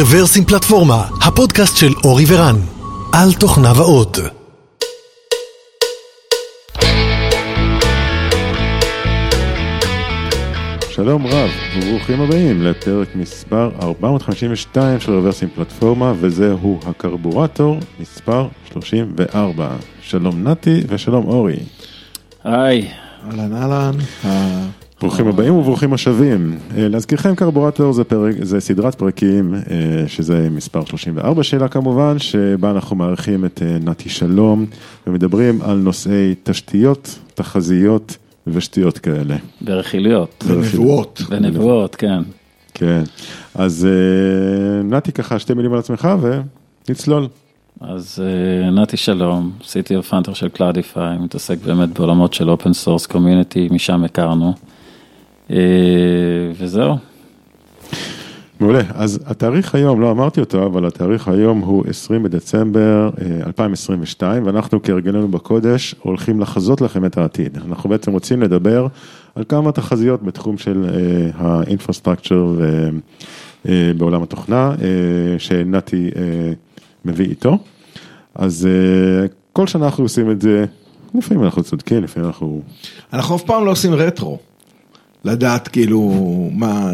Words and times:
רוורסים 0.00 0.44
פלטפורמה, 0.44 1.08
הפודקאסט 1.22 1.76
של 1.76 1.92
אורי 2.04 2.24
ורן, 2.28 2.56
על 3.12 3.32
תוכניו 3.40 3.74
האות. 3.76 4.18
שלום 10.90 11.26
רב 11.26 11.50
וברוכים 11.76 12.20
הבאים 12.20 12.62
לפרק 12.62 13.08
מספר 13.14 13.70
452 13.82 15.00
של 15.00 15.12
רוורסים 15.12 15.48
פלטפורמה 15.54 16.12
וזהו 16.20 16.80
הקרבורטור 16.86 17.76
מספר 18.00 18.48
34. 18.72 19.68
שלום 20.02 20.48
נתי 20.48 20.80
ושלום 20.88 21.28
אורי. 21.28 21.56
היי. 22.44 22.88
אהלן 23.30 23.52
אהלן. 23.56 23.94
ברוכים 25.00 25.28
הבאים 25.28 25.54
וברוכים 25.54 25.92
השבים. 25.92 26.58
אה, 26.76 26.88
להזכירכם 26.88 27.34
קרבורטור 27.34 27.92
זה, 27.92 28.04
פרק, 28.04 28.34
זה 28.42 28.60
סדרת 28.60 28.94
פרקים 28.94 29.54
אה, 29.54 29.60
שזה 30.06 30.48
מספר 30.50 30.84
34 30.84 31.42
שלה 31.42 31.68
כמובן, 31.68 32.18
שבה 32.18 32.70
אנחנו 32.70 32.96
מארחים 32.96 33.44
את 33.44 33.62
אה, 33.62 33.78
נתי 33.82 34.08
שלום 34.08 34.66
ומדברים 35.06 35.62
על 35.62 35.76
נושאי 35.76 36.34
תשתיות, 36.42 37.18
תחזיות 37.34 38.16
ושטויות 38.46 38.98
כאלה. 38.98 39.36
ברכילויות. 39.60 40.44
ונבואות. 40.46 41.22
ונבואות, 41.30 41.96
כן. 41.96 42.22
כן, 42.74 43.02
אז 43.54 43.88
נתי 44.84 45.12
ככה 45.12 45.38
שתי 45.38 45.54
מילים 45.54 45.72
על 45.72 45.78
עצמך 45.78 46.08
ונצלול. 46.88 47.28
אז 47.80 48.22
נתי 48.72 48.96
שלום, 48.96 49.52
CTO 49.62 50.02
founder 50.02 50.32
של 50.32 50.48
Cloudify, 50.48 51.18
מתעסק 51.18 51.58
באמת 51.64 51.88
בעולמות 51.88 52.34
של 52.34 52.50
open 52.50 52.72
source 52.72 53.06
community, 53.06 53.68
משם 53.70 54.04
הכרנו. 54.04 54.54
וזהו. 56.58 56.94
מעולה, 58.60 58.80
אז 58.94 59.20
התאריך 59.26 59.74
היום, 59.74 60.00
לא 60.00 60.10
אמרתי 60.10 60.40
אותו, 60.40 60.66
אבל 60.66 60.86
התאריך 60.86 61.28
היום 61.28 61.60
הוא 61.60 61.84
20 61.88 62.22
בדצמבר 62.22 63.10
2022, 63.46 64.46
ואנחנו 64.46 64.82
כהרגלנו 64.82 65.28
בקודש 65.28 65.94
הולכים 66.02 66.40
לחזות 66.40 66.80
לכם 66.80 67.04
את 67.04 67.18
העתיד. 67.18 67.58
אנחנו 67.66 67.90
בעצם 67.90 68.12
רוצים 68.12 68.42
לדבר 68.42 68.86
על 69.34 69.44
כמה 69.48 69.72
תחזיות 69.72 70.22
בתחום 70.22 70.58
של 70.58 70.86
האינפרסטרקצ'ר 71.34 72.54
ובעולם 73.64 74.22
התוכנה, 74.22 74.74
שנתי 75.38 76.10
מביא 77.04 77.26
איתו. 77.26 77.58
אז 78.34 78.68
כל 79.52 79.66
שנה 79.66 79.86
אנחנו 79.86 80.04
עושים 80.04 80.30
את 80.30 80.40
זה, 80.40 80.64
לפעמים 81.14 81.44
אנחנו 81.44 81.62
צודקים, 81.62 82.02
לפעמים 82.02 82.26
אנחנו... 82.28 82.60
אנחנו 83.12 83.36
אף 83.36 83.42
פעם 83.42 83.64
לא 83.64 83.70
עושים 83.70 83.94
רטרו. 83.94 84.38
לדעת 85.24 85.68
כאילו 85.68 86.10
מה, 86.52 86.92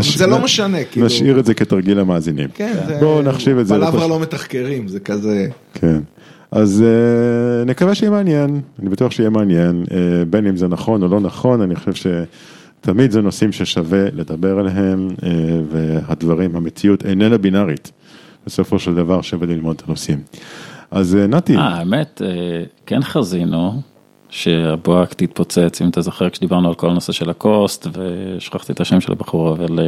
זה 0.00 0.26
לא 0.26 0.38
משנה, 0.38 0.84
כאילו. 0.84 1.06
נשאיר 1.06 1.38
את 1.38 1.44
זה 1.46 1.54
כתרגיל 1.54 1.98
למאזינים. 1.98 2.48
כן, 2.54 2.74
זה, 2.86 2.96
בואו 3.00 3.22
נחשיב 3.22 3.58
את 3.58 3.66
זה. 3.66 3.74
בלברה 3.74 4.06
לא 4.06 4.20
מתחקרים, 4.20 4.88
זה 4.88 5.00
כזה. 5.00 5.48
כן, 5.74 6.00
אז 6.50 6.84
uh, 6.84 7.68
נקווה 7.68 7.94
שיהיה 7.94 8.10
מעניין, 8.10 8.60
אני 8.78 8.88
בטוח 8.88 9.12
שיהיה 9.12 9.30
מעניין, 9.30 9.84
uh, 9.88 9.92
בין 10.30 10.46
אם 10.46 10.56
זה 10.56 10.68
נכון 10.68 11.02
או 11.02 11.08
לא 11.08 11.20
נכון, 11.20 11.60
אני 11.60 11.76
חושב 11.76 12.10
שתמיד 12.82 13.10
זה 13.10 13.20
נושאים 13.20 13.52
ששווה 13.52 14.04
לדבר 14.12 14.58
עליהם, 14.58 15.08
uh, 15.16 15.24
והדברים, 15.70 16.56
המציאות 16.56 17.06
איננה 17.06 17.38
בינארית, 17.38 17.92
בסופו 18.46 18.78
של 18.78 18.94
דבר 18.94 19.22
שווה 19.22 19.46
ללמוד 19.46 19.76
את 19.76 19.88
הנושאים. 19.88 20.18
אז 20.90 21.14
נתי. 21.14 21.56
אה, 21.56 21.68
האמת, 21.68 22.22
כן 22.86 23.02
חזינו. 23.02 23.80
שהבועה 24.30 25.06
תתפוצץ, 25.06 25.82
אם 25.82 25.88
אתה 25.88 26.00
זוכר 26.00 26.30
כשדיברנו 26.30 26.68
על 26.68 26.74
כל 26.74 26.90
הנושא 26.90 27.12
של 27.12 27.30
הקוסט, 27.30 27.86
ושכחתי 27.92 28.72
את 28.72 28.80
השם 28.80 29.00
של 29.00 29.12
הבחור, 29.12 29.52
אבל 29.52 29.78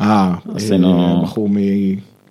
אה, 0.00 0.34
עשינו... 0.54 1.20
בחור 1.22 1.48
מ... 1.48 1.56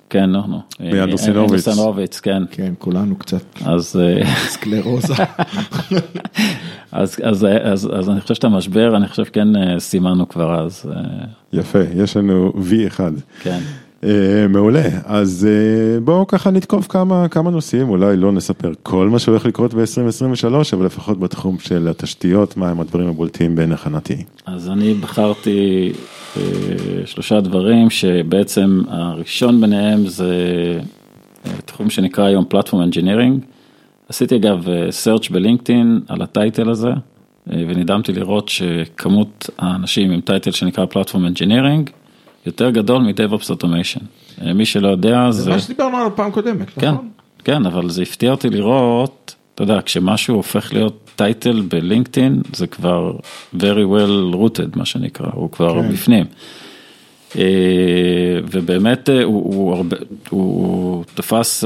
כן, 0.09 0.25
נו, 0.25 0.47
נו. 0.47 0.61
מיד 0.79 1.11
אוסינוביץ. 1.11 1.67
אוסינוביץ, 1.67 2.19
כן. 2.19 2.43
כן, 2.51 2.73
כולנו 2.79 3.15
קצת. 3.15 3.43
אז... 3.65 4.01
סקלרוזה. 4.47 5.13
אז, 6.91 7.17
אז, 7.23 7.47
אז, 7.63 7.89
אז 7.99 8.09
אני 8.09 8.21
חושב 8.21 8.35
שאת 8.35 8.43
המשבר, 8.43 8.97
אני 8.97 9.07
חושב 9.07 9.23
כן 9.23 9.47
סימנו 9.79 10.29
כבר 10.29 10.65
אז. 10.65 10.85
יפה, 11.53 11.79
יש 11.95 12.17
לנו 12.17 12.53
V1. 12.55 12.99
כן. 13.41 13.59
מעולה, 14.49 14.83
אז 15.05 15.47
בואו 16.03 16.27
ככה 16.27 16.51
נתקוף 16.51 16.87
כמה, 16.87 17.27
כמה 17.27 17.51
נושאים, 17.51 17.89
אולי 17.89 18.17
לא 18.17 18.31
נספר 18.31 18.71
כל 18.83 19.09
מה 19.09 19.19
שהולך 19.19 19.45
לקרות 19.45 19.73
ב-2023, 19.73 20.53
אבל 20.73 20.85
לפחות 20.85 21.19
בתחום 21.19 21.59
של 21.59 21.87
התשתיות, 21.87 22.57
מה 22.57 22.69
הם 22.69 22.81
הדברים 22.81 23.07
הבולטים 23.09 23.55
בעיניך 23.55 23.87
נתי. 23.87 24.23
אז 24.45 24.69
אני 24.69 24.93
בחרתי 24.93 25.91
שלושה 27.05 27.41
דברים 27.41 27.89
שבעצם 27.89 28.81
הראשון 28.87 29.61
ביניהם 29.61 30.07
זה 30.07 30.33
תחום 31.65 31.89
שנקרא 31.89 32.23
היום 32.23 32.45
Platform 32.53 32.93
Engineering. 32.93 33.45
עשיתי 34.09 34.35
אגב 34.35 34.65
search 35.03 35.33
בלינקדאין 35.33 35.99
על 36.07 36.21
הטייטל 36.21 36.69
הזה, 36.69 36.89
ונדהמתי 37.47 38.13
לראות 38.13 38.49
שכמות 38.49 39.49
האנשים 39.57 40.11
עם 40.11 40.21
טייטל 40.21 40.51
שנקרא 40.51 40.85
Platform 40.85 41.37
Engineering, 41.37 41.91
יותר 42.45 42.69
גדול 42.69 43.01
מ-DevOps 43.01 43.49
Automation. 43.49 44.03
מי 44.55 44.65
שלא 44.65 44.87
יודע 44.87 45.31
זה... 45.31 45.41
זה 45.41 45.49
מה 45.49 45.59
שדיברנו 45.59 45.97
על 45.97 46.07
הפעם 46.07 46.31
קודמת, 46.31 46.69
כן, 46.69 46.91
נכון? 46.91 47.09
כן, 47.43 47.65
אבל 47.65 47.89
זה 47.89 48.01
הפתיע 48.01 48.31
אותי 48.31 48.49
לראות, 48.49 49.35
אתה 49.55 49.63
יודע, 49.63 49.79
כשמשהו 49.85 50.35
הופך 50.35 50.73
להיות 50.73 51.09
טייטל 51.15 51.61
בלינקדאין, 51.61 52.41
זה 52.53 52.67
כבר 52.67 53.11
very 53.57 53.85
well 53.91 54.35
rooted, 54.35 54.77
מה 54.77 54.85
שנקרא, 54.85 55.27
הוא 55.33 55.51
כבר 55.51 55.81
כן. 55.81 55.91
בפנים. 55.91 56.25
ובאמת 58.51 59.09
הוא, 59.09 59.55
הוא, 59.55 59.75
הרבה, 59.75 59.97
הוא 60.29 61.03
תפס, 61.15 61.63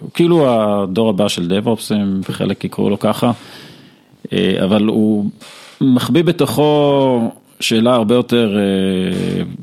הוא 0.00 0.10
כאילו 0.14 0.46
הדור 0.48 1.08
הבא 1.08 1.28
של 1.28 1.52
DevOps, 1.52 1.94
אם 1.94 2.20
חלק 2.24 2.64
יקראו 2.64 2.90
לו 2.90 2.98
ככה, 2.98 3.32
אבל 4.64 4.84
הוא 4.86 5.30
מחביא 5.80 6.24
בתוכו 6.24 7.30
שאלה 7.60 7.94
הרבה 7.94 8.14
יותר, 8.14 8.56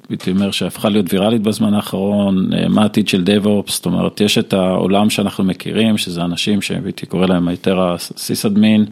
הייתי 0.09 0.31
אומר, 0.31 0.52
שהפכה 0.52 0.90
להיות 0.90 1.13
ויראלית 1.13 1.41
בזמן 1.41 1.74
האחרון, 1.74 2.50
מה 2.69 2.81
העתיד 2.81 3.08
של 3.08 3.24
DevOps, 3.24 3.72
זאת 3.72 3.85
אומרת, 3.85 4.22
יש 4.22 4.38
את 4.38 4.53
העולם 4.53 5.09
שאנחנו 5.09 5.44
מכירים, 5.44 5.97
שזה 5.97 6.22
אנשים 6.22 6.62
שהייתי 6.62 7.06
קורא 7.06 7.25
להם 7.25 7.50
יותר 7.50 7.80
ה-Sysadmin, 7.80 8.90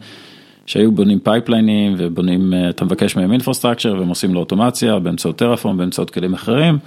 שהיו 0.66 0.92
בונים 0.92 1.18
pipelineים 1.18 1.94
ובונים, 1.98 2.54
אתה 2.70 2.84
מבקש 2.84 3.16
מהם 3.16 3.32
infrastructure 3.32 3.94
והם 3.98 4.08
עושים 4.08 4.34
לו 4.34 4.40
אוטומציה 4.40 4.98
באמצעות 4.98 5.36
Terraform, 5.36 5.76
באמצעות 5.76 6.10
כלים 6.10 6.34
אחרים, 6.34 6.78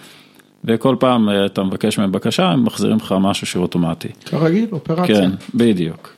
וכל 0.65 0.95
פעם 0.99 1.29
אתה 1.45 1.63
מבקש 1.63 1.99
מהם 1.99 2.11
בקשה, 2.11 2.45
הם 2.45 2.63
מחזירים 2.63 2.97
לך 2.97 3.15
משהו 3.19 3.47
שהוא 3.47 3.61
אוטומטי. 3.61 4.07
כרגיל, 4.25 4.65
אופרציה. 4.71 5.15
כן, 5.15 5.31
בדיוק. 5.55 6.15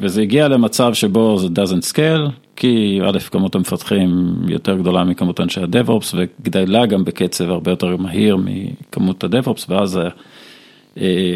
וזה 0.00 0.22
הגיע 0.22 0.48
למצב 0.48 0.94
שבו 0.94 1.38
זה 1.38 1.46
doesn't 1.46 1.92
scale, 1.92 2.30
כי 2.56 3.00
א', 3.04 3.18
כמות 3.18 3.54
המפתחים 3.54 4.34
יותר 4.48 4.76
גדולה 4.76 5.04
מכמות 5.04 5.40
אנשי 5.40 5.60
ה-DevOps 5.60 6.14
וגדלה 6.16 6.86
גם 6.86 7.04
בקצב 7.04 7.50
הרבה 7.50 7.70
יותר 7.70 7.96
מהיר 7.96 8.36
מכמות 8.36 9.24
ה-DevOps 9.24 9.64
ואז 9.68 10.00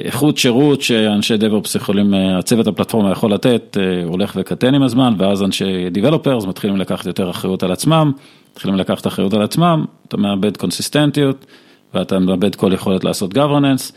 איכות 0.05 0.37
שירות 0.39 0.83
שאנשי 0.83 1.35
DevOps 1.35 1.77
יכולים, 1.77 2.15
הצוות 2.15 2.67
הפלטפורמה 2.67 3.13
יכול 3.13 3.33
לתת, 3.33 3.77
הולך 4.05 4.33
וקטן 4.37 4.75
עם 4.75 4.83
הזמן 4.83 5.15
ואז 5.19 5.43
אנשי 5.43 5.89
Developers 5.95 6.47
מתחילים 6.47 6.77
לקחת 6.77 7.07
יותר 7.07 7.31
אחריות 7.31 7.63
על 7.63 7.73
עצמם, 7.73 8.13
מתחילים 8.53 8.77
לקחת 8.77 9.07
אחריות 9.07 9.35
על 9.35 9.43
עצמם, 9.43 9.85
אתה 10.09 10.17
מאבד 10.17 10.57
קונסיסטנטיות 10.57 11.47
ואתה 11.95 12.19
מאבד 12.19 12.55
כל 12.55 12.73
יכולת 12.73 13.05
לעשות 13.05 13.35
governance. 13.35 13.93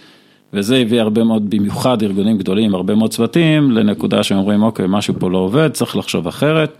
וזה 0.53 0.77
הביא 0.77 1.01
הרבה 1.01 1.23
מאוד, 1.23 1.49
במיוחד 1.49 2.03
ארגונים 2.03 2.37
גדולים, 2.37 2.75
הרבה 2.75 2.95
מאוד 2.95 3.11
צוותים, 3.11 3.71
לנקודה 3.71 4.23
שהם 4.23 4.37
אומרים, 4.37 4.63
אוקיי, 4.63 4.85
משהו 4.89 5.13
פה 5.19 5.29
לא 5.29 5.37
עובד, 5.37 5.71
צריך 5.71 5.97
לחשוב 5.97 6.27
אחרת. 6.27 6.77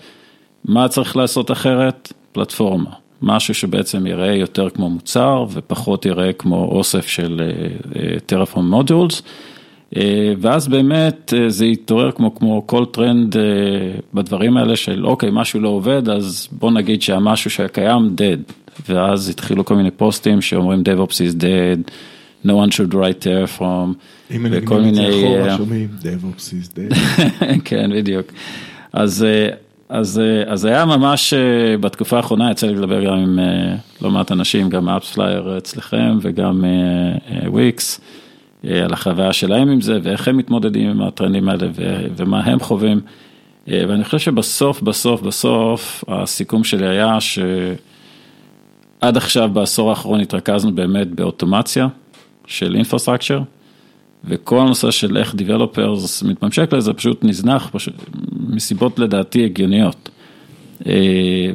מה 0.66 0.88
צריך 0.88 1.18
לעשות 1.18 1.52
אחרת? 1.52 2.14
פלטפורמה. 2.32 2.90
משהו 3.22 3.54
שבעצם 3.54 4.08
יראה 4.08 4.36
יותר 4.36 4.70
כמו 4.70 4.90
מוצר 4.90 5.46
ופחות 5.52 6.06
יראה 6.06 6.34
כמו 6.34 6.66
אוסף 6.66 7.08
של 7.08 7.52
טרפון 8.26 8.70
מודולס. 8.70 9.22
ואז 10.38 10.68
באמת 10.68 11.34
זה 11.48 11.66
יתעורר 11.66 12.12
כמו, 12.12 12.36
כמו 12.36 12.68
כל 12.68 12.86
טרנד 12.86 13.36
בדברים 14.14 14.58
האלה 14.58 14.76
של 14.76 15.06
אוקיי, 15.06 15.30
משהו 15.34 15.60
לא 15.60 15.70
עובד, 15.70 16.10
אז 16.10 16.48
בוא 16.52 16.72
נגיד 16.72 17.02
שהמשהו 17.02 17.50
שקיים 17.50 18.16
dead. 18.18 18.54
ואז 18.90 19.30
התחילו 19.30 19.66
כל 19.66 19.76
מיני 19.76 19.92
פוסטים 19.92 20.42
שאומרים 20.42 20.84
DevOps 20.86 21.14
is 21.14 21.42
dead. 21.42 21.92
no 22.46 22.56
one 22.56 22.72
should 22.72 22.94
write 22.94 23.24
Terraform, 23.24 23.94
וכל 24.52 24.82
מיני... 24.82 25.12
שומעים, 25.58 25.88
DevOps 26.02 26.40
is 26.40 26.76
dead. 26.76 26.96
כן, 27.66 27.92
בדיוק. 27.94 28.28
אז, 28.94 29.26
אז, 29.92 30.22
אז 30.48 30.66
היה 30.66 30.86
ממש 30.86 31.34
בתקופה 31.80 32.18
האחרונה, 32.18 32.52
יצא 32.52 32.68
לי 32.68 32.76
לדבר 32.76 33.04
גם 33.04 33.14
עם 33.14 33.40
לא 34.02 34.12
מעט 34.12 34.32
אנשים, 34.32 34.70
גם 34.70 34.90
אפספלייר 34.90 35.58
אצלכם 35.58 36.18
וגם 36.22 36.64
וויקס, 37.46 38.02
על 38.64 38.94
החוויה 38.94 39.34
שלהם 39.34 39.70
עם 39.70 39.82
זה, 39.82 40.00
ואיך 40.04 40.28
הם 40.28 40.38
מתמודדים 40.38 40.90
עם 40.90 41.02
הטרנדים 41.02 41.50
האלה 41.50 41.68
ומה 42.16 42.40
הם 42.44 42.60
חווים. 42.60 43.02
ואני 43.68 44.04
חושב 44.04 44.20
שבסוף, 44.20 44.82
בסוף, 44.82 45.22
בסוף, 45.22 46.04
הסיכום 46.08 46.64
שלי 46.64 46.88
היה 46.88 47.22
ש... 47.22 47.40
עד 49.02 49.18
עכשיו 49.18 49.50
בעשור 49.54 49.90
האחרון 49.90 50.20
התרכזנו 50.20 50.76
באמת 50.76 51.08
באוטומציה, 51.08 51.88
של 52.46 52.78
infrastructure, 52.82 53.42
וכל 54.26 54.60
הנושא 54.60 54.92
של 54.92 55.18
איך 55.18 55.34
Developers 55.34 56.28
מתממשק 56.28 56.74
לזה 56.74 56.94
פשוט 56.94 57.24
נזנח, 57.24 57.70
פשוט, 57.72 57.94
מסיבות 58.50 59.00
לדעתי 59.00 59.46
הגיוניות. 59.46 60.10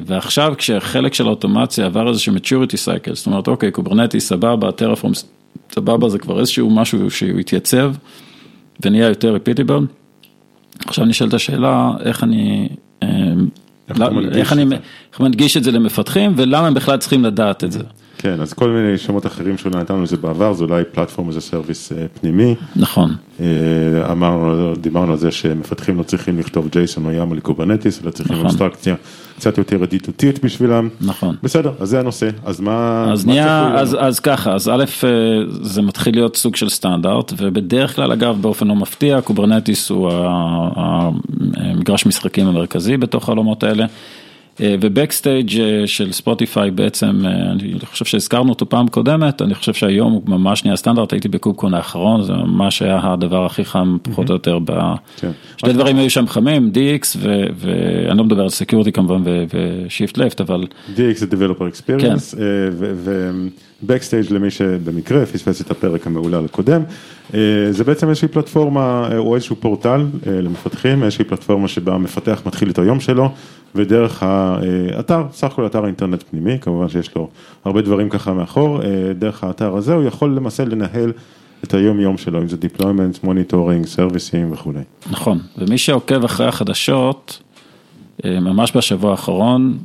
ועכשיו 0.06 0.54
כשחלק 0.58 1.14
של 1.14 1.26
האוטומציה 1.26 1.86
עבר 1.86 2.08
איזשהו 2.08 2.34
maturity 2.34 2.76
cycle, 2.86 3.14
זאת 3.14 3.26
אומרת 3.26 3.48
אוקיי, 3.48 3.70
קוברנטי 3.70 4.20
סבבה, 4.20 4.72
טרפורם 4.72 5.12
סבבה, 5.70 6.08
זה 6.08 6.18
כבר 6.18 6.40
איזשהו 6.40 6.70
משהו 6.70 7.10
שהוא 7.10 7.40
התייצב 7.40 7.94
ונהיה 8.84 9.08
יותר 9.08 9.36
repeatable. 9.36 9.82
עכשיו 10.86 11.04
נשאלת 11.04 11.34
השאלה, 11.34 11.90
איך 12.04 12.24
אני, 12.24 12.68
איך, 13.88 14.00
לא, 14.00 14.08
איך 14.32 14.52
אני 14.52 14.62
איך 15.12 15.20
מנגיש 15.20 15.56
את 15.56 15.64
זה 15.64 15.72
למפתחים 15.72 16.32
ולמה 16.36 16.66
הם 16.66 16.74
בכלל 16.74 16.96
צריכים 16.96 17.24
לדעת 17.24 17.64
את 17.64 17.72
זה. 17.72 17.82
כן, 18.18 18.40
אז 18.40 18.52
כל 18.52 18.70
מיני 18.70 18.98
שמות 18.98 19.26
אחרים 19.26 19.58
שאולי 19.58 19.78
נתנו 19.78 20.02
לזה 20.02 20.16
בעבר, 20.16 20.52
זה 20.52 20.64
אולי 20.64 20.84
platform 20.92 21.28
as 21.28 21.40
a 21.40 21.47
service 21.47 21.92
פנימי. 22.20 22.54
נכון. 22.76 23.14
אמרנו, 24.10 24.74
דיברנו 24.74 25.12
על 25.12 25.18
זה 25.18 25.30
שמפתחים 25.30 25.98
לא 25.98 26.02
צריכים 26.02 26.38
לכתוב 26.38 26.68
JSON 26.72 27.06
או 27.06 27.12
YAML 27.12 27.36
ל-Kubernetes, 27.36 28.02
אלא 28.04 28.10
צריכים 28.10 28.36
נכון. 28.36 28.46
אבסטרקציה 28.46 28.94
קצת 29.36 29.58
יותר 29.58 29.82
ידידותית 29.82 30.44
בשבילם. 30.44 30.88
נכון. 31.00 31.36
בסדר, 31.42 31.72
אז 31.80 31.88
זה 31.88 32.00
הנושא, 32.00 32.28
אז 32.44 32.60
מה... 32.60 33.06
אז 33.12 33.24
מה 33.24 33.32
נהיה, 33.32 33.74
אז, 33.74 33.96
אז 34.00 34.20
ככה, 34.20 34.54
אז 34.54 34.68
א', 34.68 34.84
זה 35.62 35.82
מתחיל 35.82 36.14
להיות 36.14 36.36
סוג 36.36 36.56
של 36.56 36.68
סטנדרט, 36.68 37.32
ובדרך 37.36 37.96
כלל 37.96 38.12
אגב, 38.12 38.38
באופן 38.40 38.66
לא 38.66 38.74
מפתיע, 38.76 39.20
Kubernetes 39.20 39.90
הוא 39.90 40.10
המגרש 41.56 42.06
משחקים 42.06 42.46
המרכזי 42.46 42.96
בתוך 42.96 43.28
העולמות 43.28 43.64
האלה. 43.64 43.86
ו-Backstage 44.60 45.50
של 45.86 46.12
Spotify 46.12 46.70
בעצם, 46.70 47.26
אני 47.26 47.78
חושב 47.84 48.04
שהזכרנו 48.04 48.50
אותו 48.50 48.68
פעם 48.68 48.88
קודמת, 48.88 49.42
אני 49.42 49.54
חושב 49.54 49.74
שהיום 49.74 50.12
הוא 50.12 50.22
ממש 50.26 50.64
נהיה 50.64 50.76
סטנדרט, 50.76 51.12
הייתי 51.12 51.28
ב-KubeCon 51.28 51.74
האחרון, 51.74 52.22
זה 52.22 52.32
ממש 52.32 52.82
היה 52.82 53.00
הדבר 53.02 53.46
הכי 53.46 53.64
חם 53.64 53.96
פחות 54.02 54.28
או 54.28 54.34
יותר, 54.34 54.58
כן. 55.16 55.30
שני 55.56 55.72
דברים 55.72 55.96
היו 55.96 56.10
שם 56.10 56.26
חמים, 56.26 56.70
DX 56.74 57.18
ואני 57.56 58.18
לא 58.18 58.24
מדבר 58.24 58.42
על 58.42 58.48
security 58.48 58.92
כמובן 58.92 59.22
ו-shift 59.54 60.18
left, 60.18 60.40
אבל... 60.40 60.64
DX 60.96 61.14
זה 61.14 61.26
Developer 61.26 61.62
Experience, 61.76 62.38
ו-Backstage 63.82 64.32
למי 64.32 64.50
שבמקרה 64.50 65.26
פספס 65.26 65.60
את 65.60 65.70
הפרק 65.70 66.06
המעולל 66.06 66.44
הקודם, 66.44 66.82
זה 67.70 67.84
בעצם 67.86 68.08
איזושהי 68.08 68.28
פלטפורמה 68.28 69.08
או 69.18 69.34
איזשהו 69.34 69.56
פורטל 69.56 70.06
למפתחים, 70.26 71.02
איזושהי 71.02 71.24
פלטפורמה 71.24 71.68
שבה 71.68 71.94
המפתח 71.94 72.42
מתחיל 72.46 72.70
את 72.70 72.78
היום 72.78 73.00
שלו. 73.00 73.30
ודרך 73.76 74.22
האתר, 74.22 75.24
סך 75.32 75.46
הכל 75.46 75.66
אתר 75.66 75.86
אינטרנט 75.86 76.22
פנימי, 76.30 76.58
כמובן 76.60 76.88
שיש 76.88 77.14
לו 77.16 77.28
הרבה 77.64 77.82
דברים 77.82 78.08
ככה 78.08 78.32
מאחור, 78.32 78.80
דרך 79.18 79.44
האתר 79.44 79.76
הזה 79.76 79.94
הוא 79.94 80.04
יכול 80.04 80.36
למעשה 80.36 80.64
לנהל 80.64 81.12
את 81.64 81.74
היום 81.74 82.00
יום 82.00 82.18
שלו, 82.18 82.42
אם 82.42 82.48
זה 82.48 82.56
deployment, 82.56 83.24
monitoring, 83.26 83.96
servicing 83.96 84.52
וכולי. 84.52 84.80
נכון, 85.10 85.38
ומי 85.58 85.78
שעוקב 85.78 86.24
אחרי 86.24 86.46
החדשות, 86.46 87.42
ממש 88.24 88.76
בשבוע 88.76 89.10
האחרון, 89.10 89.78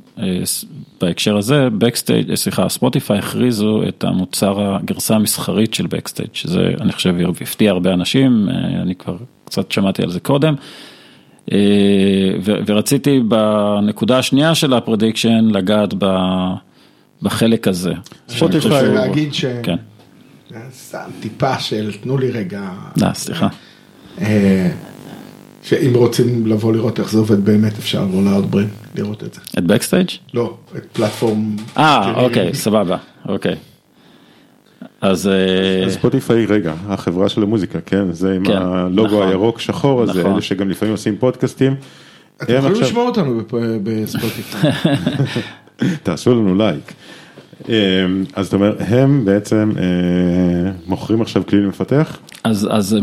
בהקשר 1.02 1.38
הזה, 1.38 1.70
Backstage, 1.78 2.36
סליחה, 2.36 2.70
Spotify 2.69 3.18
הכריזו 3.18 3.84
את 3.88 4.04
המוצר, 4.04 4.76
הגרסה 4.76 5.16
המסחרית 5.16 5.74
של 5.74 5.88
Backstage, 5.88 6.30
שזה 6.34 6.72
אני 6.82 6.92
חושב 6.92 7.16
הפתיע 7.42 7.72
הרבה 7.72 7.94
אנשים, 7.94 8.50
אני 8.82 8.96
כבר 8.96 9.16
קצת 9.46 9.72
שמעתי 9.72 10.04
על 10.04 10.10
זה 10.10 10.20
קודם. 10.20 10.56
ורציתי 12.44 13.19
בנקודה 13.19 14.18
השנייה 14.18 14.56
של 14.56 14.74
ה-prediction 14.74 15.46
לגעת 15.45 15.94
בחלק 17.21 17.68
הזה. 17.68 17.94
Spotify 18.30 18.94
להגיד 18.94 19.33
ש... 19.33 19.45
כן. 19.63 19.75
סתם 20.74 21.09
טיפה 21.19 21.59
של 21.59 21.92
תנו 22.01 22.18
לי 22.18 22.31
רגע. 22.31 22.69
לא, 22.98 23.13
סליחה. 23.13 23.48
שאם 25.63 25.92
רוצים 25.95 26.48
לבוא 26.48 26.74
לראות 26.74 27.00
איך 27.00 27.12
זה 27.12 27.19
עובד 27.19 27.45
באמת 27.45 27.77
אפשר 27.80 28.01
לבוא 28.01 28.24
לאוטברין 28.24 28.68
לראות 28.95 29.24
את 29.24 29.33
זה. 29.33 29.42
את 29.57 29.63
Backstage? 29.63 30.10
לא, 30.33 30.57
את 30.77 30.83
platform. 30.94 31.56
אה, 31.77 32.13
אוקיי, 32.15 32.53
סבבה, 32.53 32.98
אוקיי. 33.27 33.56
אז 35.01 35.30
Spotify 35.90 36.46
רגע, 36.45 36.74
החברה 36.88 37.30
של 37.30 37.44
המוזיקה, 37.44 37.81
כן, 37.81 38.12
זה 38.12 38.36
עם 38.36 38.44
הלוגו 38.48 39.24
הירוק 39.24 39.59
שחור 39.59 40.01
הזה, 40.01 40.21
אלה 40.21 40.42
שגם 40.42 40.69
לפעמים 40.69 40.92
עושים 40.92 41.18
פודקאסטים. 41.18 41.75
אתם 42.44 42.53
יכולים 42.53 42.81
לשמוע 42.81 43.06
אותנו 43.06 43.42
ב-Spotify. 43.84 44.72
תעשו 46.03 46.31
לנו 46.31 46.56
לייק. 46.56 46.94
אז 48.33 48.45
זאת 48.45 48.53
אומרת, 48.53 48.75
הם 48.80 49.25
בעצם 49.25 49.71
מוכרים 50.88 51.21
עכשיו 51.21 51.44
כלי 51.48 51.62
למפתח? 51.62 52.18
אז 52.44 52.98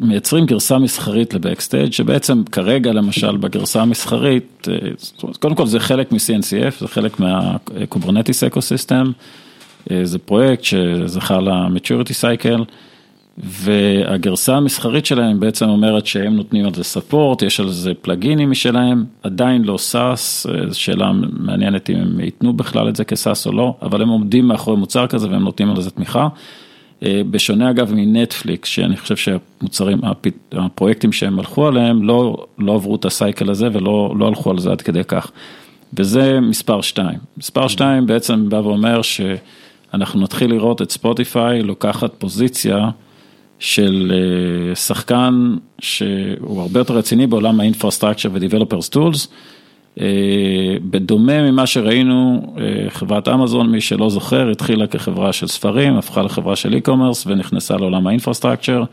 מייצרים 0.00 0.46
גרסה 0.46 0.78
מסחרית 0.78 1.34
ל-Backstage 1.34 1.92
שבעצם 1.92 2.42
כרגע 2.52 2.92
למשל 2.92 3.36
בגרסה 3.36 3.82
המסחרית, 3.82 4.68
קודם 5.40 5.54
כל 5.54 5.66
זה 5.66 5.80
חלק 5.80 6.12
מ-CNCF, 6.12 6.80
זה 6.80 6.88
חלק 6.88 7.20
מה-Kubernetes 7.20 8.44
ecosystem. 8.44 9.12
זה 10.02 10.18
פרויקט 10.18 10.64
שזכה 10.64 11.40
ל-maturity 11.40 12.12
cycle, 12.20 12.62
והגרסה 13.38 14.56
המסחרית 14.56 15.06
שלהם 15.06 15.40
בעצם 15.40 15.68
אומרת 15.68 16.06
שהם 16.06 16.36
נותנים 16.36 16.64
על 16.64 16.74
זה 16.74 16.82
support, 16.82 17.44
יש 17.44 17.60
על 17.60 17.68
זה 17.68 17.92
pluginים 17.94 18.50
משלהם, 18.50 19.04
עדיין 19.22 19.64
לא 19.64 19.78
SaaS, 19.78 20.46
זו 20.68 20.80
שאלה 20.80 21.12
מעניינת 21.32 21.90
אם 21.90 21.96
הם 21.96 22.20
ייתנו 22.20 22.52
בכלל 22.52 22.88
את 22.88 22.96
זה 22.96 23.04
כ-SaaS 23.04 23.46
או 23.46 23.52
לא, 23.52 23.74
אבל 23.82 24.02
הם 24.02 24.08
עומדים 24.08 24.48
מאחורי 24.48 24.76
מוצר 24.76 25.06
כזה 25.06 25.30
והם 25.30 25.42
נותנים 25.42 25.70
על 25.70 25.80
זה 25.80 25.90
תמיכה. 25.90 26.28
בשונה 27.02 27.70
אגב 27.70 27.92
מ-Netflix, 27.94 28.68
שאני 28.68 28.96
חושב 28.96 29.16
שהמוצרים, 29.16 30.00
הפרויקטים 30.52 31.12
שהם 31.12 31.38
הלכו 31.38 31.66
עליהם, 31.66 32.02
לא, 32.02 32.46
לא 32.58 32.74
עברו 32.74 32.96
את 32.96 33.04
הסייקל 33.04 33.50
הזה 33.50 33.68
ולא 33.72 34.14
לא 34.18 34.28
הלכו 34.28 34.50
על 34.50 34.58
זה 34.58 34.70
עד 34.70 34.82
כדי 34.82 35.04
כך. 35.04 35.30
וזה 35.98 36.40
מספר 36.40 36.80
2. 36.80 37.18
מספר 37.38 37.68
2 37.68 38.06
בעצם 38.06 38.48
בא 38.48 38.56
ואומר 38.56 39.02
ש... 39.02 39.20
אנחנו 39.96 40.20
נתחיל 40.20 40.50
לראות 40.50 40.82
את 40.82 40.90
ספוטיפיי 40.90 41.62
לוקחת 41.62 42.14
פוזיציה 42.18 42.88
של 43.58 44.12
שחקן 44.74 45.56
שהוא 45.78 46.60
הרבה 46.60 46.80
יותר 46.80 46.94
רציני 46.96 47.26
בעולם 47.26 47.60
ה-infrastructure 47.60 48.28
ו-developers 48.32 48.94
tools. 48.94 49.28
בדומה 50.90 51.50
ממה 51.50 51.66
שראינו, 51.66 52.54
חברת 52.88 53.28
אמזון, 53.28 53.70
מי 53.70 53.80
שלא 53.80 54.10
זוכר, 54.10 54.50
התחילה 54.50 54.86
כחברה 54.86 55.32
של 55.32 55.46
ספרים, 55.46 55.96
הפכה 55.96 56.22
לחברה 56.22 56.56
של 56.56 56.74
e-commerce 56.74 57.26
ונכנסה 57.26 57.76
לעולם 57.76 58.06
ה-infrastructure. 58.06 58.84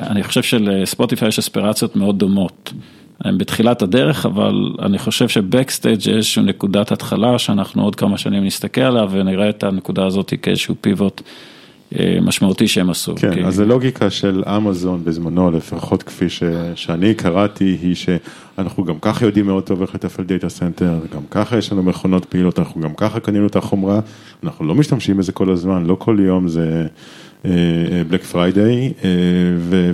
אני 0.00 0.22
חושב 0.22 0.42
של-Spotify 0.42 1.28
יש 1.28 1.38
אספירציות 1.38 1.96
מאוד 1.96 2.18
דומות. 2.18 2.72
הם 3.20 3.38
בתחילת 3.38 3.82
הדרך, 3.82 4.26
אבל 4.26 4.54
אני 4.82 4.98
חושב 4.98 5.28
ש-Backstage 5.28 6.00
יש 6.00 6.08
איזושהי 6.08 6.42
נקודת 6.42 6.92
התחלה 6.92 7.38
שאנחנו 7.38 7.82
עוד 7.82 7.96
כמה 7.96 8.18
שנים 8.18 8.44
נסתכל 8.44 8.80
עליו 8.80 9.08
ונראה 9.12 9.48
את 9.48 9.64
הנקודה 9.64 10.06
הזאת 10.06 10.32
כאיזשהו 10.42 10.74
pivot 10.80 11.22
משמעותי 12.22 12.68
שהם 12.68 12.90
עשו. 12.90 13.14
כן, 13.16 13.34
כי... 13.34 13.44
אז 13.44 13.60
הלוגיקה 13.60 14.10
של 14.10 14.42
אמזון 14.56 15.04
בזמנו, 15.04 15.50
לפחות 15.50 16.02
כפי 16.02 16.28
ש... 16.28 16.42
שאני 16.74 17.14
קראתי, 17.14 17.78
היא 17.82 17.94
שאנחנו 17.94 18.84
גם 18.84 18.98
ככה 19.00 19.26
יודעים 19.26 19.46
מאוד 19.46 19.62
טוב 19.62 19.82
איך 19.82 19.94
לתפעל 19.94 20.24
data 20.24 20.48
center, 20.48 20.98
גם 21.14 21.22
ככה 21.30 21.58
יש 21.58 21.72
לנו 21.72 21.82
מכונות 21.82 22.24
פעילות, 22.24 22.58
אנחנו 22.58 22.80
גם 22.80 22.94
ככה 22.96 23.20
קנינו 23.20 23.46
את 23.46 23.56
החומרה, 23.56 24.00
אנחנו 24.44 24.64
לא 24.64 24.74
משתמשים 24.74 25.16
בזה 25.16 25.32
כל 25.32 25.50
הזמן, 25.50 25.86
לא 25.86 25.96
כל 25.98 26.16
יום 26.20 26.48
זה... 26.48 26.86
Black 28.08 28.22
Friday, 28.22 28.92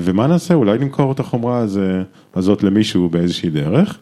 ומה 0.00 0.26
נעשה, 0.26 0.54
אולי 0.54 0.78
נמכור 0.78 1.12
את 1.12 1.20
החומרה 1.20 1.64
הזאת 2.34 2.62
למישהו 2.62 3.08
באיזושהי 3.08 3.50
דרך, 3.50 3.98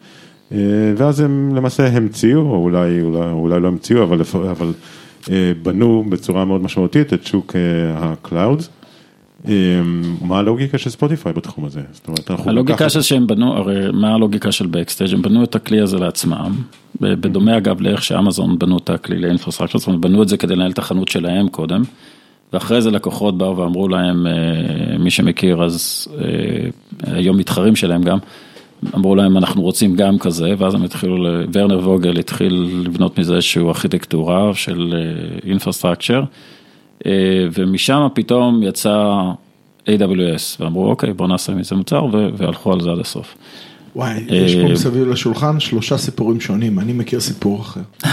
ואז 0.97 1.21
הם 1.21 1.57
למעשה 1.57 1.87
המציאו, 1.87 2.41
או 2.41 2.63
אולי, 2.63 3.03
אולי, 3.03 3.31
אולי 3.31 3.61
לא 3.61 3.69
המציאו, 3.69 4.03
אבל, 4.03 4.21
אבל 4.51 4.73
בנו 5.63 6.05
בצורה 6.09 6.45
מאוד 6.45 6.63
משמעותית 6.63 7.13
את 7.13 7.27
שוק 7.27 7.57
ה-cloud. 7.95 8.63
מה 10.23 10.39
הלוגיקה 10.39 10.79
של 10.79 10.91
Spotify 10.91 11.33
בתחום 11.33 11.65
הזה? 11.65 11.81
זאת 11.93 12.09
אומרת, 12.09 12.31
אנחנו 12.31 12.51
הלוגיקה 12.51 12.91
של 12.91 13.03
שהם 13.03 13.27
בנו, 13.27 13.57
הרי 13.57 13.91
מה 13.93 14.15
הלוגיקה 14.15 14.53
של 14.53 14.67
Backstage 14.67 15.15
הם 15.15 15.23
בנו 15.23 15.45
את 15.45 15.55
הכלי 15.55 15.81
הזה 15.81 15.99
לעצמם, 15.99 16.53
בדומה 17.01 17.57
אגב 17.57 17.81
לאיך 17.81 18.03
שאמזון 18.03 18.59
בנו 18.59 18.79
את 18.79 18.91
הכלי 18.91 19.19
לאינפרסטרקציה, 19.19 19.81
זאת 19.81 19.87
אומרת 19.87 20.01
בנו 20.01 20.23
את 20.23 20.29
זה 20.29 20.37
כדי 20.37 20.57
לנהל 20.57 20.71
את 20.71 20.79
החנות 20.79 21.09
שלהם 21.09 21.49
קודם. 21.49 21.83
ואחרי 22.53 22.83
זה 22.83 22.91
לקוחות 22.91 23.39
באו 23.39 23.57
ואמרו 23.57 23.89
להם, 23.89 24.27
מי 24.99 25.11
שמכיר, 25.11 25.65
אז 25.65 26.09
היום 27.07 27.37
מתחרים 27.37 27.77
שלהם 27.77 28.03
גם, 28.03 28.19
אמרו 28.95 29.15
להם 29.15 29.37
אנחנו 29.37 29.63
רוצים 29.63 29.97
גם 29.97 30.19
כזה, 30.19 30.55
ואז 30.59 30.75
הם 30.75 30.83
התחילו, 30.83 31.17
ורנר 31.53 31.79
ווגל 31.79 32.19
התחיל 32.19 32.83
לבנות 32.85 33.19
מזה 33.19 33.35
איזושהי 33.35 33.63
ארכיטקטורה 33.63 34.55
של 34.55 34.95
אינפרסטרקצ'ר, 35.47 36.23
ומשם 37.53 38.09
פתאום 38.15 38.63
יצא 38.63 39.15
AWS, 39.87 40.61
ואמרו 40.61 40.91
אוקיי 40.91 41.13
בוא 41.13 41.29
נעשה 41.29 41.55
מזה 41.55 41.77
מוצר, 41.77 42.07
והלכו 42.37 42.73
על 42.73 42.81
זה 42.81 42.91
עד 42.91 42.99
הסוף. 42.99 43.37
וואי, 43.97 44.21
יש 44.29 44.55
פה 44.55 44.73
מסביב 44.73 45.09
לשולחן 45.09 45.61
שלושה 45.61 45.99
סיפורים 45.99 46.41
שונים, 46.41 46.79
אני 46.79 46.93
מכיר 46.93 47.21
סיפור 47.21 47.61
אחר. 47.61 47.81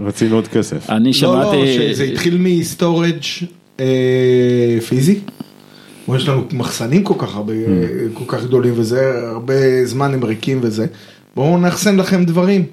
רצינו 0.00 0.34
עוד 0.34 0.48
כסף. 0.48 0.90
אני 0.90 1.12
שמעתי... 1.12 1.56
לא, 1.56 1.64
לא, 1.64 1.92
שזה 1.92 2.04
התחיל 2.04 2.36
מ-storage 2.40 3.20
אה, 3.80 4.78
פיזי. 4.88 5.20
יש 6.16 6.28
לנו 6.28 6.44
מחסנים 6.52 7.04
כל 7.04 7.14
כך 7.18 7.36
הרבה, 7.36 7.52
mm. 7.52 8.18
כל 8.18 8.24
כך 8.26 8.44
גדולים 8.44 8.72
וזה, 8.76 9.28
הרבה 9.28 9.84
זמן 9.84 10.14
הם 10.14 10.24
ריקים 10.24 10.58
וזה. 10.62 10.86
בואו 11.36 11.58
נאחסן 11.58 11.96
לכם 11.96 12.24
דברים 12.24 12.64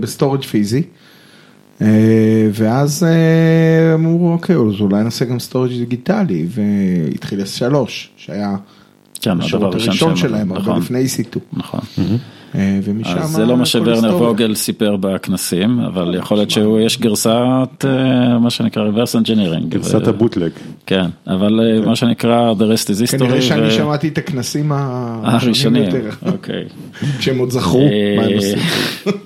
ב-storage 0.00 0.42
פיזי. 0.42 0.82
אה, 1.82 2.48
ואז 2.52 3.04
אה, 3.04 3.94
אמרו, 3.94 4.32
אוקיי, 4.32 4.56
אז 4.56 4.80
אולי 4.80 5.04
נעשה 5.04 5.24
גם 5.24 5.38
storage 5.38 5.70
דיגיטלי, 5.70 6.46
והתחיל 6.48 7.40
S3, 7.40 7.74
שהיה 8.16 8.56
כן, 9.20 9.40
השירות 9.40 9.74
הראשון 9.74 10.16
שלהם, 10.16 10.52
הרבה 10.52 10.62
נכון. 10.62 10.82
לפני 10.82 11.04
EC2. 11.04 11.38
נכון. 11.52 11.80
אה, 12.54 12.78
ומשם... 12.84 13.18
אז 13.18 13.30
זה 13.30 13.44
לא 13.44 13.56
מה 13.56 13.66
שוורנר. 13.66 14.16
ווגל 14.16 14.54
סיפר 14.54 14.96
בכנסים, 14.96 15.80
אבל 15.80 16.14
יכול 16.18 16.36
להיות 16.36 16.50
שיש 16.50 17.00
גרסת, 17.00 17.84
אה, 17.84 18.38
מה 18.38 18.50
שנקרא 18.50 18.82
reverse 18.90 19.24
engineering. 19.24 19.66
גרסת 19.68 20.06
הבוטלג. 20.06 20.50
כן, 20.86 21.06
אבל 21.26 21.60
אה, 21.60 21.86
מה 21.86 21.96
שנקרא 21.96 22.52
the 22.52 22.62
rest 22.62 22.86
is 22.86 23.14
history. 23.14 23.18
כנראה 23.18 23.42
שאני 23.42 23.70
שמעתי 23.70 24.08
את 24.08 24.18
הכנסים 24.18 24.72
הראשונים 24.72 25.82
יותר, 25.82 26.10
אוקיי. 26.26 26.64
כשהם 27.18 27.38
עוד 27.38 27.50
זכרו 27.50 27.88
מה 28.16 28.22
הם 28.22 28.34
עושים. 28.34 28.58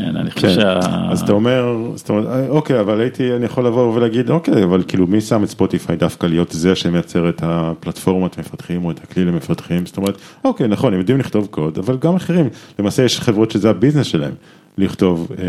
כן, 0.00 0.16
אני 0.16 0.30
חושב 0.30 0.48
כן, 0.48 0.54
שה... 0.54 0.78
אז 1.10 1.20
אתה 1.22 1.32
אומר, 1.32 1.76
זאת 1.94 2.08
אומרת, 2.10 2.26
אה, 2.26 2.48
אוקיי, 2.48 2.80
אבל 2.80 3.00
הייתי, 3.00 3.36
אני 3.36 3.44
יכול 3.44 3.66
לבוא 3.66 3.94
ולהגיד, 3.94 4.30
אוקיי, 4.30 4.64
אבל 4.64 4.82
כאילו 4.88 5.06
מי 5.06 5.20
שם 5.20 5.44
את 5.44 5.48
ספוטיפיי 5.48 5.96
דווקא 5.96 6.26
להיות 6.26 6.50
זה 6.50 6.74
שמייצר 6.74 7.28
את 7.28 7.42
הפלטפורמת 7.44 8.38
מפתחים 8.38 8.84
או 8.84 8.90
את 8.90 9.00
הכלי 9.02 9.24
למפתחים, 9.24 9.86
זאת 9.86 9.96
אומרת, 9.96 10.16
אוקיי, 10.44 10.68
נכון, 10.68 10.92
הם 10.92 10.98
יודעים 10.98 11.18
לכתוב 11.18 11.46
קוד, 11.50 11.78
אבל 11.78 11.96
גם 11.96 12.16
אחרים, 12.16 12.48
למעשה 12.78 13.04
יש 13.04 13.20
חברות 13.20 13.50
שזה 13.50 13.70
ה-business 13.70 14.06
שלהם, 14.06 14.32
לכתוב 14.78 15.28
אה, 15.38 15.44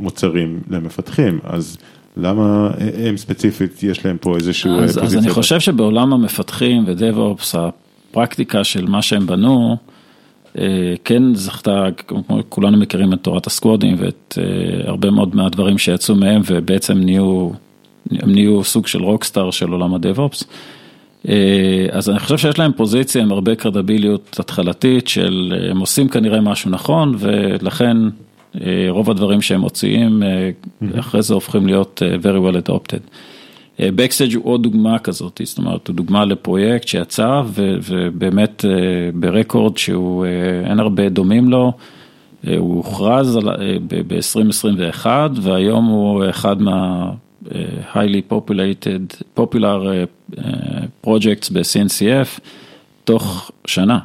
מוצרים 0.00 0.60
למפתחים, 0.70 1.38
אז 1.44 1.76
למה 2.16 2.70
אה, 2.80 3.08
הם 3.08 3.16
ספציפית, 3.16 3.82
יש 3.82 4.06
להם 4.06 4.16
פה 4.20 4.36
איזשהו 4.36 4.70
אה, 4.70 4.84
אז, 4.84 4.90
אז 4.90 4.98
פוזיציה? 4.98 5.18
אני 5.18 5.30
חושב 5.30 5.60
שבעולם 5.60 6.12
המפתחים 6.12 6.84
וה-DevOps, 6.86 7.54
הפרקטיקה 7.54 8.64
של 8.64 8.86
מה 8.86 9.02
שהם 9.02 9.26
בנו, 9.26 9.76
כן 11.04 11.34
זכתה, 11.34 11.86
כמו 12.06 12.22
כולנו 12.48 12.76
מכירים 12.78 13.12
את 13.12 13.18
תורת 13.22 13.46
ה-squadים 13.46 13.96
ואת 13.98 14.38
אה, 14.38 14.88
הרבה 14.88 15.10
מאוד 15.10 15.36
מהדברים 15.36 15.78
שיצאו 15.78 16.14
מהם 16.14 16.42
ובעצם 16.46 16.98
נהיו, 16.98 17.50
הם 18.10 18.32
נהיו 18.32 18.64
סוג 18.64 18.86
של 18.86 19.02
rockstar 19.02 19.50
של 19.50 19.70
עולם 19.70 19.94
ה-DevOps. 19.94 20.44
אה, 21.28 21.86
אז 21.90 22.10
אני 22.10 22.18
חושב 22.18 22.38
שיש 22.38 22.58
להם 22.58 22.72
פוזיציה 22.72 23.22
עם 23.22 23.32
הרבה 23.32 23.54
קרדביליות 23.54 24.36
התחלתית 24.40 25.08
של 25.08 25.54
אה, 25.56 25.70
הם 25.70 25.78
עושים 25.78 26.08
כנראה 26.08 26.40
משהו 26.40 26.70
נכון 26.70 27.14
ולכן 27.18 27.96
אה, 28.60 28.86
רוב 28.88 29.10
הדברים 29.10 29.42
שהם 29.42 29.60
מוציאים 29.60 30.22
אה, 30.22 30.50
אחרי 30.98 31.22
זה 31.22 31.34
הופכים 31.34 31.66
להיות 31.66 32.02
אה, 32.04 32.16
very 32.22 32.52
well 32.52 32.68
adopted. 32.68 33.10
בקסטייג' 33.80 34.34
הוא 34.34 34.44
עוד 34.44 34.62
דוגמה 34.62 34.98
כזאת, 34.98 35.40
זאת 35.44 35.58
אומרת, 35.58 35.88
הוא 35.88 35.96
דוגמה 35.96 36.24
לפרויקט 36.24 36.88
שיצא 36.88 37.42
ו- 37.46 37.76
ובאמת 37.88 38.64
אה, 38.64 38.70
ברקורד 39.14 39.76
שהוא, 39.76 40.24
אה, 40.26 40.30
אין 40.70 40.80
הרבה 40.80 41.08
דומים 41.08 41.48
לו, 41.48 41.72
אה, 42.46 42.56
הוא 42.56 42.76
הוכרז 42.76 43.36
על- 43.36 43.48
אה, 43.48 43.76
ב-2021 43.88 45.06
והיום 45.42 45.84
הוא 45.86 46.24
אחד 46.30 46.62
מה... 46.62 47.10
highly 47.94 48.32
populated, 48.32 49.22
popular 49.38 49.78
projects 51.06 51.52
ב-CNCF 51.52 52.40
תוך 53.04 53.50
שנה. 53.66 53.98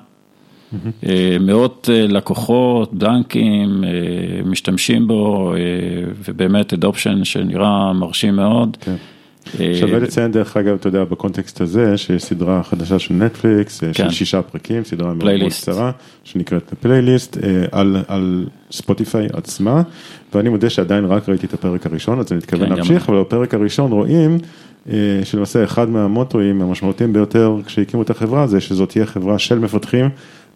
אה, 1.06 1.38
מאות 1.40 1.90
לקוחות, 2.10 2.94
בנקים, 2.94 3.84
אה, 3.84 3.90
משתמשים 4.46 5.08
בו, 5.08 5.54
ובאמת 6.26 6.74
adoption 6.74 7.24
שנראה 7.24 7.94
מרשים 7.94 8.36
מאוד. 8.36 8.78
כן. 8.82 8.96
אה, 9.60 9.76
שווה 9.80 10.00
לציין 10.00 10.32
דרך 10.32 10.58
אגב, 10.58 10.76
אתה 10.76 10.88
יודע, 10.88 11.04
ב-context 11.04 11.62
הזה, 11.62 11.98
שיש 11.98 12.24
סדרה 12.24 12.64
חדשה 12.64 13.00
של 13.00 13.14
נטפליקס, 13.14 13.84
אה, 13.84 13.94
של 13.94 14.04
כן. 14.04 14.10
שישה 14.10 14.42
פרקים, 14.42 14.84
סדרה 14.84 15.14
מאוד. 15.14 15.30
קצרה, 15.50 15.92
שנקראת 16.24 16.74
פלייליסט, 16.82 17.38
אה, 17.38 17.66
על, 17.72 17.98
על 18.08 18.46
Spotify 18.72 19.28
עצמה, 19.34 19.82
ואני 20.34 20.50
מודה 20.50 20.70
שעדיין 20.70 21.06
רק 21.06 21.30
ראיתי 21.30 21.46
את 21.46 21.54
הפרק 21.54 21.86
הראשון, 21.86 22.20
אז 22.20 22.32
אני 22.32 22.38
מתכוון 22.38 22.70
כן, 22.70 22.76
להמשיך, 22.76 23.10
אבל 23.10 23.20
בפרק 23.20 23.54
הראשון 23.54 23.92
רואים, 23.92 24.38
אה, 24.90 24.96
שלמעשה 25.24 25.64
אחד 25.64 25.90
מהמוטואים 25.90 26.62
המשמעותיים 26.62 27.14
ביותר 27.14 27.56
כשהקימו 27.66 28.04
את 28.04 28.10
החברה, 28.10 28.48
זה 28.48 28.62
שזאת 28.62 28.90
תהיה 28.90 29.06
חברה 29.06 29.40
של 29.40 29.60
מפתחים. 29.60 30.10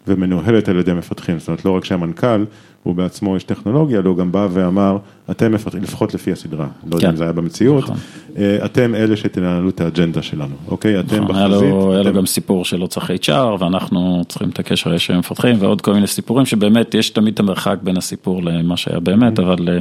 ומנוהלת 0.08 0.68
על 0.68 0.78
ידי 0.78 0.92
מפתחים, 0.92 1.38
זאת 1.38 1.48
אומרת 1.48 1.64
לא 1.64 1.70
רק 1.70 1.84
שהמנכ"ל, 1.84 2.44
הוא 2.88 2.96
בעצמו 2.96 3.34
איש 3.34 3.44
טכנולוגיה, 3.44 4.00
הוא 4.04 4.16
גם 4.16 4.32
בא 4.32 4.48
ואמר, 4.50 4.96
אתם 5.30 5.52
מפתחים, 5.52 5.82
לפחות 5.82 6.14
לפי 6.14 6.32
הסדרה, 6.32 6.66
לא 6.90 6.94
יודע 6.96 7.00
כן. 7.06 7.10
אם 7.10 7.16
זה 7.16 7.24
היה 7.24 7.32
במציאות, 7.32 7.84
נכון. 7.84 7.96
אה, 8.38 8.64
אתם 8.64 8.94
אלה 8.94 9.16
שתנהלו 9.16 9.68
את 9.68 9.80
האג'נדה 9.80 10.22
שלנו, 10.22 10.54
אוקיי? 10.68 11.00
אתם 11.00 11.24
נכון, 11.24 11.36
היה 11.36 11.48
בחזית. 11.48 11.70
לו, 11.70 11.92
היה 11.92 12.02
לו 12.02 12.08
אתם- 12.10 12.16
גם 12.18 12.26
סיפור 12.26 12.64
שלא 12.64 12.86
צריך 12.86 13.10
HR 13.10 13.32
ואנחנו 13.62 14.22
צריכים 14.28 14.48
את 14.48 14.58
הקשר 14.58 14.90
הישיר 14.90 15.14
עם 15.14 15.18
מפתחים 15.18 15.56
ועוד 15.58 15.80
כל 15.80 15.94
מיני 15.94 16.06
סיפורים 16.06 16.46
שבאמת 16.46 16.94
יש 16.94 17.10
תמיד 17.10 17.34
את 17.34 17.40
המרחק 17.40 17.76
בין 17.82 17.96
הסיפור 17.96 18.42
למה 18.42 18.76
שהיה 18.76 19.00
באמת, 19.00 19.38
אבל, 19.38 19.68
אה, 19.68 19.78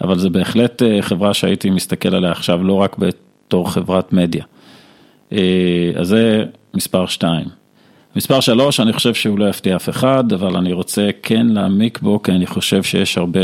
אבל 0.00 0.18
זה 0.18 0.30
בהחלט 0.30 0.82
אה, 0.82 0.98
חברה 1.02 1.34
שהייתי 1.34 1.70
מסתכל 1.70 2.14
עליה 2.14 2.30
עכשיו 2.30 2.62
לא 2.64 2.72
רק 2.72 2.96
בתור 2.98 3.70
חברת 3.70 4.12
מדיה. 4.12 4.44
אז 5.96 6.08
זה 6.08 6.44
מספר 6.74 7.06
שתיים. 7.06 7.63
מספר 8.16 8.40
שלוש, 8.40 8.80
אני 8.80 8.92
חושב 8.92 9.14
שהוא 9.14 9.38
לא 9.38 9.48
יפתיע 9.48 9.76
אף 9.76 9.88
אחד, 9.88 10.32
אבל 10.32 10.56
אני 10.56 10.72
רוצה 10.72 11.08
כן 11.22 11.46
להעמיק 11.46 11.98
בו, 11.98 12.22
כי 12.22 12.32
אני 12.32 12.46
חושב 12.46 12.82
שיש 12.82 13.18
הרבה, 13.18 13.40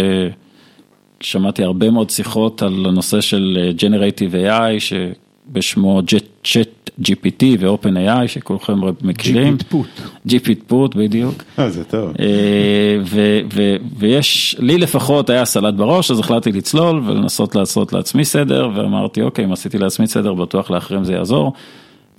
שמעתי 1.20 1.64
הרבה 1.64 1.90
מאוד 1.90 2.10
שיחות 2.10 2.62
על 2.62 2.86
הנושא 2.88 3.20
של 3.20 3.58
אה, 3.60 3.70
Generative 3.78 4.48
AI, 4.48 4.80
שבשמו 4.80 6.02
Chat 6.44 6.90
GPT 7.02 7.44
ו-OpenAI, 7.60 8.26
שכולכם 8.26 8.78
מכירים. 9.02 9.56
פוט. 9.68 9.86
ג'יפית 10.26 10.62
פוט, 10.66 10.94
בדיוק. 10.94 11.42
אה, 11.58 11.70
זה 11.70 11.84
טוב. 11.84 12.12
אה, 12.20 12.98
ו- 13.04 13.40
ו- 13.54 13.76
ויש, 13.98 14.56
לי 14.58 14.78
לפחות 14.78 15.30
היה 15.30 15.44
סלט 15.44 15.74
בראש, 15.74 16.10
אז 16.10 16.18
החלטתי 16.18 16.52
לצלול 16.52 17.02
ולנסות 17.06 17.54
לעשות 17.54 17.92
לעצמי 17.92 18.24
סדר, 18.24 18.68
ואמרתי, 18.74 19.22
אוקיי, 19.22 19.44
אם 19.44 19.52
עשיתי 19.52 19.78
לעצמי 19.78 20.06
סדר, 20.06 20.34
בטוח 20.34 20.70
לאחרים 20.70 21.04
זה 21.04 21.12
יעזור. 21.12 21.52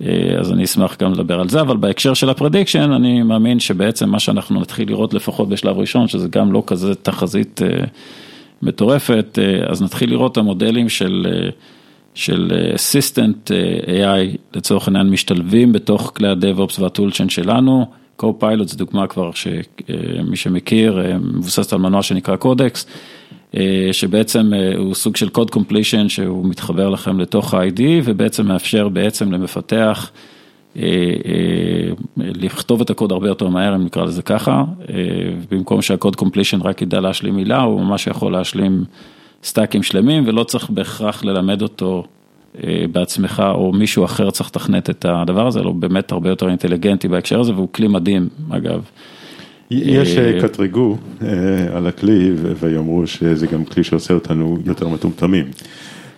אה, 0.02 0.40
אז 0.40 0.52
אני 0.52 0.64
אשמח 0.64 0.96
גם 1.00 1.12
לדבר 1.12 1.40
על 1.40 1.48
זה, 1.48 1.60
אבל 1.60 1.76
בהקשר 1.76 2.14
של 2.14 2.30
ה 2.30 2.35
prediction, 2.35 2.92
אני 2.92 3.22
מאמין 3.22 3.60
שבעצם 3.60 4.08
מה 4.08 4.20
שאנחנו 4.20 4.60
נתחיל 4.60 4.88
לראות 4.88 5.14
לפחות 5.14 5.48
בשלב 5.48 5.78
ראשון, 5.78 6.08
שזה 6.08 6.28
גם 6.28 6.52
לא 6.52 6.62
כזה 6.66 6.94
תחזית 6.94 7.62
אה, 7.62 7.84
מטורפת, 8.62 9.38
אה, 9.42 9.70
אז 9.70 9.82
נתחיל 9.82 10.10
לראות 10.10 10.32
את 10.32 10.36
המודלים 10.36 10.88
של... 10.88 11.26
של 12.14 12.52
assistant 12.74 13.50
AI 13.86 14.36
לצורך 14.54 14.88
העניין 14.88 15.10
משתלבים 15.10 15.72
בתוך 15.72 16.12
כלי 16.16 16.28
ה-DevOps 16.28 16.80
וה-Toolchain 16.80 17.28
שלנו, 17.28 17.86
Co-Pilot 18.22 18.66
זה 18.66 18.76
דוגמה 18.76 19.06
כבר 19.06 19.30
שמי 19.32 20.36
שמכיר, 20.36 21.02
מבוססת 21.20 21.72
על 21.72 21.78
מנוע 21.78 22.02
שנקרא 22.02 22.36
קודקס, 22.36 22.86
שבעצם 23.92 24.54
אה, 24.54 24.76
הוא 24.76 24.94
סוג 24.94 25.16
של 25.16 25.28
Code 25.38 25.54
Completion 25.56 26.08
שהוא 26.08 26.46
מתחבר 26.46 26.88
לכם 26.88 27.20
לתוך 27.20 27.54
ה-IDE 27.54 27.80
ובעצם 28.04 28.46
מאפשר 28.46 28.88
בעצם 28.88 29.32
למפתח 29.32 30.10
אה, 30.76 30.82
אה, 30.82 31.90
לכתוב 32.16 32.80
את 32.80 32.90
הקוד 32.90 33.12
הרבה 33.12 33.28
יותר 33.28 33.48
מהר, 33.48 33.74
אם 33.74 33.84
נקרא 33.84 34.04
לזה 34.04 34.22
ככה, 34.22 34.64
אה, 34.90 34.94
במקום 35.50 35.82
שה-Code 35.82 36.20
Completion 36.20 36.64
רק 36.64 36.82
ידע 36.82 37.00
להשלים 37.00 37.36
מילה, 37.36 37.60
הוא 37.60 37.80
ממש 37.80 38.06
יכול 38.06 38.32
להשלים 38.32 38.84
סטאקים 39.44 39.82
שלמים 39.82 40.22
ולא 40.26 40.44
צריך 40.44 40.70
בהכרח 40.70 41.24
ללמד 41.24 41.62
אותו 41.62 42.04
אה, 42.64 42.84
בעצמך 42.92 43.42
או 43.54 43.72
מישהו 43.72 44.04
אחר 44.04 44.30
צריך 44.30 44.48
לתכנת 44.48 44.90
את 44.90 45.04
הדבר 45.04 45.46
הזה, 45.46 45.60
הוא 45.60 45.74
באמת 45.74 46.12
הרבה 46.12 46.28
יותר 46.28 46.48
אינטליגנטי 46.48 47.08
בהקשר 47.08 47.40
הזה 47.40 47.54
והוא 47.54 47.68
כלי 47.72 47.88
מדהים 47.88 48.28
אגב. 48.50 48.82
יש 49.84 50.16
אה, 50.16 50.42
יקטרגו 50.42 50.96
אה, 51.22 51.28
על 51.76 51.86
הכלי 51.86 52.32
ויאמרו 52.60 53.06
שזה 53.06 53.46
גם 53.46 53.64
כלי 53.64 53.84
שעושה 53.84 54.14
אותנו 54.14 54.58
יותר 54.64 54.88
מטומטמים. 54.88 55.46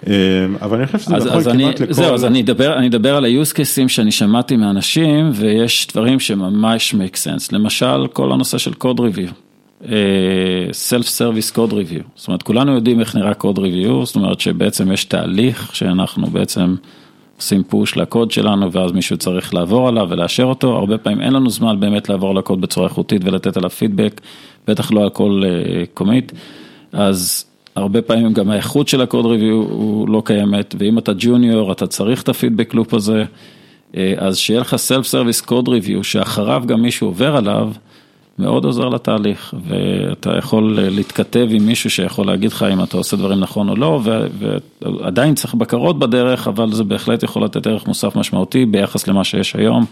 אה, 0.06 0.14
אבל 0.62 0.78
אני 0.78 0.87
חושב 0.87 0.99
שזה 0.99 1.14
נכון 1.14 1.42
כמעט 1.42 1.80
לכל... 1.80 1.92
זהו, 1.92 2.14
אז 2.14 2.25
אני 2.25 2.40
אדבר, 2.40 2.78
אני 2.78 2.87
אדבר 2.87 3.16
על 3.16 3.25
ה-use 3.25 3.52
cases 3.52 3.88
שאני 3.88 4.11
שמעתי 4.11 4.56
מאנשים 4.56 5.30
ויש 5.34 5.88
דברים 5.92 6.20
שממש 6.20 6.94
make 6.94 7.16
sense, 7.16 7.49
למשל 7.52 8.06
כל 8.12 8.32
הנושא 8.32 8.58
של 8.58 8.73
code 8.84 8.99
review, 8.99 9.32
אה, 9.88 10.66
self-service 10.70 11.56
code 11.56 11.73
review, 11.73 12.02
זאת 12.16 12.28
אומרת 12.28 12.42
כולנו 12.42 12.75
יודעים 12.75 13.00
איך 13.00 13.16
נראה 13.16 13.32
code 13.32 13.58
review, 13.58 14.04
זאת 14.04 14.16
אומרת 14.16 14.40
שבעצם 14.40 14.92
יש 14.92 15.04
תהליך 15.04 15.70
שאנחנו 15.75 16.26
בעצם 16.26 16.75
עושים 17.37 17.62
פוש 17.64 17.97
לקוד 17.97 18.31
שלנו 18.31 18.73
ואז 18.73 18.93
מישהו 18.93 19.17
צריך 19.17 19.55
לעבור 19.55 19.88
עליו 19.88 20.07
ולאשר 20.11 20.45
אותו, 20.45 20.76
הרבה 20.76 20.99
פעמים 20.99 21.21
אין 21.21 21.33
לנו 21.33 21.50
זמן 21.50 21.81
באמת 21.81 22.09
לעבור 22.09 22.31
על 22.31 22.38
הקוד 22.38 22.61
בצורה 22.61 22.87
איכותית 22.87 23.23
ולתת 23.25 23.57
עליו 23.57 23.71
פידבק, 23.71 24.21
בטח 24.69 24.93
לא 24.93 25.03
על 25.03 25.11
כל 25.11 25.43
commit, 25.94 26.33
אז 26.93 27.45
הרבה 27.76 28.03
פעמים 28.03 28.33
גם 28.33 28.50
האיכות 28.50 28.88
של 28.88 29.00
ה 29.00 29.06
code 29.06 29.26
review 29.26 29.54
הוא 29.55 30.09
לא 30.09 30.23
קיימת, 30.25 30.75
ואם 30.79 30.99
אתה 30.99 31.12
ג'וניור 31.19 31.73
אתה 31.73 31.87
צריך 31.87 32.23
את 32.23 32.29
ה 32.28 32.34
feedback 32.34 32.75
loop 32.75 32.94
הזה, 32.95 33.25
אז 34.17 34.38
שיהיה 34.38 34.61
לך 34.61 34.76
self 34.76 35.06
service 35.06 35.40
code 35.40 35.68
review 35.68 36.04
שאחריו 36.05 36.62
גם 36.67 36.83
מישהו 36.83 37.07
עובר 37.07 37.37
עליו, 37.37 37.73
מאוד 38.38 38.64
עוזר 38.64 38.88
לתהליך, 38.88 39.55
ואתה 39.69 40.31
יכול 40.38 40.79
להתכתב 40.81 41.47
עם 41.50 41.67
מישהו 41.67 41.91
שיכול 41.91 42.26
להגיד 42.26 42.53
לך 42.53 42.62
אם 42.73 42.83
אתה 42.83 42.97
עושה 42.97 43.17
דברים 43.17 43.41
נכון 43.41 43.69
או 43.69 43.76
לא, 43.76 44.00
ועדיין 44.83 45.35
צריך 45.35 45.55
בקרות 45.55 45.99
בדרך, 45.99 46.49
אבל 46.49 46.73
זה 46.73 46.85
בהחלט 46.85 47.23
יכול 47.23 47.45
לתת 47.45 47.67
ערך 47.67 47.87
מוסף 47.87 48.17
משמעותי 48.17 48.67
ביחס 48.67 49.07
למה 49.09 49.25
שיש 49.25 49.57
היום. 49.57 49.85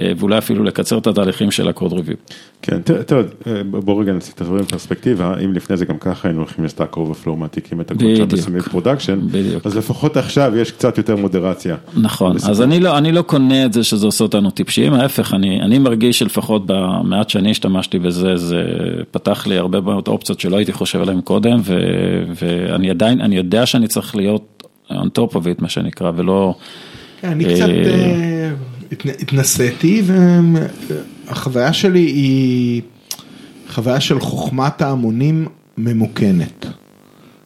אה, 0.00 0.12
ואולי 0.16 0.38
אפילו 0.38 0.64
לקצר 0.64 0.98
את 0.98 1.06
התהליכים 1.06 1.50
של 1.50 1.68
ה-code 1.68 1.92
review. 1.92 2.34
כן, 2.62 2.80
תראה, 2.82 3.22
בוא 3.70 4.02
רגע 4.02 4.12
נציג 4.12 4.32
את 4.34 4.40
הדברים 4.40 4.64
בפרספקטיבה, 4.64 5.34
אם 5.44 5.52
לפני 5.52 5.76
זה 5.76 5.84
גם 5.84 5.98
ככה 5.98 6.28
היינו 6.28 6.40
הולכים 6.40 6.64
ל 6.64 6.69
Stack 6.69 6.96
Overflow, 6.96 7.36
מעתיקים 7.36 7.80
את 7.80 7.90
הקוד 7.90 8.16
שם 8.16 8.26
ושמים 8.30 8.62
production, 8.62 9.18
אז 9.64 9.76
לפחות 9.76 10.16
עכשיו 10.16 10.56
יש 10.56 10.70
קצת 10.70 10.98
יותר 10.98 11.16
מודרציה. 11.16 11.76
נכון, 11.96 12.36
אז 12.36 12.62
אני 12.62 12.80
לא, 12.80 12.98
אני 12.98 13.12
לא 13.12 13.22
קונה 13.22 13.64
את 13.64 13.72
זה 13.72 13.84
שזה 13.84 14.06
עושה 14.06 14.24
אותנו 14.24 14.50
טיפשיים, 14.50 14.92
ההפך, 14.92 15.34
אני, 15.34 15.60
אני 15.62 15.78
מרגיש 15.78 16.18
שלפחות 16.18 16.62
במעט 16.66 17.30
שאני 17.30 17.50
השתמשתי 17.50 17.98
בזה, 17.98 18.36
זה 18.36 18.62
פתח 19.10 19.46
לי 19.46 19.58
הרבה 19.58 19.80
מאוד 19.80 20.08
אופציות 20.08 20.40
שלא 20.40 20.56
הייתי 20.56 20.72
חושב 20.72 21.00
עליהן 21.00 21.20
קודם, 21.20 21.60
ו, 21.64 21.78
ואני 22.42 22.90
עדיין, 22.90 23.20
אני 23.20 23.36
יודע 23.36 23.66
שאני 23.66 23.88
צריך 23.88 24.16
להיות 24.16 24.62
on 24.90 24.94
top 25.18 25.32
of 25.34 25.44
it, 25.44 25.58
מה 25.58 25.68
שנקרא, 25.68 26.12
ולא... 26.16 26.54
כן, 27.20 27.28
אני 27.28 27.44
קצת... 27.44 27.68
התנסיתי 28.92 30.02
והחוויה 31.26 31.72
שלי 31.72 32.00
היא 32.00 32.82
חוויה 33.68 34.00
של 34.00 34.20
חוכמת 34.20 34.82
ההמונים 34.82 35.46
ממוכנת. 35.78 36.66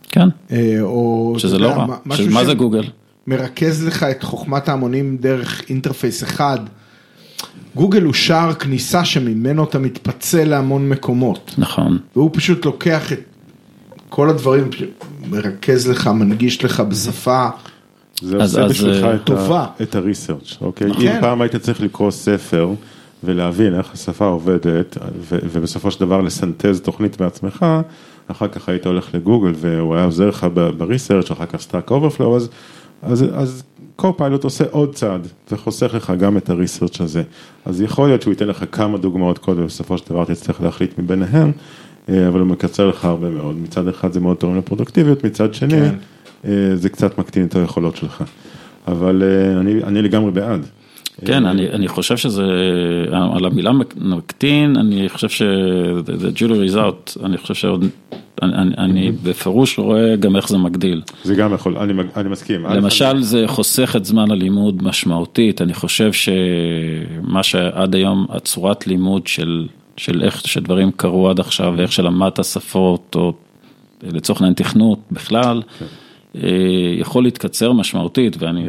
כן, 0.09 0.29
אה, 0.51 0.77
או, 0.81 1.35
שזה 1.39 1.59
לא 1.59 1.69
רע, 1.69 1.97
מה 2.31 2.45
זה 2.45 2.55
גוגל? 2.55 2.85
מרכז 3.27 3.87
לך 3.87 4.03
את 4.03 4.23
חוכמת 4.23 4.69
ההמונים 4.69 5.17
דרך 5.21 5.63
אינטרפייס 5.69 6.23
אחד. 6.23 6.59
גוגל 7.75 8.03
הוא 8.03 8.13
שער 8.13 8.55
כניסה 8.55 9.05
שממנו 9.05 9.65
אתה 9.65 9.79
מתפצל 9.79 10.45
להמון 10.45 10.89
מקומות. 10.89 11.55
נכון. 11.59 11.99
והוא 12.17 12.31
פשוט 12.33 12.65
לוקח 12.65 13.13
את 13.13 13.21
כל 14.09 14.31
הדברים, 14.31 14.71
מרכז 15.31 15.89
לך, 15.89 16.07
מנגיש 16.07 16.65
לך 16.65 16.81
בשפה. 16.81 17.49
זה 18.23 18.43
עושה 18.43 18.69
בשבילך 18.69 19.07
את, 19.15 19.31
ה, 19.31 19.67
את 19.83 19.95
ה 19.95 20.01
research, 20.01 20.59
אוקיי? 20.61 20.87
נכון. 20.87 21.07
אם 21.07 21.21
פעם 21.21 21.41
היית 21.41 21.57
צריך 21.57 21.81
לקרוא 21.81 22.11
ספר 22.11 22.71
ולהבין 23.25 23.75
איך 23.75 23.93
השפה 23.93 24.27
עובדת, 24.27 24.97
ו, 25.21 25.39
ובסופו 25.53 25.91
של 25.91 26.01
דבר 26.01 26.21
לסנטז 26.21 26.81
תוכנית 26.81 27.21
בעצמך, 27.21 27.67
אחר 28.29 28.49
כך 28.49 28.69
היית 28.69 28.87
הולך 28.87 29.15
לגוגל 29.15 29.53
והוא 29.57 29.95
היה 29.95 30.05
עוזר 30.05 30.29
לך 30.29 30.47
ב 30.77 30.82
research, 30.82 31.31
אחר 31.31 31.47
כך 31.47 31.61
Stack 31.61 31.91
Overflow, 31.91 32.37
אז, 32.37 32.49
אז, 33.03 33.25
אז 33.35 33.63
Copilot 33.97 34.45
עושה 34.45 34.65
עוד 34.71 34.95
צעד 34.95 35.27
וחוסך 35.51 35.95
לך 35.95 36.13
גם 36.19 36.37
את 36.37 36.51
ה 36.51 36.56
research 36.56 37.01
הזה. 37.01 37.23
אז 37.65 37.81
יכול 37.81 38.09
להיות 38.09 38.23
שהוא 38.23 38.33
ייתן 38.33 38.47
לך 38.47 38.65
כמה 38.73 38.99
דוגמאות 38.99 39.39
קודם, 39.39 39.63
ובסופו 39.63 39.99
של 39.99 40.05
דבר 40.11 40.25
תצטרך 40.25 40.61
להחליט 40.61 40.99
מביניהם, 40.99 41.53
אה, 42.09 42.29
אבל 42.29 42.41
הוא 42.41 42.49
מקצר 42.49 42.89
לך 42.89 43.05
הרבה 43.05 43.31
מאוד. 43.31 43.57
מצד 43.57 43.89
אחד 43.89 44.13
זה 44.13 44.21
מאוד 44.21 44.37
תורם 44.37 44.57
לפרודוקטיביות, 44.57 45.25
מצד 45.25 45.55
שני, 45.55 45.71
כן. 45.71 45.95
אה, 46.47 46.77
זה 46.77 46.89
קצת 46.89 47.19
מקטין 47.19 47.47
את 47.47 47.57
היכולות 47.57 47.97
שלך. 47.97 48.25
אבל 48.89 49.23
אה, 49.23 49.61
אני, 49.61 49.83
אני 49.83 50.03
לגמרי 50.03 50.31
בעד. 50.31 50.67
כן, 51.25 51.47
אני, 51.47 51.71
אני 51.71 51.89
חושב 51.89 52.17
שזה, 52.17 52.45
על 53.11 53.45
המילה 53.45 53.71
מקטין, 53.97 54.77
אני 54.77 55.09
חושב 55.09 55.29
שזה 55.29 56.29
jury 56.37 56.71
is 56.71 56.75
out, 56.75 57.25
אני 57.25 57.39
חושב 57.39 57.55
שעוד, 57.55 57.85
אני, 58.43 58.75
אני 58.79 59.13
בפירוש 59.23 59.79
רואה 59.79 60.17
גם 60.17 60.37
איך 60.37 60.49
זה 60.49 60.59
מגדיל. 60.59 61.03
זה 61.25 61.35
גם 61.35 61.55
יכול, 61.55 61.77
אני, 61.79 61.93
אני 62.17 62.29
מסכים. 62.29 62.65
למשל 62.67 63.23
זה 63.23 63.45
חוסך 63.47 63.95
את 63.97 64.05
זמן 64.05 64.31
הלימוד 64.31 64.83
משמעותית, 64.83 65.63
אני 65.63 65.75
חושב 65.75 66.13
שמה 66.13 67.43
שעד 67.43 67.95
היום 67.95 68.27
הצורת 68.31 68.87
לימוד 68.87 69.27
של, 69.27 69.67
של 69.97 70.23
איך 70.23 70.49
שדברים 70.49 70.91
קרו 70.97 71.31
עד 71.31 71.41
עכשיו 71.41 71.75
ואיך 71.77 71.93
שלמדת 71.93 72.45
שפות, 72.45 73.17
או 73.17 73.33
לצורך 74.03 74.41
העניין 74.41 74.55
תכנות 74.55 74.99
בכלל. 75.11 75.63
כן. 75.79 75.87
אה, 76.43 76.49
יכול 76.99 77.25
להתקצר 77.25 77.73
משמעותית 77.73 78.37
ואני 78.39 78.65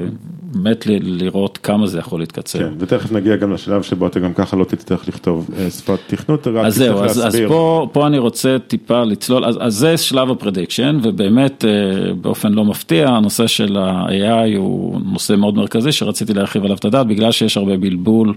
מת 0.56 0.86
לראות 0.88 1.58
כמה 1.58 1.88
זה 1.88 1.99
יכול 1.99 2.19
להתקצר. 2.19 2.60
כן, 2.60 2.73
ותכף 2.80 3.12
נגיע 3.12 3.36
גם 3.36 3.54
לשלב 3.54 3.82
שבו 3.82 4.08
אתה 4.08 4.19
גם 4.19 4.34
ככה 4.34 4.58
לא 4.58 4.63
תצטרך 4.63 5.08
לכתוב 5.08 5.49
אה, 5.58 5.69
שפת 5.69 5.99
תכנות, 6.08 6.47
רק 6.47 6.65
אז 6.65 6.75
זהו, 6.75 7.04
אז, 7.04 7.28
אז 7.28 7.38
פה, 7.47 7.88
פה 7.91 8.08
אני 8.08 8.17
רוצה 8.17 8.58
טיפה 8.67 9.04
לצלול, 9.04 9.45
אז, 9.45 9.58
אז 9.62 9.73
זה 9.73 9.97
שלב 9.97 10.32
ה 10.31 10.38
prediction 10.38 10.99
ובאמת 11.04 11.65
אה, 11.65 12.13
באופן 12.13 12.54
לא 12.54 12.65
מפתיע 12.65 13.10
הנושא 13.10 13.47
של 13.47 13.78
ה-AI 13.78 14.58
הוא 14.58 15.01
נושא 15.06 15.34
מאוד 15.34 15.56
מרכזי 15.56 15.91
שרציתי 15.91 16.34
להרחיב 16.34 16.63
עליו 16.63 16.78
את 16.78 16.86
הדעת 16.86 17.08
בגלל 17.08 17.32
שיש 17.32 17.58
הרבה 17.58 17.78
בלבול. 17.78 18.34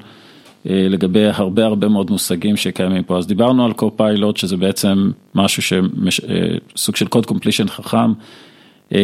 לגבי 0.64 1.24
הרבה 1.26 1.64
הרבה 1.64 1.88
מאוד 1.88 2.10
מושגים 2.10 2.56
שקיימים 2.56 3.02
פה, 3.02 3.18
אז 3.18 3.26
דיברנו 3.26 3.64
על 3.64 3.72
Copilot 3.72 4.36
שזה 4.36 4.56
בעצם 4.56 5.10
משהו 5.34 5.62
שסוג 5.62 6.96
של 6.96 7.06
code 7.06 7.26
completion 7.26 7.68
חכם. 7.68 8.12
אה, 8.94 9.00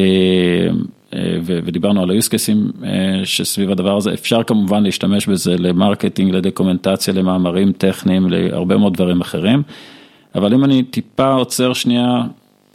אה, 1.15 1.37
ודיברנו 1.45 2.03
על 2.03 2.11
ה-use 2.11 2.29
cases 2.29 2.85
אה, 2.85 3.21
שסביב 3.25 3.71
הדבר 3.71 3.97
הזה, 3.97 4.15
אפשר 4.15 4.43
כמובן 4.43 4.83
להשתמש 4.83 5.27
בזה 5.27 5.57
ל 5.59 5.66
marketing, 5.66 6.35
לדקומנטציה, 6.35 7.15
למאמרים 7.15 7.73
טכניים, 7.73 8.27
להרבה 8.31 8.77
מאוד 8.77 8.95
דברים 8.95 9.21
אחרים. 9.21 9.63
אבל 10.35 10.55
אם 10.55 10.65
אני 10.65 10.83
טיפה 10.83 11.33
עוצר 11.33 11.73
שנייה, 11.73 12.23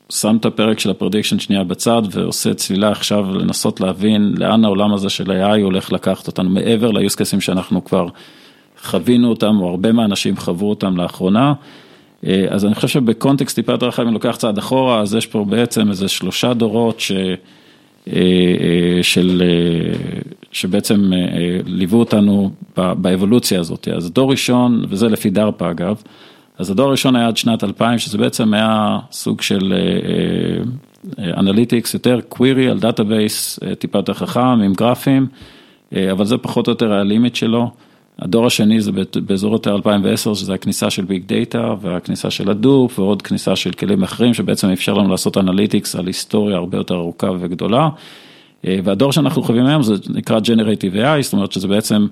שם 0.09 0.37
את 0.39 0.45
הפרק 0.45 0.79
של 0.79 0.89
ה 0.89 0.94
prediction 0.94 1.39
שנייה 1.39 1.63
בצד 1.63 2.01
ועושה 2.11 2.53
צלילה 2.53 2.91
עכשיו 2.91 3.35
לנסות 3.35 3.81
להבין 3.81 4.33
לאן 4.37 4.65
העולם 4.65 4.93
הזה 4.93 5.09
של 5.09 5.31
AI 5.31 5.61
הולך 5.61 5.91
לקחת 5.91 6.27
אותנו 6.27 6.49
מעבר 6.49 6.91
ל-use 6.91 7.39
שאנחנו 7.39 7.83
כבר 7.83 8.07
חווינו 8.83 9.29
אותם, 9.29 9.57
או 9.59 9.69
הרבה 9.69 9.91
מהאנשים 9.91 10.37
חוו 10.37 10.69
אותם 10.69 10.97
לאחרונה. 10.97 11.53
אה, 12.27 12.45
אז 12.49 12.65
אני 12.65 12.75
חושב 12.75 12.87
שבקונטקסט 12.87 13.55
טיפה 13.55 13.71
יותר 13.71 13.87
רחב, 13.87 14.03
אם 14.03 14.13
לוקח 14.13 14.35
צעד 14.35 14.57
אחורה, 14.57 15.01
אז 15.01 15.15
יש 15.15 15.27
פה 15.27 15.45
בעצם 15.49 15.89
איזה 15.89 16.07
שלושה 16.07 16.53
דורות 16.53 16.99
ש... 16.99 17.11
אה, 17.11 18.13
אה, 18.15 19.03
של, 19.03 19.43
שבעצם 20.51 21.11
ליוו 21.65 21.99
אותנו 21.99 22.51
באבולוציה 22.77 23.59
הזאת. 23.59 23.87
אז 23.87 24.11
דור 24.11 24.31
ראשון, 24.31 24.85
וזה 24.89 25.07
לפי 25.07 25.29
DARPA 25.29 25.71
אגב, 25.71 26.03
אז 26.57 26.69
הדור 26.69 26.87
הראשון 26.87 27.15
היה 27.15 27.27
עד 27.27 27.37
שנת 27.37 27.63
2000, 27.63 27.99
שזה 27.99 28.17
בעצם 28.17 28.53
היה 28.53 28.99
סוג 29.11 29.41
של 29.41 29.73
analytics, 31.19 31.93
יותר 31.93 32.19
query 32.29 32.69
על 32.69 32.79
database 32.79 33.59
טיפה 33.79 33.99
יותר 33.99 34.13
חכם, 34.13 34.41
עם 34.41 34.73
גרפים, 34.73 35.27
אבל 36.11 36.25
זה 36.25 36.37
פחות 36.37 36.67
או 36.67 36.71
יותר 36.71 36.93
ה 36.93 37.00
limit 37.00 37.35
שלו. 37.35 37.71
הדור 38.21 38.45
השני 38.45 38.81
זה 38.81 38.91
באזור 39.25 39.53
יותר 39.53 39.75
2010, 39.75 40.33
שזה 40.33 40.53
הכניסה 40.53 40.89
של 40.89 41.05
big 41.05 41.23
data 41.25 41.73
והכניסה 41.81 42.31
של 42.31 42.49
Hadoop 42.49 42.99
ועוד 42.99 43.21
כניסה 43.21 43.55
של 43.55 43.71
כלים 43.71 44.03
אחרים 44.03 44.33
שבעצם 44.33 44.69
אפשר 44.69 44.93
לנו 44.93 45.09
לעשות 45.09 45.37
analytics 45.37 45.95
על 45.95 46.07
היסטוריה 46.07 46.57
הרבה 46.57 46.77
יותר 46.77 46.95
ארוכה 46.95 47.31
וגדולה. 47.39 47.89
אה, 48.67 48.79
והדור 48.83 49.11
שאנחנו 49.11 49.43
חווים 49.43 49.65
היום 49.65 49.83
זה 49.83 49.93
נקרא 50.09 50.39
Generative 50.39 50.95
AI, 50.95 51.21
זאת 51.21 51.33
אומרת 51.33 51.51
שזה 51.51 51.67
בעצם 51.67 52.07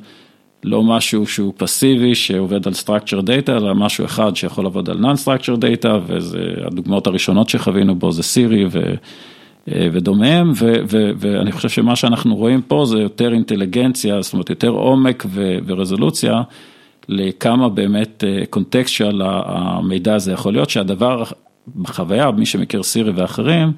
לא 0.63 0.83
משהו 0.83 1.27
שהוא 1.27 1.53
פסיבי 1.57 2.15
שעובד 2.15 2.67
על 2.67 2.73
Structured 2.73 3.21
Data, 3.21 3.51
אלא 3.51 3.75
משהו 3.75 4.05
אחד 4.05 4.35
שיכול 4.35 4.63
לעבוד 4.63 4.89
על 4.89 5.05
Non-Structured 5.05 5.57
Data, 5.61 5.89
והדוגמאות 6.07 7.07
הראשונות 7.07 7.49
שחווינו 7.49 7.95
בו 7.95 8.11
זה 8.11 8.23
סירי 8.23 8.65
ו... 8.71 8.79
אה, 9.71 9.87
ודומיהם, 9.91 10.51
ואני 11.19 11.51
חושב 11.51 11.69
שמה 11.69 11.95
שאנחנו 11.95 12.35
רואים 12.35 12.61
פה 12.61 12.85
זה 12.85 12.99
יותר 12.99 13.33
אינטליגנציה, 13.33 14.21
זאת 14.21 14.33
אומרת 14.33 14.49
יותר 14.49 14.69
עומק 14.69 15.25
ורזולוציה, 15.65 16.41
לכמה 17.09 17.69
באמת 17.69 18.23
קונטקסטואל 18.49 19.21
אה, 19.21 19.41
המידע 19.45 20.15
הזה 20.15 20.31
יכול 20.31 20.53
להיות, 20.53 20.69
שהדבר 20.69 21.23
בחוויה, 21.75 22.31
מי 22.31 22.45
שמכיר 22.45 22.83
סירי 22.83 23.11
ואחרים, 23.11 23.71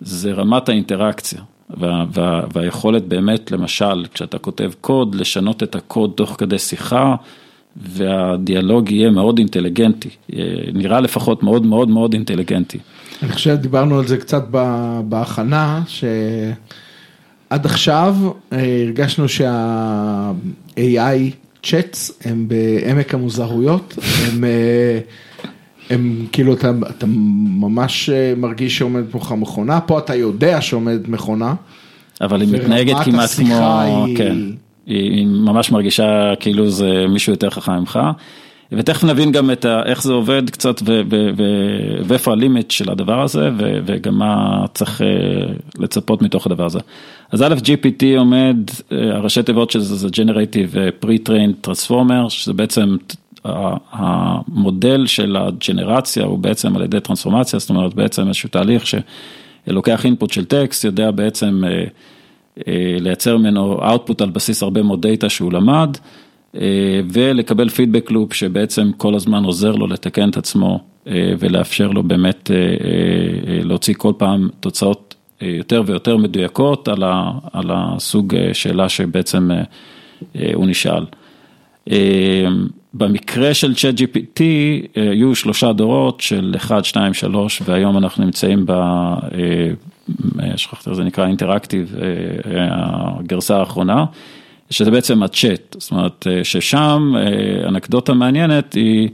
זה 0.00 0.32
רמת 0.32 0.68
האינטראקציה. 0.68 1.40
וה, 1.78 2.04
וה, 2.12 2.42
והיכולת 2.52 3.04
באמת, 3.04 3.50
למשל, 3.50 4.04
כשאתה 4.14 4.38
כותב 4.38 4.70
קוד, 4.80 5.14
לשנות 5.14 5.62
את 5.62 5.74
הקוד 5.74 6.12
תוך 6.14 6.34
כדי 6.38 6.58
שיחה, 6.58 7.14
והדיאלוג 7.76 8.90
יהיה 8.90 9.10
מאוד 9.10 9.38
אינטליגנטי, 9.38 10.08
אה, 10.32 10.44
נראה 10.72 11.00
לפחות 11.00 11.42
מאוד 11.42 11.66
מאוד 11.66 11.88
מאוד 11.88 12.12
אינטליגנטי. 12.12 12.78
אני 13.22 13.32
חושב, 13.32 13.54
דיברנו 13.54 13.98
על 13.98 14.06
זה 14.06 14.16
קצת 14.16 14.44
בהכנה, 15.08 15.82
שעד 15.86 17.66
עכשיו 17.66 18.16
אה, 18.52 18.82
הרגשנו 18.86 19.28
שה-AI 19.28 20.80
צ'אטס 21.62 22.18
הם 22.24 22.48
בעמק 22.48 23.14
המוזרויות, 23.14 23.98
הם, 23.98 24.44
אה, 24.44 24.98
הם 25.90 26.26
כאילו 26.32 26.54
אתה, 26.54 26.70
אתה 26.90 27.06
ממש 27.60 28.10
מרגיש 28.36 28.78
שעומדת 28.78 29.14
מולך 29.14 29.32
מכונה, 29.32 29.80
פה 29.80 29.98
אתה 29.98 30.14
יודע 30.14 30.60
שעומדת 30.60 31.08
מכונה. 31.08 31.54
אבל 32.20 32.40
היא 32.40 32.48
מתנהגת 32.52 32.96
כמעט 33.04 33.30
כמו, 33.30 33.80
היא... 33.80 34.16
כן, 34.16 34.36
היא 34.86 35.26
ממש 35.26 35.70
מרגישה 35.70 36.32
כאילו 36.40 36.70
זה 36.70 37.06
מישהו 37.08 37.32
יותר 37.32 37.50
חכם 37.50 37.72
ממך. 37.72 37.98
ותכף 38.72 39.04
נבין 39.04 39.32
גם 39.32 39.50
את 39.50 39.64
ה, 39.64 39.82
איך 39.84 40.02
זה 40.02 40.12
עובד 40.12 40.50
קצת 40.50 40.82
ואיפה 42.06 42.32
הלימיט 42.32 42.70
של 42.70 42.90
הדבר 42.90 43.22
הזה 43.22 43.50
וגם 43.56 44.18
מה 44.18 44.64
צריך 44.74 45.02
אה, 45.02 45.06
לצפות 45.78 46.22
מתוך 46.22 46.46
הדבר 46.46 46.66
הזה. 46.66 46.78
אז 47.32 47.42
א', 47.42 47.54
GPT 47.64 48.04
עומד, 48.18 48.56
אה, 48.92 49.16
הראשי 49.16 49.42
תיבות 49.42 49.70
של 49.70 49.80
זה 49.80 49.96
זה 49.96 50.08
Generative 50.08 51.04
Pre-Trained 51.04 51.68
Transformer, 51.68 52.28
שזה 52.28 52.52
בעצם 52.52 52.96
המודל 53.92 55.06
של 55.06 55.36
הג'נרציה 55.36 56.24
הוא 56.24 56.38
בעצם 56.38 56.76
על 56.76 56.82
ידי 56.82 57.00
טרנספורמציה, 57.00 57.58
זאת 57.58 57.70
אומרת 57.70 57.94
בעצם 57.94 58.28
איזשהו 58.28 58.48
תהליך 58.48 58.84
שלוקח 59.66 60.04
אינפוט 60.04 60.30
של 60.30 60.44
טקסט, 60.44 60.84
יודע 60.84 61.10
בעצם 61.10 61.62
לייצר 63.00 63.36
ממנו 63.36 63.78
output 63.78 64.22
על 64.22 64.30
בסיס 64.30 64.62
הרבה 64.62 64.82
מאוד 64.82 65.06
דאטה 65.06 65.28
שהוא 65.28 65.52
למד. 65.52 65.96
ולקבל 67.12 67.68
פידבק 67.68 68.10
לופ 68.10 68.32
שבעצם 68.34 68.90
כל 68.96 69.14
הזמן 69.14 69.44
עוזר 69.44 69.72
לו 69.72 69.86
לתקן 69.86 70.28
את 70.28 70.36
עצמו 70.36 70.80
ולאפשר 71.38 71.88
לו 71.88 72.02
באמת 72.02 72.50
להוציא 73.64 73.94
כל 73.98 74.12
פעם 74.16 74.48
תוצאות 74.60 75.14
יותר 75.40 75.82
ויותר 75.86 76.16
מדויקות 76.16 76.88
על 77.52 77.70
הסוג 77.70 78.34
שאלה 78.52 78.88
שבעצם 78.88 79.50
הוא 80.54 80.66
נשאל. 80.66 81.04
במקרה 82.94 83.54
של 83.54 83.74
צ'אט 83.74 83.94
GPT 84.00 84.40
היו 84.94 85.34
שלושה 85.34 85.72
דורות 85.72 86.20
של 86.20 86.54
1, 86.56 86.84
2, 86.84 87.14
3 87.14 87.62
והיום 87.64 87.98
אנחנו 87.98 88.24
נמצאים 88.24 88.64
ב... 88.66 88.72
שכחתי 90.56 90.90
איך 90.90 90.96
זה 90.96 91.04
נקרא 91.04 91.26
אינטראקטיב, 91.26 91.94
הגרסה 92.54 93.56
האחרונה. 93.56 94.04
שזה 94.70 94.90
בעצם 94.90 95.22
הצ'אט, 95.22 95.76
זאת 95.78 95.90
אומרת 95.90 96.26
ששם 96.42 97.12
אנקדוטה 97.68 98.14
מעניינת 98.14 98.74
היא 98.74 99.08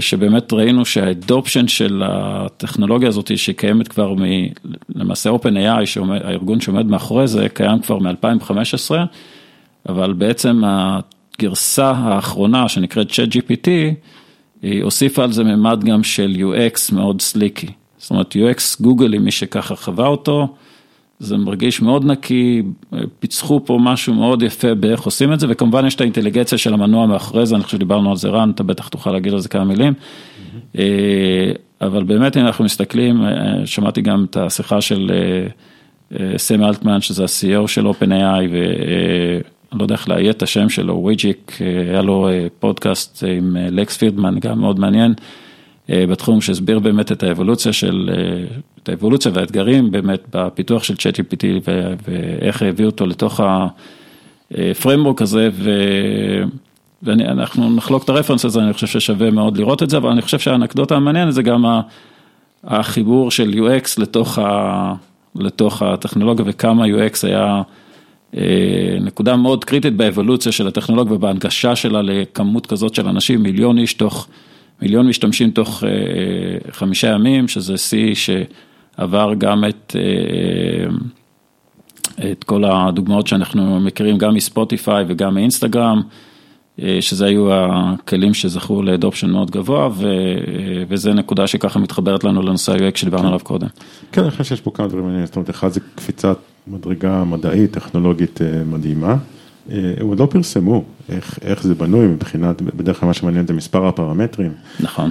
שבאמת 0.00 0.52
ראינו 0.52 0.84
שהאדופשן 0.84 1.68
של 1.68 2.02
הטכנולוגיה 2.06 3.08
הזאת 3.08 3.38
שקיימת 3.38 3.88
כבר 3.88 4.14
מ... 4.14 4.22
למעשה 4.94 5.30
OpenAI, 5.30 6.00
הארגון 6.24 6.60
שעומד 6.60 6.86
מאחורי 6.86 7.26
זה, 7.26 7.48
קיים 7.48 7.78
כבר 7.80 7.98
מ-2015, 7.98 8.94
אבל 9.88 10.12
בעצם 10.12 10.62
הגרסה 10.66 11.90
האחרונה 11.90 12.68
שנקראת 12.68 13.10
ChatGPT, 13.10 13.68
היא 14.62 14.82
הוסיפה 14.82 15.24
על 15.24 15.32
זה 15.32 15.44
ממד 15.44 15.84
גם 15.84 16.02
של 16.02 16.36
UX 16.38 16.94
מאוד 16.94 17.20
סליקי, 17.20 17.68
זאת 17.98 18.10
אומרת 18.10 18.36
UX 18.36 18.82
גוגלי, 18.82 19.18
מי 19.18 19.30
שככה 19.30 19.76
חווה 19.76 20.06
אותו. 20.06 20.54
זה 21.20 21.36
מרגיש 21.36 21.82
מאוד 21.82 22.04
נקי, 22.04 22.62
פיצחו 23.18 23.60
פה 23.64 23.78
משהו 23.80 24.14
מאוד 24.14 24.42
יפה 24.42 24.74
באיך 24.74 25.00
עושים 25.02 25.32
את 25.32 25.40
זה, 25.40 25.46
וכמובן 25.50 25.86
יש 25.86 25.94
את 25.94 26.00
האינטליגנציה 26.00 26.58
של 26.58 26.74
המנוע 26.74 27.06
מאחורי 27.06 27.46
זה, 27.46 27.54
אני 27.54 27.64
חושב 27.64 27.76
שדיברנו 27.76 28.10
על 28.10 28.16
זה 28.16 28.28
רן, 28.28 28.50
אתה 28.50 28.62
בטח 28.62 28.88
תוכל 28.88 29.12
להגיד 29.12 29.32
על 29.32 29.38
זה 29.38 29.48
כמה 29.48 29.64
מילים. 29.64 29.92
אבל 31.80 32.02
באמת 32.02 32.36
אם 32.36 32.46
אנחנו 32.46 32.64
מסתכלים, 32.64 33.22
שמעתי 33.64 34.00
גם 34.00 34.26
את 34.30 34.36
השיחה 34.36 34.80
של 34.80 35.10
סם 36.36 36.64
אלטמן, 36.64 37.00
שזה 37.00 37.22
ה-CEO 37.22 37.66
של 37.66 37.86
OpenAI, 37.86 38.44
ואני 38.50 39.78
לא 39.78 39.82
יודע 39.82 39.94
איך 39.94 40.08
לאיית 40.08 40.36
את 40.36 40.42
השם 40.42 40.68
שלו, 40.68 40.94
וויג'יק, 40.94 41.58
היה 41.90 42.02
לו 42.02 42.28
פודקאסט 42.58 43.24
עם 43.38 43.56
לקס 43.70 43.96
פירדמן, 43.96 44.38
גם 44.40 44.60
מאוד 44.60 44.80
מעניין. 44.80 45.14
בתחום 45.88 46.40
שהסביר 46.40 46.78
באמת 46.78 47.12
את 47.12 47.22
האבולוציה 47.22 47.72
של, 47.72 48.10
האבולוציה 48.88 49.32
והאתגרים 49.34 49.90
באמת 49.90 50.20
בפיתוח 50.30 50.82
של 50.82 50.94
ChatGPT 50.94 51.70
ואיך 52.08 52.62
הביאו 52.62 52.88
אותו 52.88 53.06
לתוך 53.06 53.40
הפריימבורק 54.50 55.22
הזה 55.22 55.50
ואנחנו 57.02 57.76
נחלוק 57.76 58.04
את 58.04 58.08
הרפרנס 58.08 58.44
הזה, 58.44 58.60
אני 58.60 58.72
חושב 58.72 58.86
ששווה 58.86 59.30
מאוד 59.30 59.58
לראות 59.58 59.82
את 59.82 59.90
זה, 59.90 59.96
אבל 59.96 60.10
אני 60.10 60.22
חושב 60.22 60.38
שהאנקדוטה 60.38 60.96
המעניינת 60.96 61.34
זה 61.34 61.42
גם 61.42 61.64
החיבור 62.64 63.30
של 63.30 63.50
UX 63.54 63.88
לתוך, 63.98 64.38
ה, 64.38 64.94
לתוך 65.36 65.82
הטכנולוגיה 65.82 66.44
וכמה 66.48 66.84
UX 66.84 67.18
היה 67.22 67.62
נקודה 69.00 69.36
מאוד 69.36 69.64
קריטית 69.64 69.96
באבולוציה 69.96 70.52
של 70.52 70.66
הטכנולוגיה 70.66 71.14
ובהנגשה 71.14 71.76
שלה 71.76 72.02
לכמות 72.02 72.66
כזאת 72.66 72.94
של 72.94 73.08
אנשים, 73.08 73.42
מיליון 73.42 73.78
איש 73.78 73.94
תוך 73.94 74.28
מיליון 74.82 75.08
משתמשים 75.08 75.50
תוך 75.50 75.84
חמישה 76.70 77.08
ימים, 77.08 77.48
שזה 77.48 77.76
שיא 77.76 78.14
שעבר 78.98 79.34
גם 79.38 79.64
את, 79.64 79.96
את 82.32 82.44
כל 82.44 82.64
הדוגמאות 82.64 83.26
שאנחנו 83.26 83.80
מכירים, 83.80 84.18
גם 84.18 84.34
מספוטיפיי 84.34 85.04
וגם 85.08 85.34
מאינסטגרם, 85.34 86.02
שזה 87.00 87.26
היו 87.26 87.48
הכלים 87.52 88.34
שזכו 88.34 88.82
לאדופשן 88.82 89.30
מאוד 89.30 89.50
גבוה, 89.50 89.88
וזה 90.88 91.12
נקודה 91.12 91.46
שככה 91.46 91.78
מתחברת 91.78 92.24
לנו 92.24 92.42
לנושא 92.42 92.72
ה-UX 92.72 92.96
שדיברנו 92.98 93.28
עליו 93.28 93.40
קודם. 93.42 93.66
כן, 94.12 94.22
אני 94.22 94.30
חושב 94.30 94.44
שיש 94.44 94.60
פה 94.60 94.70
כמה 94.70 94.86
דברים 94.86 95.04
מעניינים, 95.04 95.26
זאת 95.26 95.36
אומרת, 95.36 95.50
אחד 95.50 95.68
זה 95.68 95.80
קפיצת 95.94 96.38
מדרגה 96.66 97.24
מדעית, 97.24 97.70
טכנולוגית 97.72 98.40
מדהימה. 98.66 99.16
הם 99.68 100.06
עוד 100.06 100.18
לא 100.18 100.26
פרסמו 100.26 100.84
איך, 101.08 101.38
איך 101.42 101.62
זה 101.62 101.74
בנוי 101.74 102.06
מבחינת, 102.06 102.62
בדרך 102.62 103.00
כלל 103.00 103.06
מה 103.06 103.12
שמעניין 103.12 103.46
זה 103.46 103.52
מספר 103.52 103.86
הפרמטרים. 103.86 104.52
נכון. 104.80 105.10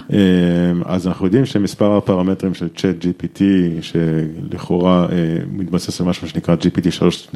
אז 0.86 1.08
אנחנו 1.08 1.26
יודעים 1.26 1.46
שמספר 1.46 1.98
הפרמטרים 1.98 2.54
של 2.54 2.68
צ'אט 2.76 2.96
GPT, 3.06 3.42
שלכאורה 3.82 5.08
מתבסס 5.52 6.02
על 6.02 6.08
משהו 6.08 6.30
שנקרא 6.30 6.56
GPT 6.56 6.88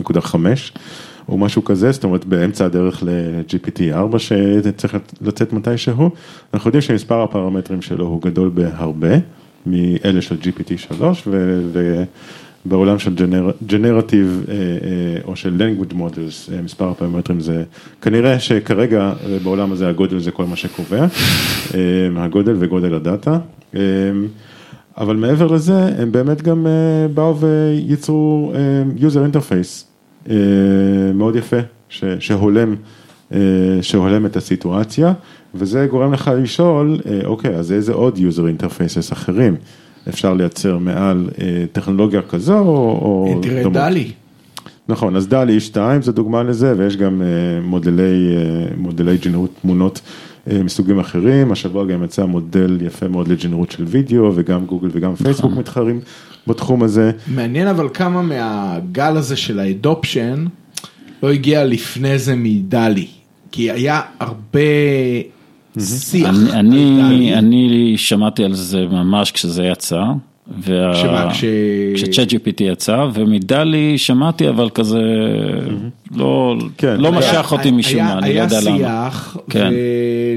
3.5, 0.01 0.35
או 1.29 1.37
משהו 1.37 1.63
כזה, 1.63 1.91
זאת 1.91 2.03
אומרת 2.03 2.25
באמצע 2.25 2.65
הדרך 2.65 3.03
ל-GPT 3.03 3.81
4 3.93 4.19
שצריך 4.19 4.97
לצאת 5.21 5.53
מתישהו, 5.53 6.09
אנחנו 6.53 6.67
יודעים 6.67 6.81
שמספר 6.81 7.21
הפרמטרים 7.21 7.81
שלו 7.81 8.05
הוא 8.05 8.21
גדול 8.21 8.51
בהרבה 8.53 9.15
מאלה 9.65 10.21
של 10.21 10.37
GPT 10.41 10.77
3, 10.77 11.23
ו... 11.27 12.03
בעולם 12.65 12.99
של 12.99 13.15
ג'נרטיב 13.67 14.45
או 15.25 15.35
של 15.35 15.61
language 15.61 15.93
models, 15.93 16.51
מספר 16.63 16.89
הפרמטרים 16.89 17.39
זה, 17.39 17.63
כנראה 18.01 18.39
שכרגע 18.39 19.13
בעולם 19.43 19.71
הזה 19.71 19.87
הגודל 19.87 20.19
זה 20.19 20.31
כל 20.31 20.45
מה 20.45 20.55
שקובע, 20.55 21.05
הגודל 22.15 22.55
וגודל 22.59 22.93
הדאטה, 22.93 23.39
אבל 24.97 25.15
מעבר 25.15 25.47
לזה 25.47 25.89
הם 25.97 26.11
באמת 26.11 26.41
גם 26.41 26.67
באו 27.13 27.35
וייצרו 27.39 28.53
user 28.97 29.35
interface 29.35 30.31
מאוד 31.13 31.35
יפה, 31.35 31.57
שהולם, 32.19 32.75
שהולם 33.81 34.25
את 34.25 34.37
הסיטואציה, 34.37 35.13
וזה 35.55 35.87
גורם 35.89 36.13
לך 36.13 36.31
לשאול, 36.37 36.99
אוקיי, 37.25 37.55
אז 37.55 37.71
איזה 37.71 37.93
עוד 37.93 38.17
user 38.17 38.61
interfaces 38.61 39.13
אחרים? 39.13 39.55
אפשר 40.09 40.33
לייצר 40.33 40.77
מעל 40.77 41.29
טכנולוגיה 41.71 42.21
כזו 42.21 42.59
או... 42.59 43.39
תראה, 43.41 43.63
דלי. 43.69 44.11
נכון, 44.87 45.15
אז 45.15 45.27
דלי 45.27 45.59
2 45.59 46.01
זה 46.01 46.11
דוגמה 46.11 46.43
לזה, 46.43 46.73
ויש 46.77 46.97
גם 46.97 47.21
מודלי, 47.63 48.35
מודלי 48.77 49.17
ג'נרות 49.17 49.49
תמונות 49.61 50.01
מסוגים 50.47 50.99
אחרים, 50.99 51.51
השבוע 51.51 51.85
גם 51.85 52.03
יצא 52.03 52.25
מודל 52.25 52.77
יפה 52.81 53.07
מאוד 53.07 53.27
לג'נרות 53.27 53.71
של 53.71 53.83
וידאו, 53.87 54.31
וגם 54.35 54.65
גוגל 54.65 54.89
וגם 54.91 55.15
פייסבוק 55.15 55.51
מתחרים 55.53 55.99
בתחום 56.47 56.83
הזה. 56.83 57.11
מעניין 57.27 57.67
אבל 57.67 57.87
כמה 57.93 58.21
מהגל 58.21 59.17
הזה 59.17 59.35
של 59.35 59.59
האדופשן 59.59 60.45
לא 61.23 61.31
הגיע 61.31 61.65
לפני 61.65 62.19
זה 62.19 62.35
מדלי, 62.35 63.07
כי 63.51 63.71
היה 63.71 64.01
הרבה... 64.19 64.59
שיח. 65.79 66.35
אני, 66.53 67.35
אני 67.37 67.93
שמעתי 67.97 68.43
על 68.43 68.53
זה 68.53 68.85
ממש 68.91 69.31
כשזה 69.31 69.63
יצא. 69.63 70.03
שמה, 70.65 71.29
כש... 71.33 71.45
כש 71.95 72.31
ChatGPT 72.31 72.63
יצא, 72.63 73.07
ומ 73.13 73.34
DALL-E 73.34 73.97
שמעתי, 73.97 74.49
אבל 74.49 74.69
כזה 74.69 75.01
לא, 76.15 76.55
כן, 76.77 77.01
לא 77.01 77.11
משך 77.11 77.49
אותי 77.51 77.71
משום 77.71 78.01
מה, 78.01 78.17
אני 78.17 78.33
לא 78.33 78.41
יודע 78.41 78.61
למה. 78.61 78.75
היה 78.75 79.09
שיח, 79.11 79.37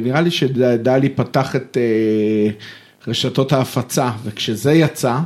ונראה 0.02 0.20
לי 0.20 0.30
ש 0.30 0.50
DALL-E 0.50 1.08
פתח 1.08 1.56
את 1.56 1.78
רשתות 3.08 3.52
ההפצה, 3.52 4.10
וכשזה 4.24 4.72
יצא, 4.72 5.18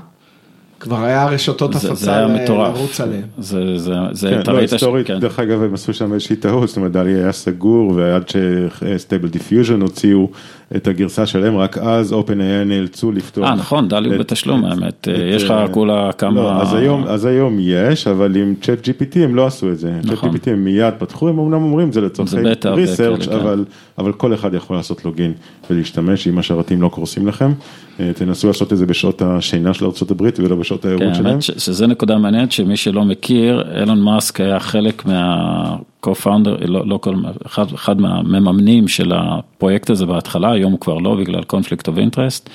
כבר 0.80 1.04
היה 1.04 1.26
רשתות 1.26 1.74
הפצה 1.74 2.26
לרוץ 2.48 3.00
עליהם. 3.00 3.22
זה, 3.38 3.78
זה, 3.78 3.94
זה, 4.12 4.30
כן, 4.30 4.40
אתה 4.40 4.52
לא, 4.52 4.56
ראית 4.56 4.68
ש... 4.68 4.72
היסטורית, 4.72 5.06
כן. 5.06 5.20
דרך 5.20 5.38
אגב, 5.38 5.62
הם 5.62 5.74
עשו 5.74 5.92
שם 5.92 6.12
איזושהי 6.12 6.36
טעות, 6.36 6.68
זאת 6.68 6.76
אומרת, 6.76 6.92
DALL-E 6.92 7.14
היה 7.14 7.32
סגור, 7.32 7.92
ועד 7.96 8.24
ש 8.28 8.53
Stable 8.53 9.28
Diffusion 9.28 9.80
הוציאו 9.80 10.30
את 10.76 10.86
הגרסה 10.86 11.26
שלהם, 11.26 11.56
רק 11.56 11.78
אז 11.78 12.12
OpenAI 12.12 12.64
נאלצו 12.66 13.12
לפתור. 13.12 13.44
אה, 13.44 13.54
נכון, 13.54 13.88
דלי 13.88 14.08
הוא 14.08 14.16
בתשלום, 14.16 14.64
האמת, 14.64 15.08
יש 15.34 15.42
לך 15.42 15.54
כולה 15.70 16.12
כמה... 16.12 16.40
לא, 16.40 16.62
אז 16.62 16.74
היום, 16.74 17.04
אז 17.06 17.24
היום 17.24 17.56
יש, 17.60 18.06
אבל 18.06 18.36
עם 18.36 18.54
צ'אט 18.62 18.88
GPT 18.88 19.18
הם 19.18 19.34
לא 19.34 19.46
עשו 19.46 19.72
את 19.72 19.78
זה. 19.78 19.92
נכון. 20.04 20.30
צ'אט 20.32 20.46
GPT 20.46 20.50
הם 20.50 20.64
מיד 20.64 20.94
פתחו, 20.98 21.28
הם 21.28 21.38
אמנם 21.38 21.62
אומרים 21.62 21.92
זה 21.92 22.00
לצורכי 22.00 22.36
ריסרצ' 22.64 23.26
כן. 23.26 23.32
אבל, 23.32 23.64
אבל 23.98 24.12
כל 24.12 24.34
אחד 24.34 24.54
יכול 24.54 24.76
לעשות 24.76 25.04
לוגין 25.04 25.32
ולהשתמש, 25.70 26.28
אם 26.28 26.38
השרתים 26.38 26.82
לא 26.82 26.88
קורסים 26.88 27.26
לכם. 27.26 27.52
אה, 28.00 28.10
תנסו 28.14 28.46
לעשות 28.46 28.72
את 28.72 28.78
זה 28.78 28.86
בשעות 28.86 29.22
השינה 29.22 29.74
של 29.74 29.84
ארה"ב 29.84 30.22
ולא 30.38 30.56
בשעות 30.68 30.83
כן, 30.83 30.88
הערות 30.88 31.14
שלהם. 31.14 31.26
האמת 31.26 31.42
ש- 31.42 31.50
שזה 31.50 31.87
נקודה 31.87 32.18
מעניינת, 32.18 32.52
שמי 32.52 32.76
שלא 32.76 33.04
מכיר, 33.04 33.64
אילון 33.81 34.00
מאסק 34.00 34.40
היה 34.40 34.61
חלק 34.61 35.07
מה-co-founder, 35.07 36.66
לא, 36.66 36.87
לא 36.87 36.96
כל, 36.96 37.14
אחד, 37.46 37.72
אחד 37.74 38.00
מהמממנים 38.00 38.88
של 38.88 39.12
הפרויקט 39.14 39.90
הזה 39.90 40.07
בהתחלה, 40.07 40.52
היום 40.52 40.72
הוא 40.72 40.81
כבר 40.81 40.98
לא, 40.98 41.16
בגלל 41.16 41.42
of 41.88 41.96
interest. 41.96 42.48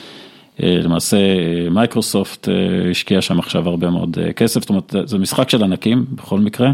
אה, 0.63 0.79
למעשה 0.83 1.17
מייקרוסופט 1.71 2.49
אה, 2.49 2.53
השקיע 2.91 3.21
שם 3.21 3.39
עכשיו 3.39 3.69
הרבה 3.69 3.89
מאוד 3.89 4.17
אה, 4.21 4.33
כסף, 4.33 4.61
זאת 4.61 4.69
אומרת 4.69 4.95
זה 5.05 5.17
משחק 5.17 5.49
של 5.49 5.63
ענקים 5.63 6.05
בכל 6.11 6.39
מקרה. 6.39 6.71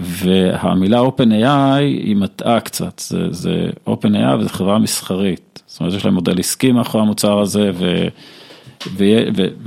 והמילה 0.00 1.00
OpenAI 1.00 1.80
היא 1.80 2.16
מטעה 2.16 2.60
קצת, 2.60 2.98
זה, 2.98 3.18
זה 3.30 3.70
OpenAI 3.88 4.36
וזו 4.38 4.48
חברה 4.48 4.78
מסחרית, 4.78 5.62
זאת 5.66 5.80
אומרת 5.80 5.94
יש 5.94 6.04
להם 6.04 6.14
מודל 6.14 6.38
עסקי 6.38 6.72
מאחורי 6.72 7.04
המוצר 7.04 7.38
הזה 7.38 7.70
ו, 7.74 8.08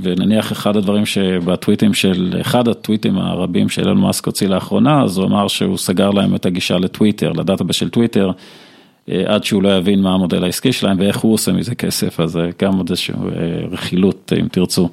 ונניח 0.00 0.52
אחד 0.52 0.76
הדברים 0.76 1.06
שבטוויטים 1.06 1.94
של, 1.94 2.36
אחד 2.40 2.68
הטוויטים 2.68 3.18
הרבים 3.18 3.68
שאילון 3.68 3.98
מאסק 3.98 4.26
הוציא 4.26 4.48
לאחרונה, 4.48 5.02
אז 5.02 5.18
הוא 5.18 5.26
אמר 5.26 5.48
שהוא 5.48 5.78
סגר 5.78 6.10
להם 6.10 6.34
את 6.34 6.46
הגישה 6.46 6.78
לטוויטר, 6.78 7.32
ל 7.32 7.37
database 7.37 7.76
של 7.76 7.88
טוויטר. 7.88 8.30
אה, 9.10 9.22
עד 9.26 9.44
שהוא 9.44 9.62
לא 9.62 9.76
יבין 9.76 10.02
מה 10.02 10.14
המודל 10.14 10.44
העסקי 10.44 10.72
שלהם 10.72 10.96
ואיך 11.00 11.16
הוא 11.16 11.34
עושה 11.34 11.52
מזה 11.52 11.74
כסף, 11.74 12.20
אז 12.20 12.30
זה 12.30 12.50
גם 12.62 12.76
עוד 12.76 12.90
איזושהי 12.90 13.14
אה, 13.14 13.20
רכילות 13.70 14.32
אם 14.40 14.48
תרצו. 14.48 14.88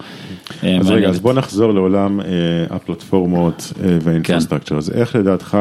אה, 0.63 0.77
אז 0.79 0.89
רגע, 0.89 1.09
אז 1.09 1.19
בוא 1.19 1.33
נחזור 1.33 1.73
לעולם 1.73 2.19
הפלטפורמות 2.69 3.73
וה 4.01 4.10
infrastructure, 4.10 4.77
אז 4.77 4.91
איך 4.91 5.15
לדעתך 5.15 5.57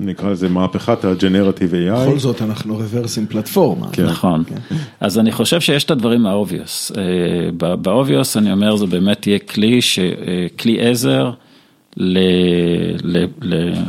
נקרא 0.00 0.30
לזה 0.30 0.48
מהפכת 0.48 1.04
ה 1.04 1.10
generative 1.10 1.72
AI? 1.72 2.06
בכל 2.06 2.18
זאת 2.18 2.42
אנחנו 2.42 2.76
רברסים 2.76 3.26
פלטפורמה. 3.26 3.86
כן. 3.92 4.04
נכון, 4.04 4.44
כן. 4.44 4.76
אז 5.00 5.18
אני 5.18 5.32
חושב 5.32 5.60
שיש 5.60 5.84
את 5.84 5.90
הדברים 5.90 6.26
ה 6.26 6.33
obvious, 6.33 6.92
ב 7.82 7.89
obvious 7.89 8.36
אני 8.36 8.52
אומר 8.52 8.76
זה 8.76 8.86
באמת 8.86 9.26
יהיה 9.26 9.38
כלי, 9.38 9.80
כלי 10.58 10.88
עזר. 10.88 11.30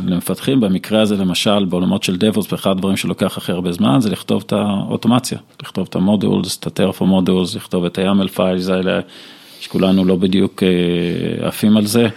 למפתחים, 0.04 0.60
במקרה 0.60 1.00
הזה 1.00 1.16
למשל 1.16 1.64
בעולמות 1.64 2.02
של 2.02 2.16
DevOps, 2.16 2.46
ואחד 2.52 2.70
הדברים 2.70 2.96
שלוקח 2.96 3.38
הכי 3.38 3.52
הרבה 3.52 3.72
זמן 3.72 4.00
זה 4.00 4.10
לכתוב 4.10 4.42
את 4.46 4.52
האוטומציה, 4.52 5.38
לכתוב 5.62 5.86
את 5.90 5.94
המודולס, 5.94 6.58
את 6.58 6.80
ה-Terraform 6.80 7.04
מודולס, 7.04 7.54
לכתוב 7.54 7.84
את 7.84 7.98
ה-YAML 7.98 8.28
פיילס 8.28 8.68
האלה, 8.68 9.00
שכולנו 9.60 10.04
לא 10.04 10.16
בדיוק 10.16 10.62
אה, 10.62 11.48
עפים 11.48 11.76
על 11.76 11.86
זה. 11.86 12.08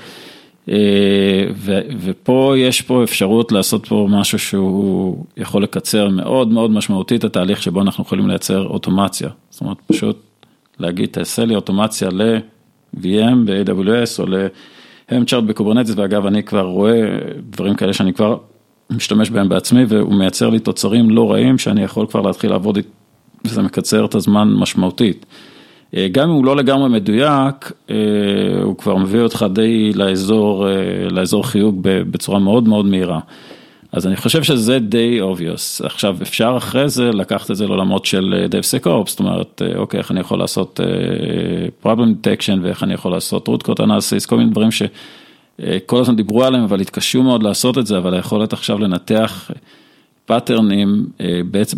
אה, 0.70 1.46
ו, 1.56 1.80
ופה 2.00 2.54
יש 2.58 2.82
פה 2.82 3.04
אפשרות 3.04 3.52
לעשות 3.52 3.86
פה 3.86 4.08
משהו 4.10 4.40
שהוא 4.40 5.26
יכול 5.38 5.64
לקצר 5.64 6.10
מאוד 6.10 6.48
מאוד 6.48 6.72
משמעותית 6.72 7.20
את 7.20 7.24
התהליך 7.24 7.64
שבו 7.64 7.82
אנחנו 7.82 8.04
יכולים 8.04 8.28
לייצר 8.28 8.68
אוטומציה. 8.68 9.30
זאת 9.50 9.62
אומרת, 9.62 9.78
פשוט 9.88 10.20
להגיד, 10.80 11.10
תעשה 11.10 11.46
לי 11.46 11.56
אוטומציה 11.56 12.10
ל-VM 12.10 13.36
ב-AWS 13.46 14.20
או 14.20 14.26
ל... 14.26 14.48
helm 15.10 15.26
chart 15.26 15.44
ב 15.44 15.48
Kubernetes, 15.48 15.94
ואגב, 15.96 16.26
אני 16.26 16.44
כבר 16.44 16.66
רואה 16.66 17.02
דברים 17.50 17.76
כאלה 17.76 17.94
שאני 17.94 18.14
כבר 18.14 18.38
משתמש 18.90 19.30
בהם 19.30 19.50
בעצמי, 19.50 19.86
והוא 19.88 20.14
מייצר 20.14 20.50
לי 20.50 20.60
תוצרים 20.60 21.10
לא 21.10 21.32
רעים 21.32 21.58
שאני 21.58 21.84
יכול 21.84 22.08
כבר 22.08 22.22
להתחיל 22.22 22.50
לעבוד, 22.50 22.78
וזה 23.46 23.62
מקצר 23.62 24.06
את 24.06 24.16
הזמן 24.16 24.48
משמעותית. 24.48 25.26
אה, 25.96 26.08
גם 26.12 26.30
אם 26.30 26.36
הוא 26.36 26.46
לא 26.46 26.56
לגמרי 26.56 26.90
מדויק, 26.90 27.72
אה, 27.90 27.96
הוא 28.64 28.78
כבר 28.78 28.96
מביא 28.96 29.22
אותך 29.22 29.46
די 29.54 29.94
לאזור, 29.94 30.70
אה, 30.70 30.74
לאזור 31.12 31.48
חיוג 31.48 31.80
בצורה 31.84 32.40
מאוד 32.40 32.68
מאוד 32.68 32.86
מהירה. 32.86 33.20
אז 33.92 34.08
אני 34.08 34.16
חושב 34.16 34.44
שזה 34.44 34.80
די 34.80 35.20
obvious. 35.22 35.86
עכשיו, 35.86 36.18
אפשר 36.22 36.54
אחרי 36.58 36.90
זה 36.90 37.12
לקחת 37.12 37.52
את 37.52 37.56
זה 37.56 37.66
לעולמות 37.66 38.06
של 38.06 38.48
DevSecOps, 38.52 39.10
זאת 39.10 39.20
אומרת, 39.20 39.62
אה, 39.66 39.78
אוקיי, 39.78 39.98
איך 39.98 40.12
אני 40.12 40.20
יכול 40.20 40.40
לעשות 40.40 40.80
אה, 40.80 41.88
problem 41.88 42.10
detection 42.24 42.60
ואיך 42.62 42.84
אני 42.84 42.94
יכול 42.94 43.12
לעשות 43.12 43.50
root 43.50 43.68
cause 43.68 43.80
analysis, 43.80 44.28
כל 44.28 44.38
מיני 44.38 44.50
דברים 44.50 44.70
שכל 44.72 46.02
הזמן 46.02 46.16
דיברו 46.16 46.44
עליהם, 46.44 46.64
אבל 46.64 46.80
התקשו 46.80 47.24
מאוד 47.24 47.44
לעשות 47.44 47.78
את 47.78 47.88
זה, 47.88 47.98
אבל 47.98 48.14
היכולת 48.14 48.54
עכשיו 48.54 48.80
לנתח 48.80 49.52
פאטרנים 50.26 51.06
אה, 51.18 51.22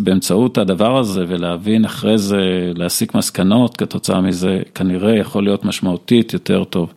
באמצעות 0.00 0.58
הדבר 0.58 0.98
הזה 0.98 1.24
ולהבין 1.28 1.84
אחרי 1.84 2.18
זה, 2.18 2.72
להסיק 2.74 3.14
מסקנות 3.14 3.76
כתוצאה 3.76 4.20
מזה, 4.20 4.60
כנראה 4.74 5.16
יכול 5.16 5.44
להיות 5.44 5.64
משמעותית 5.64 6.32
יותר 6.32 6.64
טוב. 6.64 6.92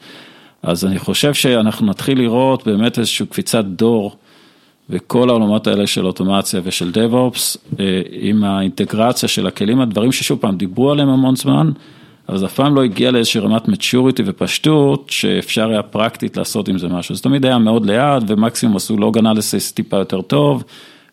אז 0.63 0.85
אני 0.85 0.99
חושב 0.99 1.33
שאנחנו 1.33 1.87
נתחיל 1.87 2.17
לראות 2.17 2.67
באמת 2.67 2.99
איזושהי 2.99 3.25
קפיצת 3.25 3.65
דור. 3.65 4.15
וכל 4.89 5.29
העולמות 5.29 5.67
האלה 5.67 5.87
של 5.87 6.05
אוטומציה 6.05 6.61
ושל 6.63 6.91
DevOps, 6.93 7.57
אה, 7.79 8.01
עם 8.11 8.43
האינטגרציה 8.43 9.29
של 9.29 9.47
הכלים, 9.47 9.81
הדברים 9.81 10.11
ששוב 10.11 10.39
פעם 10.39 10.57
דיברו 10.57 10.91
עליהם 10.91 11.09
המון 11.09 11.35
זמן, 11.35 11.71
אבל 12.29 12.37
זה 12.37 12.45
אף 12.45 12.53
פעם 12.53 12.75
לא 12.75 12.83
הגיע 12.83 13.11
לאיזושהי 13.11 13.41
רמת 13.41 13.65
maturity 13.65 14.21
ופשטות, 14.25 15.09
שאפשר 15.09 15.69
היה 15.69 15.83
פרקטית 15.83 16.37
לעשות 16.37 16.67
עם 16.67 16.77
זה 16.77 16.87
משהו. 16.87 17.15
זה 17.15 17.23
תמיד 17.23 17.45
היה 17.45 17.57
מאוד 17.57 17.85
לאט, 17.85 18.23
ומקסימום 18.27 18.75
עשו 18.75 18.97
log 18.97 19.17
analysis 19.17 19.71
טיפה 19.71 19.97
יותר 19.97 20.21
טוב, 20.21 20.63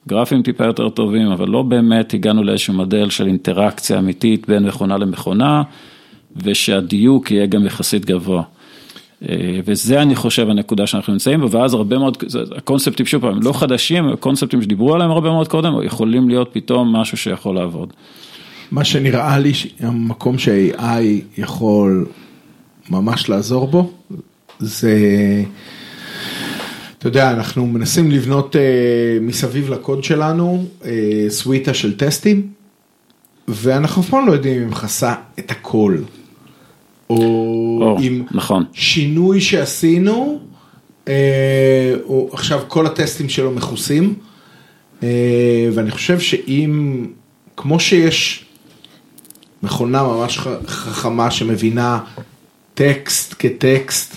גרפים 0.09 0.42
טיפה 0.42 0.64
יותר 0.64 0.88
טובים, 0.88 1.31
אבל 1.31 1.48
לא 1.48 1.62
באמת 1.62 2.14
הגענו 2.14 2.42
לאיזשהו 2.42 2.74
מודל 2.74 3.11
של 3.11 3.26
אינטראקציה 3.26 3.98
אמיתית 3.98 4.48
בין 4.48 4.66
מכונה 4.66 4.96
למכונה, 4.96 5.62
ושהדיוק 6.37 7.31
יהיה 7.31 7.46
גם 7.46 7.66
יחסית 7.66 8.04
גבוה. 8.04 8.42
אה, 9.22 9.61
וזה 9.64 10.02
אני 10.02 10.14
חושב 10.14 10.48
הנקודה 10.48 10.87
שאנחנו 10.87 11.12
נמצאים 11.12 11.40
בה, 11.40 11.46
ואז 11.50 11.74
הרבה 11.74 11.98
מאוד, 11.98 12.16
הקונספטים 12.57 13.07
שוב 13.07 13.22
פעם, 13.22 13.42
לא 13.42 13.52
חדשים, 13.52 14.09
הקונספטים 14.09 14.62
שדיברו 14.62 14.94
עליהם 14.94 15.11
הרבה 15.11 15.31
מאוד 15.31 15.48
קודם, 15.48 15.83
יכולים 15.83 16.28
להיות 16.28 16.50
פתאום 16.52 16.96
משהו 16.96 17.16
שיכול 17.16 17.57
לעבוד. 17.57 17.92
מה 18.70 18.85
שנראה 18.85 19.38
לי, 19.38 19.52
המקום 19.81 20.38
ש-AI 20.38 21.02
יכול 21.38 22.07
ממש 22.90 23.28
לעזור 23.28 23.66
בו, 23.66 23.90
זה, 24.59 24.94
אתה 26.98 27.09
יודע, 27.09 27.31
אנחנו 27.31 27.66
מנסים 27.66 28.11
לבנות 28.11 28.57
uh, 28.57 28.59
מסביב 29.20 29.70
לקוד 29.70 30.04
שלנו 30.04 30.64
uh, 30.83 30.87
סוויטה 31.28 31.74
של 31.74 31.96
טסטים, 31.96 32.48
ואנחנו 33.48 34.02
אף 34.02 34.09
פעם 34.09 34.26
לא 34.26 34.33
יודעים 34.33 34.62
אם 34.62 34.68
מכסה 34.68 35.14
את 35.38 35.50
הכל. 35.50 35.96
או, 37.10 37.78
או 37.82 37.96
עם 38.00 38.24
נכון. 38.30 38.64
שינוי 38.72 39.40
שעשינו, 39.40 40.40
אה, 41.08 41.94
או 42.04 42.30
עכשיו 42.32 42.60
כל 42.68 42.86
הטסטים 42.86 43.28
שלו 43.28 43.50
מכוסים, 43.50 44.14
אה, 45.02 45.68
ואני 45.74 45.90
חושב 45.90 46.20
שאם, 46.20 47.06
כמו 47.56 47.80
שיש 47.80 48.44
מכונה 49.62 50.02
ממש 50.02 50.38
חכמה 50.66 51.30
שמבינה 51.30 51.98
טקסט 52.74 53.34
כטקסט, 53.38 54.16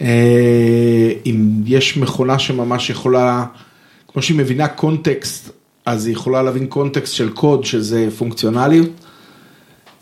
אה, 0.00 1.12
אם 1.26 1.62
יש 1.66 1.96
מכונה 1.96 2.38
שממש 2.38 2.90
יכולה, 2.90 3.44
כמו 4.08 4.22
שהיא 4.22 4.36
מבינה 4.36 4.68
קונטקסט, 4.68 5.50
אז 5.86 6.06
היא 6.06 6.12
יכולה 6.12 6.42
להבין 6.42 6.66
קונטקסט 6.66 7.14
של 7.14 7.30
קוד, 7.30 7.64
שזה 7.64 8.08
פונקציונליות. 8.18 8.90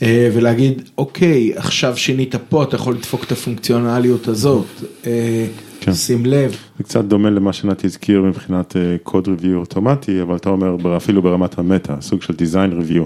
אה, 0.02 0.30
ולהגיד, 0.34 0.82
אוקיי, 0.98 1.52
עכשיו 1.56 1.96
שינית 1.96 2.34
פה, 2.48 2.62
אתה 2.62 2.76
יכול 2.76 2.94
לדפוק 2.94 3.24
את 3.24 3.32
הפונקציונליות 3.32 4.28
הזאת, 4.28 4.66
אה, 5.06 5.46
כן. 5.80 5.94
שים 5.94 6.26
לב. 6.26 6.56
זה 6.78 6.84
קצת 6.84 7.04
דומה 7.04 7.30
למה 7.30 7.52
שנתי 7.52 7.87
הזכיר 7.87 8.22
מבחינת 8.22 8.76
קוד 9.02 9.28
ריוויו 9.28 9.58
אוטומטי, 9.58 10.22
אבל 10.22 10.37
אתה 10.37 10.50
אומר 10.50 10.96
אפילו 10.96 11.22
ברמת 11.22 11.58
המטה, 11.58 11.96
סוג 12.00 12.22
של 12.22 12.34
דיזיין 12.34 12.72
ריוויו. 12.72 13.04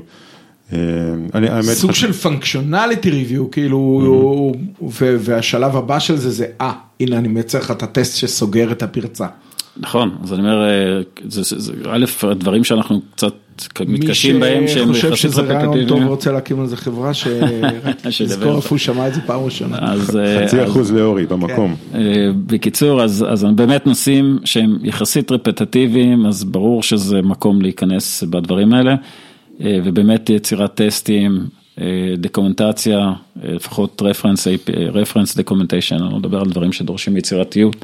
סוג 1.62 1.92
של 1.92 2.12
פונקציונליטי 2.12 3.10
ריוויו, 3.10 3.50
כאילו, 3.50 4.52
mm-hmm. 4.54 4.84
והשלב 5.00 5.76
הבא 5.76 5.98
של 5.98 6.16
זה 6.16 6.30
זה, 6.30 6.46
אה, 6.60 6.72
הנה 7.00 7.18
אני 7.18 7.28
מייצר 7.28 7.58
לך 7.58 7.70
את 7.70 7.82
הטסט 7.82 8.16
שסוגר 8.16 8.72
את 8.72 8.82
הפרצה. 8.82 9.26
נכון, 9.76 10.16
אז 10.22 10.32
אני 10.32 10.40
אומר, 10.40 10.64
אה, 10.64 11.00
זה 11.28 11.72
א', 11.90 12.04
הדברים 12.22 12.64
שאנחנו 12.64 13.00
קצת 13.14 13.34
מתקשים 13.86 14.40
בהם, 14.40 14.68
שהם 14.68 14.90
יחסית 14.90 14.90
רפטטיביים. 14.90 14.90
מי 14.90 14.94
שחושב 14.94 15.16
שזה 15.16 15.42
רעיון 15.42 15.88
טוב 15.88 16.02
ורוצה 16.04 16.32
להקים 16.32 16.60
על 16.60 16.66
זה 16.66 16.76
חברה, 16.76 17.14
שיזכור 17.14 18.56
איפה 18.56 18.68
הוא 18.70 18.78
שמע 18.78 19.08
את 19.08 19.14
זה 19.14 19.20
פעם 19.20 19.44
ראשונה. 19.44 19.78
אה, 19.78 20.46
חצי 20.46 20.64
אחוז 20.64 20.92
לאורי 20.92 21.26
במקום. 21.26 21.76
כן. 21.92 21.98
אה, 21.98 22.30
בקיצור, 22.46 23.02
אז 23.02 23.46
באמת 23.54 23.86
נושאים 23.86 24.38
שהם 24.44 24.78
יחסית 24.82 25.32
רפטטיביים, 25.32 26.26
אז 26.26 26.44
ברור 26.44 26.82
שזה 26.82 27.22
מקום 27.22 27.62
להיכנס 27.62 28.22
בדברים 28.22 28.72
האלה, 28.72 28.94
ובאמת 29.60 30.30
יצירת 30.30 30.74
טסטים. 30.74 31.46
דקומנטציה, 32.18 33.12
לפחות 33.42 34.02
reference 34.92 35.36
documentation, 35.36 35.96
אני 35.96 36.12
לא 36.12 36.18
מדבר 36.18 36.40
על 36.40 36.46
דברים 36.46 36.72
שדורשים 36.72 37.16
יצירתיות. 37.16 37.76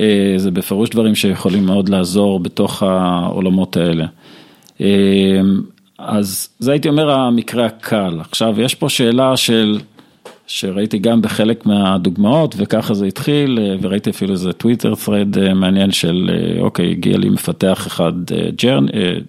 אה, 0.00 0.34
זה 0.36 0.50
בפירוש 0.50 0.90
דברים 0.90 1.14
שיכולים 1.14 1.66
מאוד 1.66 1.88
לעזור 1.88 2.40
בתוך 2.40 2.82
העולמות 2.82 3.76
האלה. 3.76 4.06
אה, 4.80 5.40
אז 5.98 6.48
זה 6.58 6.72
הייתי 6.72 6.88
אומר 6.88 7.10
המקרה 7.10 7.66
הקל. 7.66 8.20
עכשיו, 8.20 8.60
יש 8.60 8.74
פה 8.74 8.88
שאלה 8.88 9.36
של, 9.36 9.78
שראיתי 10.46 10.98
גם 10.98 11.22
בחלק 11.22 11.66
מהדוגמאות, 11.66 12.54
וככה 12.58 12.94
זה 12.94 13.06
התחיל, 13.06 13.58
אה, 13.62 13.76
וראיתי 13.80 14.10
אפילו 14.10 14.32
איזה 14.32 14.52
טוויטר 14.52 14.92
thread 14.92 15.54
מעניין 15.54 15.90
של, 15.90 16.30
אוקיי, 16.60 16.90
הגיע 16.90 17.18
לי 17.18 17.28
מפתח 17.28 17.86
אחד 17.86 18.12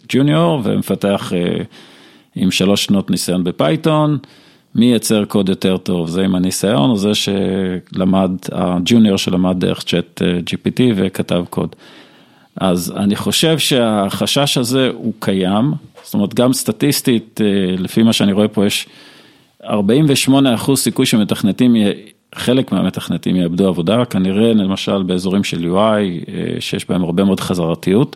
ג'וניור, 0.10 0.62
ומפתח 0.64 1.32
עם 2.36 2.52
שלוש 2.52 2.84
שנות 2.84 3.12
ניסיון 3.12 3.44
בפייתון. 3.44 4.18
מי 4.76 4.86
ייצר 4.86 5.26
קוד 5.26 5.50
יותר 5.50 5.78
טוב, 5.78 6.08
זה 6.08 6.22
עם 6.22 6.36
הניסיון 6.36 6.90
או 6.90 6.98
זה 6.98 7.12
שלמד, 7.14 8.32
הג'וניור 8.52 9.18
שלמד 9.18 9.60
דרך 9.60 9.84
צ'אט 9.84 10.22
אה, 10.22 10.40
GPT 10.40 10.82
וכתב 10.96 11.44
קוד. 11.50 11.76
אז 12.56 12.94
אני 12.98 13.16
חושב 13.16 13.60
שהחשש 13.60 14.58
הזה 14.58 14.90
הוא 14.94 15.14
קיים, 15.20 15.74
זאת 16.04 16.14
אומרת 16.14 16.34
גם 16.34 16.54
סטטיסטית, 16.54 17.42
אה, 17.44 17.76
לפי 17.78 18.04
מה 18.04 18.14
שאני 18.14 18.32
רואה 18.32 18.48
פה 18.48 18.66
יש 18.66 18.88
48 19.64 20.56
אחוז 20.56 20.80
סיכוי 20.80 21.06
שמתכנתים 21.06 21.76
חלק 22.36 22.72
מהמתכנתים 22.72 23.36
יאבדו 23.36 23.68
עבודה, 23.68 24.06
כנראה 24.06 24.54
למשל 24.54 25.04
באזורים 25.04 25.44
של 25.44 25.66
UI, 25.66 25.78
אה, 25.78 26.62
שיש 26.62 26.90
בהם 26.90 27.04
הרבה 27.04 27.24
מאוד 27.24 27.40
חזרתיות, 27.40 28.16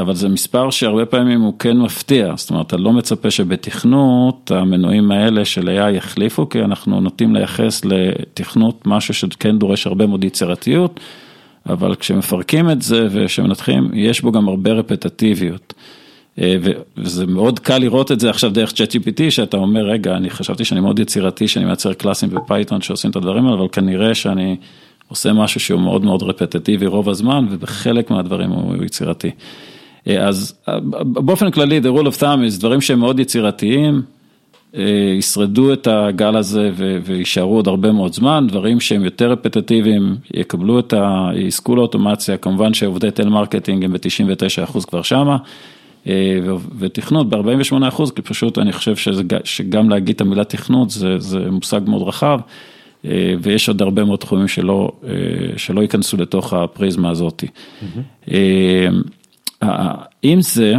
אבל 0.00 0.14
זה 0.14 0.28
מספר 0.28 0.70
שהרבה 0.70 1.06
פעמים 1.06 1.40
הוא 1.40 1.58
כן 1.58 1.78
מפתיע, 1.78 2.32
זאת 2.36 2.50
אומרת, 2.50 2.66
אתה 2.66 2.76
לא 2.76 2.92
מצפה 2.92 3.30
שבתכנות 3.30 4.50
המנועים 4.50 5.10
האלה 5.10 5.44
של 5.44 5.68
AI 5.68 5.90
יחליפו, 5.90 6.48
כי 6.48 6.62
אנחנו 6.62 7.00
נוטים 7.00 7.34
לייחס 7.34 7.84
לתכנות 7.84 8.82
משהו 8.86 9.14
שכן 9.14 9.58
דורש 9.58 9.86
הרבה 9.86 10.06
מאוד 10.06 10.24
יצירתיות, 10.24 11.00
אבל 11.68 11.94
כשמפרקים 11.94 12.70
את 12.70 12.82
זה 12.82 13.08
ושמנתחים, 13.10 13.90
יש 13.94 14.20
בו 14.20 14.32
גם 14.32 14.48
הרבה 14.48 14.72
רפטטיביות. 14.72 15.74
אה, 16.40 16.56
וזה 16.96 17.26
מאוד 17.26 17.58
קל 17.58 17.78
לראות 17.78 18.12
את 18.12 18.20
זה 18.20 18.30
עכשיו 18.30 18.50
דרך 18.50 18.70
ChatGPT, 18.70 19.30
שאתה 19.30 19.56
אומר, 19.56 19.80
רגע, 19.80 20.16
אני 20.16 20.30
חשבתי 20.30 20.64
שאני 20.64 20.80
מאוד 20.80 20.98
יצירתי, 20.98 21.48
שאני 21.48 21.64
מייצר 21.64 21.92
קלאסים 21.92 22.30
בפייתון 22.30 22.80
שעושים 22.80 23.10
את 23.10 23.16
הדברים 23.16 23.46
האלה, 23.46 23.56
אבל 23.56 23.68
כנראה 23.72 24.14
שאני 24.14 24.56
עושה 25.08 25.32
משהו 25.32 25.60
שהוא 25.60 25.80
מאוד 25.80 26.04
מאוד 26.04 26.22
רפטטיבי 26.22 26.86
רוב 26.86 27.08
הזמן, 27.08 27.46
ובחלק 27.50 28.10
מהדברים 28.10 28.50
הוא 28.50 28.84
יצירתי. 28.84 29.30
אה, 30.08 30.28
אז 30.28 30.54
אה, 30.68 30.78
באופן 31.04 31.50
כללי, 31.50 31.80
the 31.80 31.98
rule 31.98 32.06
of 32.06 32.20
thumb 32.20 32.56
is 32.56 32.60
דברים 32.60 32.80
שהם 32.80 32.98
מאוד 32.98 33.20
יצירתיים, 33.20 34.02
ישרדו 35.18 35.72
את 35.72 35.86
הגל 35.86 36.36
הזה 36.36 36.70
ויישארו 37.04 37.54
עוד 37.54 37.68
הרבה 37.68 37.92
מאוד 37.92 38.14
זמן, 38.14 38.46
דברים 38.48 38.80
שהם 38.80 39.04
יותר 39.04 39.30
רפטטיביים, 39.30 40.16
יקבלו 40.34 40.78
את 40.78 40.92
ה... 40.92 41.30
יזכו 41.34 41.76
לאוטומציה, 41.76 42.36
כמובן 42.36 42.74
שעובדי 42.74 43.10
טלמרקטינג 43.10 43.84
הם 43.84 43.92
ב-99% 43.92 44.86
כבר 44.86 45.02
שמה. 45.02 45.36
אה, 46.06 46.38
ותכנות 46.78 47.28
ב-48 47.28 47.88
אחוז, 47.88 48.10
כי 48.10 48.22
פשוט 48.22 48.58
אני 48.58 48.72
חושב 48.72 48.96
שזה, 48.96 49.22
שגם 49.44 49.90
להגיד 49.90 50.14
את 50.14 50.20
המילה 50.20 50.44
תכנות 50.44 50.90
זה, 50.90 51.18
זה 51.18 51.50
מושג 51.50 51.80
מאוד 51.86 52.08
רחב, 52.08 52.40
אה, 52.40 52.44
ויש 53.42 53.68
עוד 53.68 53.82
הרבה 53.82 54.04
מאוד 54.04 54.18
תחומים 54.18 54.48
שלא, 54.48 54.92
אה, 55.04 55.10
שלא 55.56 55.80
ייכנסו 55.80 56.16
לתוך 56.16 56.52
הפריזמה 56.52 57.10
הזאת. 57.10 57.44
Mm-hmm. 57.44 58.34
עם 60.22 60.40
זה, 60.40 60.74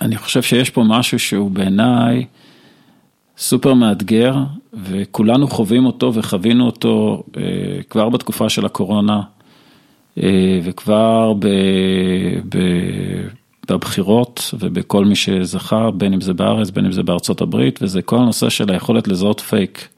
אני 0.00 0.16
חושב 0.16 0.42
שיש 0.42 0.70
פה 0.70 0.82
משהו 0.86 1.18
שהוא 1.18 1.50
בעיניי 1.50 2.24
סופר 3.38 3.74
מאתגר, 3.74 4.36
וכולנו 4.72 5.46
חווים 5.46 5.86
אותו 5.86 6.14
וחווינו 6.14 6.66
אותו 6.66 7.22
כבר 7.90 8.08
בתקופה 8.08 8.48
של 8.48 8.66
הקורונה, 8.66 9.20
וכבר 10.62 11.32
ב... 11.38 11.46
ב 12.48 12.58
בבחירות 13.70 14.54
ובכל 14.60 15.04
מי 15.04 15.16
שזכה, 15.16 15.90
בין 15.90 16.12
אם 16.12 16.20
זה 16.20 16.34
בארץ, 16.34 16.70
בין 16.70 16.84
אם 16.84 16.92
זה 16.92 17.02
בארצות 17.02 17.40
הברית, 17.40 17.78
וזה 17.82 18.02
כל 18.02 18.16
הנושא 18.16 18.48
של 18.48 18.72
היכולת 18.72 19.08
לזהות 19.08 19.40
פייק 19.40 19.78
אה, 19.78 19.93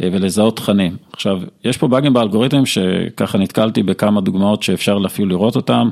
ולזהות 0.00 0.56
תכנים. 0.56 0.96
עכשיו, 1.12 1.40
יש 1.64 1.76
פה 1.76 1.88
באגים 1.88 2.12
באלגוריתם 2.12 2.66
שככה 2.66 3.38
נתקלתי 3.38 3.82
בכמה 3.82 4.20
דוגמאות 4.20 4.62
שאפשר 4.62 4.98
אפילו 5.06 5.28
לראות 5.28 5.56
אותם. 5.56 5.88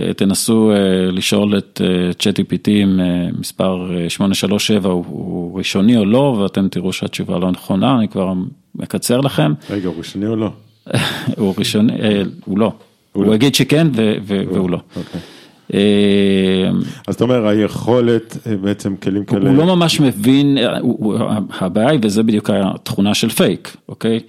אה, 0.00 0.14
תנסו 0.14 0.70
אה, 0.72 0.76
לשאול 1.10 1.58
את 1.58 1.80
ChatGPT 2.18 2.70
אם 2.70 3.00
מספר 3.38 3.90
837 4.08 4.88
הוא, 4.88 5.04
הוא 5.08 5.58
ראשוני 5.58 5.96
או 5.96 6.04
לא, 6.04 6.18
ואתם 6.18 6.68
תראו 6.68 6.92
שהתשובה 6.92 7.38
לא 7.38 7.50
נכונה, 7.50 7.98
אני 7.98 8.08
כבר 8.08 8.32
מקצר 8.74 9.20
לכם. 9.20 9.52
רגע, 9.70 9.88
הוא 9.88 9.94
ראשוני 9.98 10.26
או 10.26 10.36
לא? 10.36 10.50
הוא 11.38 11.54
ראשוני, 11.58 11.92
הוא 12.44 12.58
לא. 12.58 12.72
הוא 13.12 13.24
לא. 13.24 13.34
יגיד 13.34 13.54
שכן 13.54 13.86
והוא 14.24 14.70
לא. 14.70 14.78
אוקיי. 14.96 15.20
אה, 15.74 16.70
אז 17.06 17.14
אתה 17.14 17.24
אומר, 17.24 17.46
היכולת 17.46 18.36
אה, 18.46 18.56
בעצם 18.56 18.96
כלים 18.96 19.24
כאלה... 19.24 19.48
הוא 19.50 19.56
לא 19.56 19.66
ממש 19.66 20.00
מבין, 20.00 20.58
אה, 20.58 20.78
הבעיה 21.60 21.90
היא, 21.90 22.00
וזה 22.02 22.22
בדיוק 22.22 22.50
התכונה 22.50 23.14
של 23.14 23.28
פייק, 23.28 23.76
אוקיי? 23.88 24.20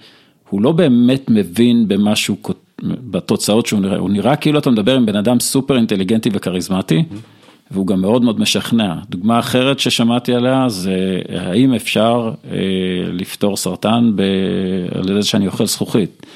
הוא 0.48 0.62
לא 0.62 0.72
באמת 0.72 1.30
מבין 1.30 1.88
במה 1.88 2.16
שהוא, 2.16 2.36
בתוצאות 2.82 3.66
שהוא 3.66 3.80
נראה, 3.80 3.98
הוא 3.98 4.10
נראה 4.10 4.36
כאילו 4.36 4.58
אתה 4.58 4.70
מדבר 4.70 4.96
עם 4.96 5.06
בן 5.06 5.16
אדם 5.16 5.40
סופר 5.40 5.76
אינטליגנטי 5.76 6.30
וכריזמטי, 6.32 7.04
והוא 7.70 7.86
גם 7.86 8.00
מאוד 8.00 8.22
מאוד 8.22 8.40
משכנע. 8.40 8.94
דוגמה 9.10 9.38
אחרת 9.38 9.78
ששמעתי 9.78 10.34
עליה 10.34 10.68
זה 10.68 11.20
האם 11.28 11.74
אפשר 11.74 12.30
אה, 12.50 12.58
לפתור 13.12 13.56
סרטן 13.56 14.12
ב... 14.14 14.22
על 14.94 15.10
ידי 15.10 15.22
שאני 15.22 15.46
אוכל 15.46 15.66
זכוכית. 15.66 16.26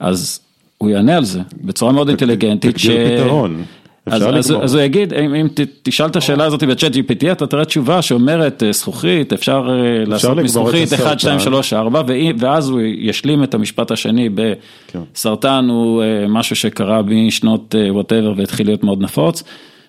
אז 0.00 0.40
הוא 0.78 0.90
יענה 0.90 1.16
על 1.16 1.24
זה 1.24 1.40
בצורה 1.60 1.92
מאוד 1.92 2.08
אינטליגנטית. 2.08 2.76
תגדיר 2.76 3.18
פתרון. 3.18 3.64
אז, 4.06 4.22
אז, 4.22 4.54
אז 4.62 4.74
הוא 4.74 4.82
יגיד, 4.82 5.14
אם, 5.14 5.34
אם 5.34 5.48
תשאל 5.82 6.06
את 6.06 6.16
השאלה 6.16 6.44
הזאת 6.44 6.62
ב 6.62 6.92
ChatGPT, 6.94 7.32
אתה 7.32 7.46
תראה 7.46 7.64
תשובה 7.64 8.02
שאומרת 8.02 8.62
אה, 8.62 8.72
זכוכית, 8.72 9.32
אפשר, 9.32 9.60
אפשר 9.60 10.04
לעשות 10.06 10.38
מזכוכית 10.38 10.92
1, 10.92 11.20
2, 11.20 11.40
3, 11.40 11.72
4, 11.72 12.02
ואז 12.38 12.68
הוא 12.68 12.80
ישלים 12.80 13.44
את 13.44 13.54
המשפט 13.54 13.90
השני 13.90 14.28
בסרטן, 14.28 15.64
כן. 15.64 15.70
הוא 15.70 16.02
אה, 16.02 16.26
משהו 16.28 16.56
שקרה 16.56 17.02
משנות 17.02 17.74
whatever 17.90 18.28
אה, 18.28 18.34
והתחיל 18.36 18.66
להיות 18.66 18.84
מאוד 18.84 19.00
נפוץ. 19.00 19.42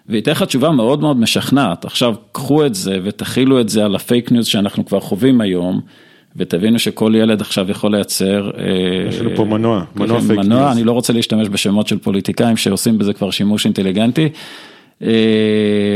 וייתן 0.10 0.32
לך 0.32 0.44
תשובה 0.44 0.72
מאוד 0.72 1.02
מאוד 1.02 1.18
משכנעת. 1.18 1.86
עכשיו, 1.86 2.16
קחו 2.32 2.66
את 2.66 2.76
זה 2.76 3.00
ותחילו 3.04 3.62
את 3.62 3.70
זה 3.70 3.86
על 3.86 3.96
הפייק 3.96 4.32
ניוז 4.32 4.46
שאנחנו 4.46 4.86
כבר 4.86 5.00
חווים 5.00 5.42
היום. 5.42 5.82
ותבינו 6.36 6.80
שכל 6.80 7.14
ילד 7.16 7.42
עכשיו 7.42 7.72
יכול 7.72 7.92
לייצר. 7.92 8.52
אה, 8.58 8.64
יש 9.10 9.20
לנו 9.20 9.30
פה 9.36 9.46
מנוע, 9.46 9.84
מנוע 9.96 10.20
פייק 10.20 10.32
ניוז. 10.32 10.48
מנוע, 10.48 10.72
אני 10.72 10.84
לא 10.84 10.92
רוצה 10.92 11.14
להשתמש 11.14 11.50
בשמות 11.50 11.88
של 11.88 11.98
פוליטיקאים 11.98 12.58
שעושים 12.58 12.98
בזה 12.98 13.14
כבר 13.14 13.32
שימוש 13.32 13.66
אינטליגנטי, 13.66 14.30
אה, 15.04 15.10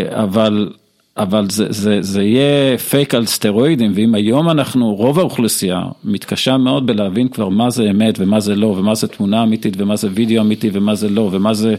אבל, 0.10 0.70
אבל 1.18 1.50
זה, 1.50 1.66
זה, 1.70 2.02
זה 2.02 2.24
יהיה 2.24 2.78
פייק 2.78 3.16
על 3.16 3.26
סטרואידים, 3.26 3.92
ואם 3.96 4.16
היום 4.16 4.50
אנחנו, 4.50 4.96
רוב 4.96 5.20
האוכלוסייה 5.20 5.82
מתקשה 6.04 6.58
מאוד 6.58 6.88
בלהבין 6.88 7.28
כבר 7.28 7.50
מה 7.50 7.70
זה 7.70 7.90
אמת 7.90 8.16
ומה 8.20 8.40
זה 8.40 8.56
לא, 8.56 8.68
ומה 8.68 8.96
זה 8.96 9.08
תמונה 9.08 9.44
אמיתית 9.44 9.74
ומה 9.78 9.96
זה 9.96 10.08
וידאו 10.14 10.42
אמיתי 10.42 10.70
ומה 10.74 10.96
זה 10.96 11.10
לא, 11.10 11.30
ומה 11.32 11.54
זה 11.54 11.76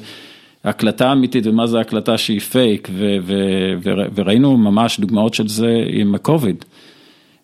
הקלטה 0.65 1.13
אמיתית 1.13 1.47
ומה 1.47 1.67
זה 1.67 1.81
הקלטה 1.81 2.19
שהיא 2.19 2.41
פייק, 2.41 2.89
ו, 2.93 3.17
ו, 3.23 3.35
ו, 3.83 3.91
וראינו 4.15 4.57
ממש 4.57 5.01
דוגמאות 5.01 5.35
של 5.35 5.49
זה 5.49 5.85
עם 5.89 6.15
הקוביד. 6.15 6.65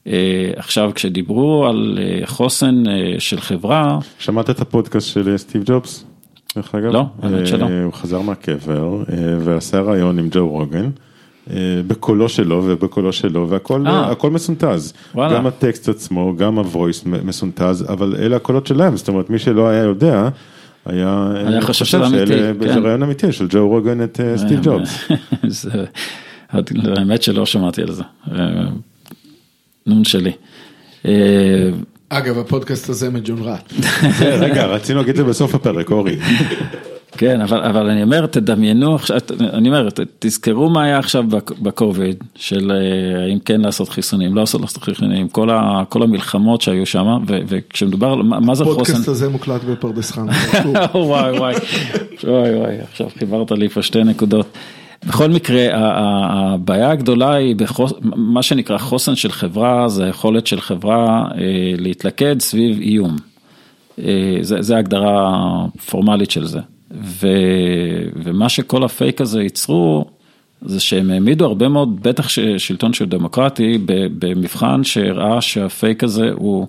אה, 0.07 0.51
עכשיו 0.57 0.91
כשדיברו 0.95 1.67
על 1.67 1.99
אה, 2.01 2.27
חוסן 2.27 2.87
אה, 2.87 3.15
של 3.19 3.41
חברה. 3.41 3.99
שמעת 4.19 4.51
את 4.51 4.61
הפודקאסט 4.61 5.07
של 5.09 5.37
סטיב 5.37 5.63
ג'ובס? 5.67 6.05
דרך 6.57 6.75
אגב? 6.75 6.93
לא, 6.93 7.05
האמת 7.23 7.47
שלא. 7.47 7.67
הוא 7.85 7.93
חזר 7.93 8.21
מהקבר 8.21 9.03
ועשה 9.41 9.81
ראיון 9.81 10.19
עם 10.19 10.29
ג'ו 10.31 10.49
רוגן. 10.49 10.91
בקולו 11.87 12.29
שלו 12.29 12.63
ובקולו 12.65 13.13
שלו 13.13 13.49
והכל 13.49 14.31
מסונטז, 14.31 14.93
וואלה. 15.15 15.35
גם 15.35 15.47
הטקסט 15.47 15.89
עצמו, 15.89 16.37
גם 16.37 16.59
הוויס 16.59 17.05
מסונטז, 17.05 17.85
אבל 17.89 18.15
אלה 18.19 18.37
הקולות 18.37 18.67
שלהם, 18.67 18.97
זאת 18.97 19.09
אומרת 19.09 19.31
מי 19.31 19.39
שלא 19.39 19.69
היה 19.69 19.83
יודע, 19.83 20.29
היה 20.87 21.33
חושב 21.63 21.85
שזה 21.85 22.07
אמיתי, 22.07 22.33
כן. 22.61 22.85
ראיון 22.85 23.03
אמיתי 23.03 23.33
של 23.33 23.47
ג'ו 23.51 23.69
רוגן 23.69 24.03
את 24.03 24.21
סטיב 24.37 24.61
ג'ובס. 24.63 25.05
האמת 26.99 27.23
שלא 27.23 27.47
שמעתי 27.47 27.83
על 27.83 27.93
זה. 27.93 28.03
נון 29.87 30.05
שלי. 30.05 30.33
אה, 31.07 31.71
אגב, 32.09 32.39
הפודקאסט 32.39 32.89
הזה 32.89 33.11
מג'ונרט. 33.11 33.73
רגע, 34.21 34.67
רצינו 34.67 34.99
להגיד 34.99 35.11
את 35.11 35.17
זה 35.17 35.25
בסוף 35.25 35.55
הפרק, 35.55 35.91
אורי. 35.91 36.17
כן, 37.17 37.41
אבל, 37.41 37.63
אבל 37.63 37.91
אני 37.91 38.03
אומר, 38.03 38.27
תדמיינו 38.27 38.95
עכשיו, 38.95 39.19
אני 39.41 39.69
אומר, 39.69 39.89
תזכרו 40.19 40.71
מה 40.71 40.85
היה 40.85 40.99
עכשיו 40.99 41.25
בקוביד, 41.63 42.25
של 42.35 42.73
אה, 42.73 43.25
האם 43.25 43.39
כן 43.39 43.61
לעשות 43.61 43.89
חיסונים, 43.89 44.35
לא 44.35 44.41
לעשות 44.41 44.83
חיסונים, 44.83 45.29
כל, 45.29 45.51
ה, 45.51 45.83
כל 45.89 46.03
המלחמות 46.03 46.61
שהיו 46.61 46.87
שם, 46.87 47.07
וכשמדובר, 47.27 48.15
מה 48.17 48.55
זה 48.55 48.65
חוסן? 48.65 48.81
הפודקאסט 48.81 49.09
הזה 49.09 49.29
מוקלט 49.29 49.65
בפרדס 49.65 50.11
חנה. 50.11 50.33
וואי 50.95 51.39
וואי, 51.39 51.55
וואי 52.25 52.57
וואי, 52.59 52.77
עכשיו 52.91 53.07
חיברת 53.19 53.51
לי 53.51 53.69
פה 53.69 53.83
שתי 53.83 54.05
נקודות. 54.05 54.47
בכל 55.07 55.31
מקרה, 55.31 55.69
הבעיה 55.73 56.91
הגדולה 56.91 57.35
היא 57.35 57.57
בחוס... 57.57 57.93
מה 58.03 58.43
שנקרא 58.43 58.79
חוסן 58.79 59.17
של 59.17 59.33
חברה, 59.33 59.89
זה 59.89 60.05
היכולת 60.05 60.47
של 60.47 60.61
חברה 60.61 61.25
אה, 61.35 61.75
להתלכד 61.79 62.41
סביב 62.41 62.81
איום. 62.81 63.17
אה, 63.99 64.39
זה, 64.41 64.63
זה 64.63 64.77
ההגדרה 64.77 65.35
הפורמלית 65.77 66.31
של 66.31 66.47
זה. 66.47 66.61
ו, 66.91 67.29
ומה 68.17 68.49
שכל 68.49 68.85
הפייק 68.85 69.21
הזה 69.21 69.43
ייצרו, 69.43 70.05
זה 70.63 70.81
שהם 70.81 71.11
העמידו 71.11 71.45
הרבה 71.45 71.69
מאוד, 71.69 72.03
בטח 72.03 72.29
שלטון 72.59 72.93
שהוא 72.93 73.09
דמוקרטי, 73.09 73.79
במבחן 74.19 74.85
שהראה 74.85 75.41
שהפייק 75.41 76.05
הזה 76.05 76.31
הוא 76.35 76.67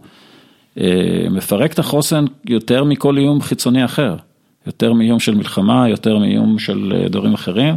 אה, 0.79 1.27
מפרק 1.31 1.73
את 1.73 1.79
החוסן 1.79 2.25
יותר 2.45 2.83
מכל 2.83 3.17
איום 3.17 3.41
חיצוני 3.41 3.86
אחר. 3.86 4.15
יותר 4.67 4.93
מאיום 4.93 5.19
של 5.19 5.36
מלחמה, 5.36 5.89
יותר 5.89 6.17
מאיום 6.17 6.59
של 6.59 7.05
דברים 7.09 7.33
אחרים. 7.33 7.75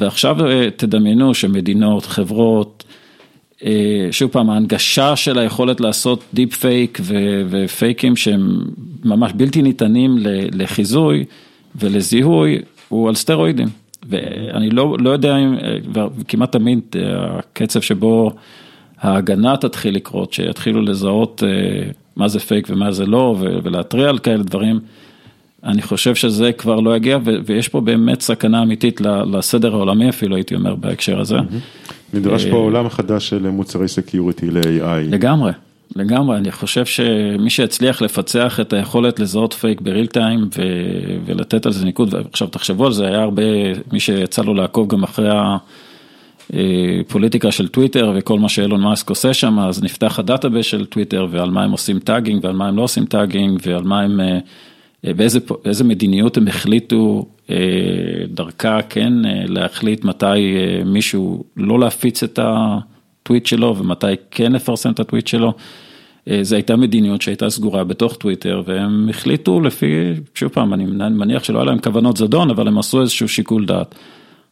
ועכשיו 0.00 0.46
אה, 0.46 0.70
תדמיינו 0.76 1.34
שמדינות, 1.34 2.06
חברות, 2.06 2.84
אה, 3.64 4.08
שוב 4.10 4.30
פעם, 4.30 4.50
ההנגשה 4.50 5.16
של 5.16 5.38
היכולת 5.38 5.80
לעשות 5.80 6.24
דיפ 6.34 6.54
פייק 6.54 7.00
ופייקים 7.50 8.16
שהם 8.16 8.60
ממש 9.04 9.32
בלתי 9.36 9.62
ניתנים 9.62 10.16
לחיזוי 10.52 11.24
ולזיהוי, 11.74 12.58
הוא 12.88 13.08
על 13.08 13.14
סטרואידים. 13.14 13.68
ואני 14.08 14.70
לא, 14.70 14.96
לא 14.98 15.10
יודע 15.10 15.36
אם, 15.36 15.56
כמעט 16.28 16.52
תמיד 16.52 16.80
הקצב 17.08 17.80
שבו 17.80 18.30
ההגנה 19.00 19.56
תתחיל 19.56 19.94
לקרות, 19.94 20.32
שיתחילו 20.32 20.82
לזהות 20.82 21.42
מה 22.16 22.28
זה 22.28 22.40
פייק 22.40 22.66
ומה 22.70 22.92
זה 22.92 23.06
לא, 23.06 23.36
ולהתריע 23.38 24.08
על 24.08 24.18
כאלה 24.18 24.42
דברים. 24.42 24.80
אני 25.64 25.82
חושב 25.82 26.14
שזה 26.14 26.52
כבר 26.52 26.80
לא 26.80 26.96
יגיע, 26.96 27.18
ויש 27.46 27.68
פה 27.68 27.80
באמת 27.80 28.20
סכנה 28.20 28.62
אמיתית 28.62 29.00
לסדר 29.32 29.74
העולמי 29.74 30.08
אפילו, 30.08 30.36
הייתי 30.36 30.54
אומר, 30.54 30.74
בהקשר 30.74 31.20
הזה. 31.20 31.36
נדרש 32.14 32.46
פה 32.46 32.56
עולם 32.56 32.88
חדש 32.88 33.28
של 33.28 33.50
מוצרי 33.50 33.88
security 33.88 34.50
ל-AI. 34.50 35.10
לגמרי, 35.10 35.52
לגמרי, 35.96 36.36
אני 36.36 36.52
חושב 36.52 36.84
שמי 36.86 37.50
שהצליח 37.50 38.02
לפצח 38.02 38.60
את 38.60 38.72
היכולת 38.72 39.20
לזהות 39.20 39.52
פייק 39.52 39.80
ב 39.80 39.85
real 39.85 40.06
time 40.06 40.48
ולתת 41.26 41.66
על 41.66 41.72
זה 41.72 41.84
ניקוד, 41.84 42.14
ועכשיו 42.14 42.48
תחשבו 42.48 42.86
על 42.86 42.92
זה, 42.92 43.06
היה 43.06 43.22
הרבה, 43.22 43.42
מי 43.92 44.00
שיצא 44.00 44.42
לו 44.42 44.54
לעקוב 44.54 44.88
גם 44.88 45.02
אחרי 45.02 45.30
הפוליטיקה 46.50 47.52
של 47.52 47.68
טוויטר 47.68 48.12
וכל 48.16 48.38
מה 48.38 48.48
שאילון 48.48 48.80
מאסק 48.80 49.10
עושה 49.10 49.34
שם, 49.34 49.58
אז 49.58 49.82
נפתח 49.82 50.18
ה 50.18 50.23
database 50.23 50.66
של 50.66 50.84
טוויטר 50.84 51.26
ועל 51.30 51.50
מה 51.50 51.64
הם 51.64 51.70
עושים 51.70 51.98
tagging 51.98 52.44
ועל 52.44 52.56
מה 52.56 52.68
הם 52.68 52.76
לא 52.76 52.82
עושים 52.82 53.06
tagging 53.06 53.60
ועל 53.66 53.82
מה 53.82 54.00
הם... 54.00 54.20
באיזה 55.04 55.84
מדיניות 55.84 56.36
הם 56.36 56.48
החליטו 56.48 57.26
דרכה, 58.28 58.82
כן, 58.82 59.12
להחליט 59.48 60.04
מתי 60.04 60.54
מישהו 60.84 61.44
לא 61.56 61.80
להפיץ 61.80 62.22
את 62.22 62.38
הטוויט 62.42 63.46
שלו 63.46 63.76
ומתי 63.76 64.06
כן 64.30 64.52
לפרסם 64.52 64.90
את 64.90 65.00
הטוויט 65.00 65.26
שלו. 65.26 65.52
זו 66.42 66.54
הייתה 66.54 66.76
מדיניות 66.76 67.22
שהייתה 67.22 67.50
סגורה 67.50 67.84
בתוך 67.84 68.16
טוויטר 68.16 68.62
והם 68.66 69.06
החליטו 69.10 69.60
לפי, 69.60 69.86
שוב 70.34 70.48
פעם, 70.48 70.74
אני 70.74 70.84
מניח 71.10 71.44
שלא 71.44 71.58
היה 71.58 71.64
להם 71.64 71.78
כוונות 71.78 72.16
זדון, 72.16 72.50
אבל 72.50 72.68
הם 72.68 72.78
עשו 72.78 73.00
איזשהו 73.00 73.28
שיקול 73.28 73.66
דעת. 73.66 73.94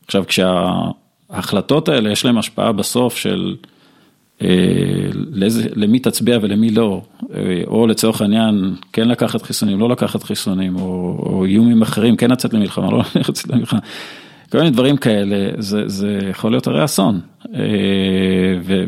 עכשיו, 0.07 0.25
כשההחלטות 0.27 1.89
האלה 1.89 2.11
יש 2.11 2.25
להם 2.25 2.39
השפעה 2.39 2.73
בסוף 2.73 3.17
של 3.17 3.57
למי 5.77 5.99
תצביע 5.99 6.39
ולמי 6.43 6.71
לא, 6.71 7.03
או 7.67 7.87
לצורך 7.87 8.21
העניין, 8.21 8.75
כן 8.93 9.09
לקחת 9.09 9.43
חיסונים, 9.43 9.81
לא 9.81 9.89
לקחת 9.89 10.23
חיסונים, 10.23 10.77
או, 10.77 11.45
איומים 11.45 11.83
אחרים, 11.83 12.17
כן 12.17 12.31
לצאת 12.31 12.55
למלחמה, 12.55 12.91
לא 12.91 13.03
לצאת 13.29 13.49
למלחמה, 13.51 13.81
כל 14.53 14.59
מיני 14.59 14.71
דברים 14.71 14.97
כאלה, 14.97 15.51
זה, 15.59 15.89
זה 15.89 16.19
יכול 16.31 16.51
להיות 16.51 16.67
הרי 16.67 16.85
אסון. 16.85 17.21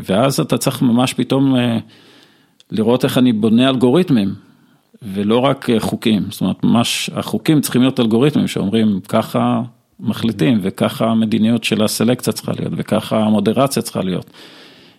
ואז 0.05 0.39
אתה 0.39 0.57
צריך 0.57 0.81
ממש 0.81 1.13
פתאום 1.13 1.55
לראות 2.71 3.03
איך 3.03 3.17
אני 3.17 3.33
בונה 3.33 3.69
אלגוריתמים, 3.69 4.33
ולא 5.01 5.39
רק 5.39 5.67
חוקים, 5.79 6.23
זאת 6.29 6.41
אומרת, 6.41 6.63
ממש 6.63 7.09
החוקים 7.13 7.61
צריכים 7.61 7.81
להיות 7.81 7.99
אלגוריתמים 7.99 8.47
שאומרים 8.47 8.99
ככה 9.07 9.61
מחליטים, 9.99 10.59
וככה 10.61 11.05
המדיניות 11.05 11.63
של 11.63 11.83
הסלקציה 11.83 12.33
צריכה 12.33 12.51
להיות, 12.59 12.73
וככה 12.77 13.19
המודרציה 13.19 13.81
צריכה 13.81 14.01
להיות. 14.01 14.29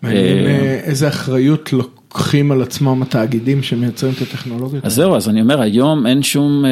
מעניין 0.03 0.47
איזה 0.84 1.09
אחריות 1.09 1.72
לוקחים 1.72 2.53
על 2.53 2.62
עצמם 2.62 3.03
התאגידים 3.03 3.62
שמייצרים 3.62 4.12
את 4.16 4.22
הטכנולוגיות. 4.22 4.84
אז 4.84 4.95
זהו, 4.95 5.16
אז 5.16 5.28
אני 5.28 5.40
אומר, 5.40 5.61
היום 5.61 6.07
אין 6.07 6.22
שום 6.22 6.64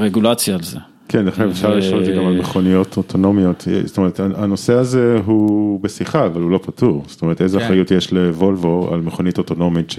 רגולציה 0.00 0.54
על 0.54 0.62
זה. 0.62 0.78
כן, 1.08 1.24
לכן 1.24 1.48
אפשר 1.48 1.74
לשאול 1.74 2.00
את 2.00 2.04
זה 2.04 2.12
גם 2.12 2.26
על 2.26 2.38
מכוניות 2.38 2.96
אוטונומיות, 2.96 3.68
זאת 3.84 3.98
אומרת, 3.98 4.20
הנושא 4.20 4.72
הזה 4.72 5.18
הוא 5.24 5.80
בשיחה, 5.80 6.26
אבל 6.26 6.40
הוא 6.40 6.50
לא 6.50 6.58
פתור, 6.62 7.04
זאת 7.06 7.22
אומרת, 7.22 7.42
איזה 7.42 7.58
אחריות 7.64 7.90
יש 7.90 8.12
לוולבו 8.12 8.88
על 8.92 9.00
מכונית 9.00 9.38
אוטונומית 9.38 9.94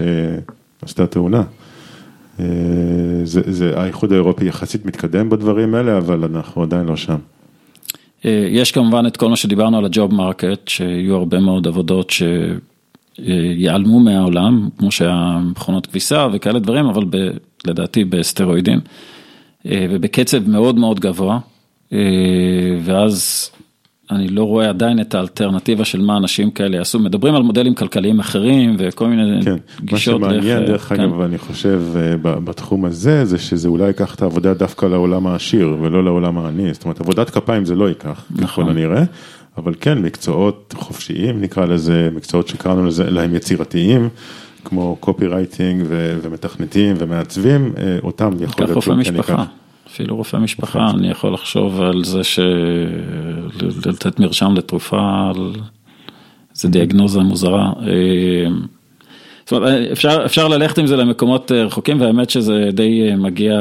שעשתה 0.82 1.06
תאונה. 1.06 1.42
האיחוד 3.76 4.12
האירופי 4.12 4.44
יחסית 4.44 4.86
מתקדם 4.86 5.30
בדברים 5.30 5.74
האלה, 5.74 5.98
אבל 5.98 6.24
אנחנו 6.24 6.62
עדיין 6.62 6.86
לא 6.86 6.96
שם. 6.96 7.16
יש 8.24 8.72
כמובן 8.72 9.06
את 9.06 9.16
כל 9.16 9.28
מה 9.28 9.36
שדיברנו 9.36 9.78
על 9.78 9.84
ה 9.84 9.91
job 9.91 10.14
market, 10.14 10.68
שיהיו 10.68 11.16
הרבה 11.16 11.40
מאוד 11.40 11.66
עבודות 11.66 12.12
שיעלמו 13.24 14.00
מהעולם, 14.00 14.68
כמו 14.78 14.90
שהמכונות 14.90 15.86
כביסה 15.86 16.26
וכאלה 16.32 16.58
דברים, 16.58 16.86
אבל 16.86 17.04
ב, 17.10 17.16
לדעתי 17.66 18.04
בסטרואידים, 18.04 18.80
ובקצב 19.64 20.48
מאוד 20.48 20.78
מאוד 20.78 21.00
גבוה, 21.00 21.38
ואז 22.84 23.50
אני 24.10 24.28
לא 24.28 24.44
רואה 24.44 24.68
עדיין 24.68 25.00
את 25.00 25.14
האלטרנטיבה 25.14 25.84
של 25.84 26.00
מה 26.00 26.16
אנשים 26.16 26.50
כאלה 26.50 26.76
יעשו, 26.76 26.98
מדברים 26.98 27.34
על 27.34 27.42
מודלים 27.42 27.74
כלכליים 27.74 28.20
אחרים 28.20 28.76
וכל 28.78 29.08
מיני 29.08 29.42
כן, 29.42 29.56
גישות. 29.84 30.20
מה 30.20 30.28
שמעניין 30.28 30.64
דרך 30.66 30.92
אגב, 30.92 31.16
כן. 31.16 31.22
אני 31.22 31.38
חושב 31.38 31.82
בתחום 32.22 32.84
הזה, 32.84 33.24
זה 33.24 33.38
שזה 33.38 33.68
אולי 33.68 33.86
ייקח 33.86 34.14
את 34.14 34.22
העבודה 34.22 34.54
דווקא 34.54 34.86
לעולם 34.86 35.26
העשיר 35.26 35.76
ולא 35.80 36.04
לעולם 36.04 36.38
העני, 36.38 36.72
זאת 36.72 36.84
אומרת 36.84 37.00
עבודת 37.00 37.30
כפיים 37.30 37.64
זה 37.64 37.74
לא 37.74 37.88
ייקח, 37.88 38.24
נכון. 38.30 38.46
ככל 38.46 38.70
הנראה, 38.70 39.02
אבל 39.58 39.74
כן 39.80 39.98
מקצועות 39.98 40.74
חופשיים 40.76 41.40
נקרא 41.40 41.66
לזה, 41.66 42.08
מקצועות 42.14 42.48
שקראנו 42.48 42.86
לזה, 42.86 43.10
להם 43.10 43.34
יצירתיים. 43.34 44.08
כמו 44.64 44.96
קופירייטינג 45.00 45.84
ומתכנתים 46.22 46.96
ומעצבים, 46.98 47.72
אותם 48.02 48.30
יכול 48.40 48.66
להיות 48.66 48.82
שהוא 48.82 48.94
כן 49.04 49.14
ייקח. 49.16 49.40
אפילו 49.86 50.16
רופא 50.16 50.36
משפחה, 50.36 50.90
אני 50.90 51.10
יכול 51.10 51.32
לחשוב 51.32 51.80
על 51.80 52.04
זה 52.04 52.20
שלתת 52.24 54.20
מרשם 54.20 54.54
לתרופה, 54.54 55.30
על 55.30 55.52
איזה 56.54 56.68
דיאגנוזה 56.68 57.20
מוזרה. 57.20 57.72
זאת 59.48 59.52
אומרת, 59.52 59.90
אפשר, 59.92 60.22
אפשר 60.24 60.48
ללכת 60.48 60.78
עם 60.78 60.86
זה 60.86 60.96
למקומות 60.96 61.52
רחוקים, 61.52 62.00
והאמת 62.00 62.30
שזה 62.30 62.68
די 62.72 63.14
מגיע 63.18 63.52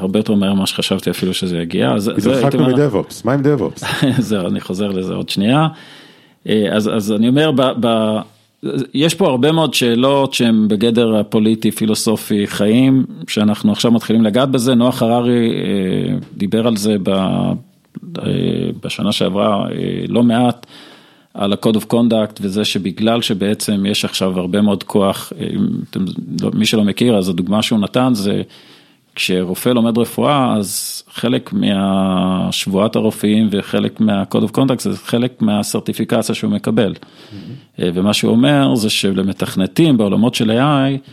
הרבה 0.00 0.18
יותר 0.18 0.34
מהר 0.34 0.54
ממה 0.54 0.66
שחשבתי 0.66 1.10
אפילו 1.10 1.34
שזה 1.34 1.58
יגיע. 1.58 1.94
התרחקנו 2.18 2.66
מ 2.66 2.73
DevOps, 2.73 3.24
מה 3.24 3.32
עם 3.32 3.42
DevOps? 3.42 3.84
זהו, 4.28 4.46
אני 4.46 4.60
חוזר 4.60 4.88
לזה 4.88 5.14
עוד 5.14 5.28
שנייה. 5.28 5.66
אז, 6.46 6.90
אז 6.94 7.12
אני 7.12 7.28
אומר, 7.28 7.50
ב, 7.52 7.62
ב, 7.80 8.16
יש 8.94 9.14
פה 9.14 9.28
הרבה 9.28 9.52
מאוד 9.52 9.74
שאלות 9.74 10.34
שהן 10.34 10.68
בגדר 10.68 11.16
הפוליטי, 11.16 11.70
פילוסופי, 11.70 12.46
חיים, 12.46 13.04
שאנחנו 13.28 13.72
עכשיו 13.72 13.90
מתחילים 13.90 14.22
לגעת 14.22 14.50
בזה, 14.50 14.74
נוח 14.74 15.02
הררי 15.02 15.50
דיבר 16.36 16.66
על 16.66 16.76
זה 16.76 16.96
בשנה 18.82 19.12
שעברה 19.12 19.64
לא 20.08 20.22
מעט, 20.22 20.66
על 21.34 21.52
ה-code 21.52 21.76
of 21.76 21.92
conduct 21.92 22.38
וזה 22.40 22.64
שבגלל 22.64 23.22
שבעצם 23.22 23.86
יש 23.86 24.04
עכשיו 24.04 24.40
הרבה 24.40 24.60
מאוד 24.60 24.82
כוח, 24.82 25.32
מי 26.54 26.66
שלא 26.66 26.84
מכיר 26.84 27.16
אז 27.16 27.28
הדוגמה 27.28 27.62
שהוא 27.62 27.78
נתן 27.78 28.14
זה 28.14 28.42
כשרופא 29.14 29.68
לומד 29.68 29.98
רפואה 29.98 30.54
אז 30.56 31.02
חלק 31.12 31.52
מהשבועת 31.52 32.96
הרופאים 32.96 33.48
וחלק 33.50 34.00
מה-code 34.00 34.48
of 34.48 34.56
conduct 34.56 34.78
זה 34.78 34.96
חלק 34.96 35.42
מהסרטיפיקציה 35.42 36.34
שהוא 36.34 36.50
מקבל. 36.50 36.94
ומה 37.78 38.12
שהוא 38.12 38.32
אומר 38.32 38.74
זה 38.74 38.90
שלמתכנתים 38.90 39.96
בעולמות 39.96 40.34
של 40.34 40.50
AI 40.50 41.10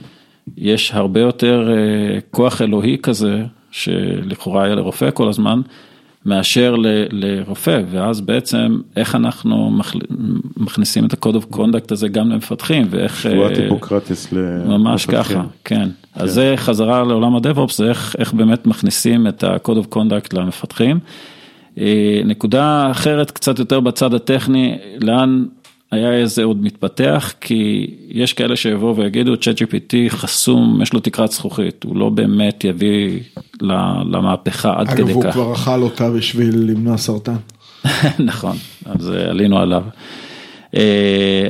יש 0.57 0.91
הרבה 0.93 1.19
יותר 1.19 1.69
כוח 2.31 2.61
אלוהי 2.61 2.97
כזה 3.03 3.43
שלכאורה 3.71 4.63
היה 4.63 4.75
לרופא 4.75 5.09
כל 5.13 5.29
הזמן. 5.29 5.61
מאשר 6.29 6.75
לרופא, 7.11 7.81
ואז 7.91 8.21
בעצם 8.21 8.77
איך 8.95 9.15
אנחנו 9.15 9.79
מכניסים 10.57 11.05
את 11.05 11.13
ה-code 11.13 11.35
of 11.35 11.55
conduct 11.55 11.91
הזה 11.91 12.07
גם 12.07 12.29
למפתחים, 12.29 12.87
ואיך... 12.89 13.21
שבועת 13.21 13.57
היפוקרטיס 13.57 14.31
למפתחים. 14.31 14.71
ממש 14.71 15.05
ככה, 15.05 15.43
כן. 15.63 15.89
אז 16.15 16.33
זה 16.33 16.53
חזרה 16.57 17.03
לעולם 17.03 17.35
ה-DevOps, 17.35 17.73
זה 17.73 17.89
איך 18.17 18.33
באמת 18.33 18.67
מכניסים 18.67 19.27
את 19.27 19.43
ה-code 19.43 19.85
of 19.85 19.95
conduct 19.95 20.37
למפתחים. 20.37 20.99
נקודה 22.25 22.91
אחרת, 22.91 23.31
קצת 23.31 23.59
יותר 23.59 23.79
בצד 23.79 24.13
הטכני, 24.13 24.77
לאן 25.01 25.45
היה 25.91 26.13
איזה 26.13 26.43
עוד 26.43 26.63
מתפתח, 26.63 27.33
כי 27.41 27.87
יש 28.09 28.33
כאלה 28.33 28.55
שיבואו 28.55 28.95
ויגידו, 28.95 29.33
ChatGPT 29.33 29.95
חסום, 30.09 30.79
יש 30.81 30.93
לו 30.93 30.99
תקרת 30.99 31.31
זכוכית, 31.31 31.83
הוא 31.83 31.97
לא 31.97 32.09
באמת 32.09 32.63
יביא 32.63 33.19
למהפכה 34.05 34.73
עד 34.77 34.87
כדי 34.87 35.03
כך. 35.03 35.09
אגב, 35.09 35.25
הוא 35.25 35.31
כבר 35.31 35.53
אכל 35.53 35.81
אותה 35.81 36.09
בשביל 36.09 36.55
למנוע 36.55 36.97
סרטן. 36.97 37.35
נכון, 38.19 38.55
אז 38.85 39.09
עלינו 39.09 39.59
עליו. 39.59 39.83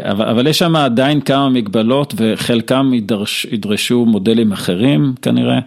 אבל 0.06 0.48
יש 0.48 0.60
שם 0.60 0.76
עדיין 0.76 1.22
כמה 1.22 1.50
מגבלות 1.50 2.14
וחלקם 2.18 2.92
ידרש, 2.94 3.46
ידרשו 3.52 4.06
מודלים 4.06 4.52
אחרים 4.52 5.14
כנראה, 5.22 5.60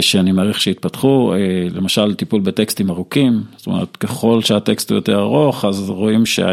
שאני 0.00 0.32
מעריך 0.32 0.60
שיתפתחו, 0.60 1.32
למשל 1.74 2.14
טיפול 2.14 2.40
בטקסטים 2.40 2.90
ארוכים, 2.90 3.42
זאת 3.56 3.66
אומרת 3.66 3.96
ככל 3.96 4.42
שהטקסט 4.42 4.90
הוא 4.90 4.96
יותר 4.96 5.18
ארוך 5.18 5.64
אז 5.64 5.90
רואים 5.90 6.26
שה... 6.26 6.50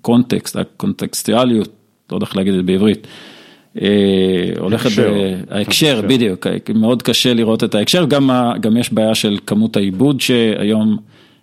הקונטקסט, 0.00 0.56
הקונטקסטיאליות, 0.56 1.68
לא 2.12 2.16
יודע 2.16 2.26
איך 2.26 2.36
להגיד 2.36 2.52
את 2.52 2.58
זה 2.58 2.62
בעברית, 2.62 3.06
הולכת, 4.58 5.02
ההקשר, 5.50 6.00
בדיוק, 6.08 6.46
מאוד 6.74 7.02
קשה 7.02 7.34
לראות 7.34 7.64
את 7.64 7.74
ההקשר, 7.74 8.04
גם 8.60 8.76
יש 8.76 8.92
בעיה 8.92 9.14
של 9.14 9.38
כמות 9.46 9.76
העיבוד 9.76 10.20
שהיום, 10.20 10.96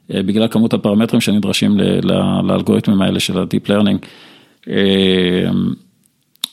בגלל 0.10 0.48
כמות 0.48 0.74
הפרמטרים 0.74 1.22
שנדרשים 1.22 1.78
לאלגוריתמים 2.44 3.02
האלה 3.02 3.20
של 3.20 3.38
ה-Deep 3.38 3.70
Learning, 3.70 4.06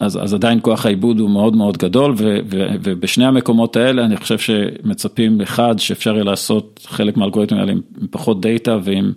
אז, 0.01 0.19
אז 0.23 0.35
עדיין 0.35 0.59
כוח 0.63 0.87
העיבוד 0.87 1.21
הוא 1.21 1.31
מאוד 1.31 1.57
מאוד 1.57 1.77
גדול, 1.77 2.15
ו, 2.17 2.39
ו, 2.51 2.67
ובשני 2.83 3.25
המקומות 3.25 3.77
האלה 3.77 4.05
אני 4.05 4.17
חושב 4.17 4.39
שמצפים 4.39 5.41
אחד 5.41 5.79
שאפשר 5.79 6.13
יהיה 6.15 6.25
לעשות 6.25 6.87
חלק 6.87 7.17
מהאלגוריתמים 7.17 7.61
האלה 7.61 7.73
עם 7.73 7.81
פחות 8.11 8.41
דאטה 8.41 8.79
ועם 8.83 9.13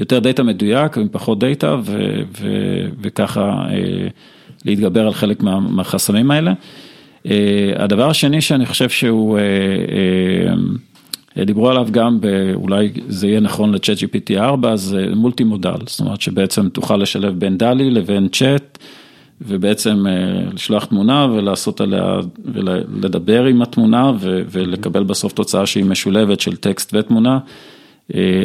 יותר 0.00 0.18
דאטה 0.18 0.42
מדויק 0.42 0.96
ועם 0.96 1.08
פחות 1.10 1.38
דאטה 1.38 1.76
וככה 3.02 3.66
להתגבר 4.64 5.06
על 5.06 5.12
חלק 5.12 5.42
מהחסמים 5.42 6.30
האלה. 6.30 6.52
הדבר 7.76 8.10
השני 8.10 8.40
שאני 8.40 8.66
חושב 8.66 8.88
שהוא, 8.88 9.38
דיברו 11.46 11.70
עליו 11.70 11.88
גם, 11.90 12.18
אולי 12.54 12.92
זה 13.08 13.26
יהיה 13.26 13.40
נכון 13.40 13.74
ל-chat 13.74 13.98
GPT 14.00 14.38
4, 14.38 14.76
זה 14.76 15.06
multi-modal, 15.16 15.76
זאת 15.86 16.00
אומרת 16.00 16.20
שבעצם 16.20 16.68
תוכל 16.68 16.96
לשלב 16.96 17.38
בין 17.38 17.58
DALL-E 17.58 17.90
לבין 17.90 18.28
צ'אט. 18.28 18.78
ובעצם 19.40 20.04
לשלוח 20.54 20.84
תמונה 20.84 21.26
ולעשות 21.32 21.80
עליה, 21.80 22.16
ולדבר 22.44 23.44
עם 23.44 23.62
התמונה 23.62 24.12
ולקבל 24.20 25.02
בסוף 25.02 25.32
תוצאה 25.32 25.66
שהיא 25.66 25.84
משולבת 25.84 26.40
של 26.40 26.56
טקסט 26.56 26.94
ותמונה. 26.94 27.38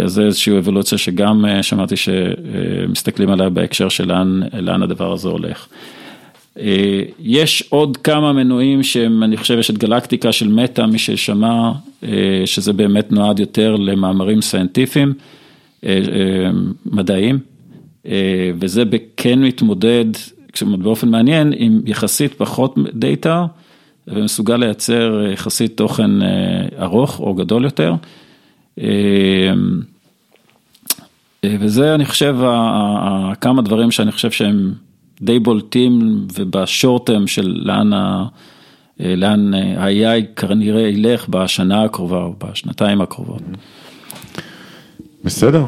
אז 0.03 0.13
זה 0.13 0.21
איזושהי 0.21 0.57
אבולוציה 0.57 0.97
שגם 0.97 1.45
שמעתי 1.61 1.95
שמסתכלים 1.97 3.29
עליה 3.29 3.49
בהקשר 3.49 3.89
של 3.89 4.07
לאן, 4.07 4.41
לאן 4.59 4.83
הדבר 4.83 5.13
הזה 5.13 5.29
הולך. 5.29 5.67
יש 7.19 7.63
עוד 7.69 7.97
כמה 7.97 8.33
מנועים 8.33 8.83
שאני 8.83 9.37
חושב 9.37 9.59
יש 9.59 9.69
את 9.69 9.77
גלקטיקה 9.77 10.31
של 10.31 10.47
מטא, 10.47 10.81
מי 10.81 10.99
ששמע, 10.99 11.71
שזה 12.45 12.73
באמת 12.73 13.11
נועד 13.11 13.39
יותר 13.39 13.75
למאמרים 13.75 14.41
סיינטיפיים, 14.41 15.13
מדעיים, 16.85 17.39
וזה 18.59 18.83
כן 19.17 19.39
מתמודד 19.39 20.05
באופן 20.61 21.09
מעניין 21.09 21.53
עם 21.57 21.81
יחסית 21.85 22.33
פחות 22.33 22.75
דאטה 22.93 23.45
ומסוגל 24.07 24.57
לייצר 24.57 25.21
יחסית 25.33 25.77
תוכן 25.77 26.11
ארוך 26.81 27.19
או 27.19 27.33
גדול 27.33 27.63
יותר. 27.63 27.93
וזה 31.45 31.95
אני 31.95 32.05
חושב 32.05 32.35
כמה 33.41 33.61
דברים 33.61 33.91
שאני 33.91 34.11
חושב 34.11 34.31
שהם 34.31 34.73
די 35.21 35.39
בולטים 35.39 36.27
ובשורט-טרם 36.33 37.27
של 37.27 37.61
לאן 38.99 39.53
ה-AI 39.53 40.35
כנראה 40.35 40.81
ילך 40.81 41.29
בשנה 41.29 41.83
הקרובה 41.83 42.17
או 42.17 42.33
בשנתיים 42.37 43.01
הקרובות. 43.01 43.41
בסדר. 45.23 45.65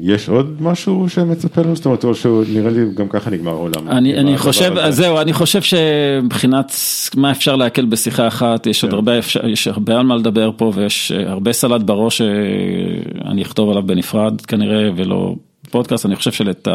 יש 0.00 0.28
עוד 0.28 0.56
משהו 0.62 1.08
שמצפה 1.08 1.60
לנו? 1.60 1.76
זאת 1.76 1.84
אומרת, 1.84 2.04
או 2.04 2.14
שנראה 2.14 2.70
לי 2.70 2.80
גם 2.94 3.08
ככה 3.08 3.30
נגמר 3.30 3.50
העולם. 3.50 3.88
אני 3.88 4.38
חושב, 4.38 4.74
זהו, 4.90 5.20
אני 5.20 5.32
חושב 5.32 5.62
שמבחינת 5.62 6.72
מה 7.16 7.30
אפשר 7.30 7.56
להקל 7.56 7.84
בשיחה 7.84 8.28
אחת, 8.28 8.66
יש 8.66 8.84
עוד 8.84 8.92
הרבה, 8.92 9.12
יש 9.44 9.66
הרבה 9.66 9.98
על 9.98 10.06
מה 10.06 10.16
לדבר 10.16 10.50
פה 10.56 10.72
ויש 10.74 11.12
הרבה 11.12 11.52
סלט 11.52 11.80
בראש 11.82 12.18
שאני 12.18 13.42
אכתוב 13.42 13.70
עליו 13.70 13.82
בנפרד 13.82 14.40
כנראה 14.40 14.90
ולא 14.96 15.34
פודקאסט, 15.70 16.06
אני 16.06 16.16
חושב 16.16 16.32
שאת 16.32 16.68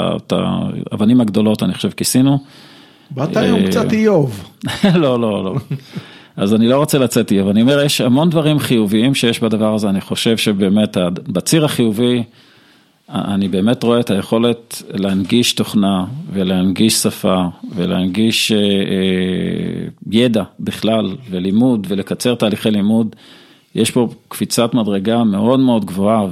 האבנים 0.91 1.21
הגדולות 1.21 1.63
אני 1.63 1.73
חושב 1.73 1.89
כיסינו. 1.89 2.39
באת 3.11 3.37
היום 3.37 3.67
קצת 3.67 3.93
איוב. 3.93 4.49
לא, 5.03 5.19
לא, 5.19 5.43
לא. 5.43 5.55
אז 6.38 6.53
אני 6.53 6.67
לא 6.67 6.77
רוצה 6.77 6.97
לצאת 6.97 7.31
איוב, 7.31 7.49
אני 7.49 7.61
אומר, 7.61 7.81
יש 7.81 8.01
המון 8.01 8.29
דברים 8.29 8.59
חיוביים 8.59 9.15
שיש 9.15 9.39
בדבר 9.39 9.73
הזה, 9.73 9.89
אני 9.89 10.01
חושב 10.01 10.38
שבאמת 10.38 10.97
בציר 11.27 11.65
החיובי, 11.65 12.23
אני 13.09 13.47
באמת 13.47 13.83
רואה 13.83 13.99
את 13.99 14.09
היכולת 14.09 14.83
להנגיש 14.89 15.53
תוכנה 15.53 16.05
ולהנגיש 16.33 16.93
שפה 16.93 17.43
ולהנגיש 17.75 18.51
ידע 20.11 20.43
בכלל 20.59 21.15
ולימוד 21.29 21.88
ולקצר 21.89 22.35
תהליכי 22.35 22.71
לימוד. 22.71 23.15
יש 23.75 23.91
פה 23.91 24.09
קפיצת 24.27 24.73
מדרגה 24.73 25.23
מאוד 25.23 25.59
מאוד 25.59 25.85
גבוהה 25.85 26.25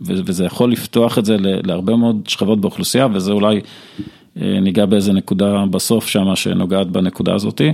וזה 0.00 0.44
יכול 0.44 0.72
לפתוח 0.72 1.18
את 1.18 1.24
זה 1.24 1.36
להרבה 1.40 1.96
מאוד 1.96 2.20
שכבות 2.28 2.60
באוכלוסייה 2.60 3.06
וזה 3.12 3.32
אולי 3.32 3.60
ניגע 4.36 4.86
באיזה 4.86 5.12
נקודה 5.12 5.64
בסוף 5.70 6.08
שמה 6.08 6.36
שנוגעת 6.36 6.86
בנקודה 6.86 7.34
הזאתי. 7.34 7.72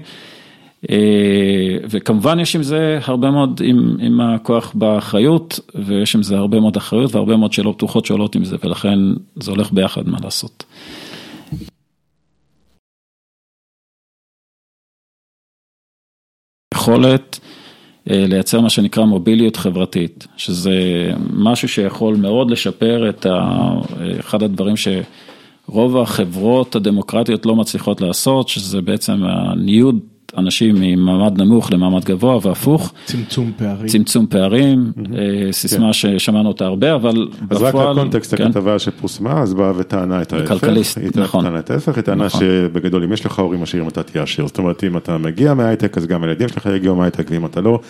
וכמובן 1.91 2.41
יש 2.41 2.57
עם 2.57 2.63
זה 2.63 2.99
הרבה 3.03 3.31
מאוד 3.31 3.61
עם 4.01 4.21
הכוח 4.21 4.73
באחריות 4.75 5.61
ויש 5.75 6.15
עם 6.15 6.23
זה 6.23 6.37
הרבה 6.37 6.61
מאוד 6.61 6.77
אחריות 6.77 7.15
והרבה 7.15 7.37
מאוד 7.37 7.53
שאלות 7.53 7.77
פתוחות 7.77 8.07
שעולות 8.07 8.35
עם 8.35 8.45
זה 8.45 8.57
ולכן 8.65 8.99
זה 9.37 9.51
הולך 9.51 9.73
ביחד 9.73 10.09
מה 10.09 10.19
לעשות. 10.25 10.65
יכולת 16.75 17.41
לייצר 18.07 18.61
מה 18.61 18.71
שנקרא 18.71 19.05
מוביליות 19.05 19.57
חברתית, 19.57 20.27
שזה 20.37 20.73
משהו 21.33 21.69
שיכול 21.69 22.17
מאוד 22.17 22.51
לשפר 22.51 23.09
את 23.09 23.27
אחד 24.21 24.43
הדברים 24.43 24.75
שרוב 24.77 25.97
החברות 25.97 26.77
הדמוקרטיות 26.77 27.47
לא 27.47 27.57
מצליחות 27.57 28.01
לעשות, 28.01 28.49
שזה 28.49 28.83
בעצם 28.83 29.25
הניוד 29.25 29.99
אנשים 30.39 30.75
ממעמד 30.79 31.43
נמוך 31.43 31.73
למעמד 31.73 32.05
גבוה 32.05 32.39
והפוך. 32.43 32.93
צמצום 33.05 33.53
פערים. 33.57 33.87
צמצום 33.87 34.27
פערים, 34.27 34.93
סיסמה 35.53 35.93
ששמענו 35.93 36.49
אותה 36.49 36.65
הרבה, 36.65 36.95
אבל 36.95 37.29
בפועל. 37.43 37.51
אז 37.51 37.63
רק 37.63 37.75
הקונטקסט 37.75 38.33
הכתבה 38.33 38.79
שפורסמה, 38.79 39.43
אז 39.43 39.55
באה 39.55 39.73
וטענה 39.77 40.23
את 40.23 40.33
ההפך. 40.33 40.49
כלכליסט, 40.49 40.99
נכון. 41.15 41.45
היא 41.45 41.51
טענה 41.51 41.59
את 41.59 41.71
ההפך, 41.71 41.97
היא 41.97 42.03
טענה 42.03 42.29
שבגדול 42.31 43.05
אם 43.05 43.13
יש 43.13 43.27
לך 43.27 43.39
הורים 43.39 43.63
עשירים 43.63 43.89
אתה 43.89 44.03
תהיה 44.03 44.23
עשיר, 44.23 44.47
זאת 44.47 44.59
אומרת 44.59 44.85
אם 44.85 44.97
אתה 44.97 45.19
מגיע 45.19 45.55
מהייטק 45.55 45.99
אז 45.99 46.07
גם 46.07 46.23
הילדים 46.23 46.49
שלך 46.49 46.69
יגיעו 46.77 46.97
מהייטק 46.97 47.27
ואם 47.31 47.47
אתה 47.47 47.61
לא. 47.61 47.81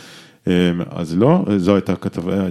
אז 0.90 1.18
לא, 1.18 1.44
זו 1.56 1.74
הייתה 1.74 1.94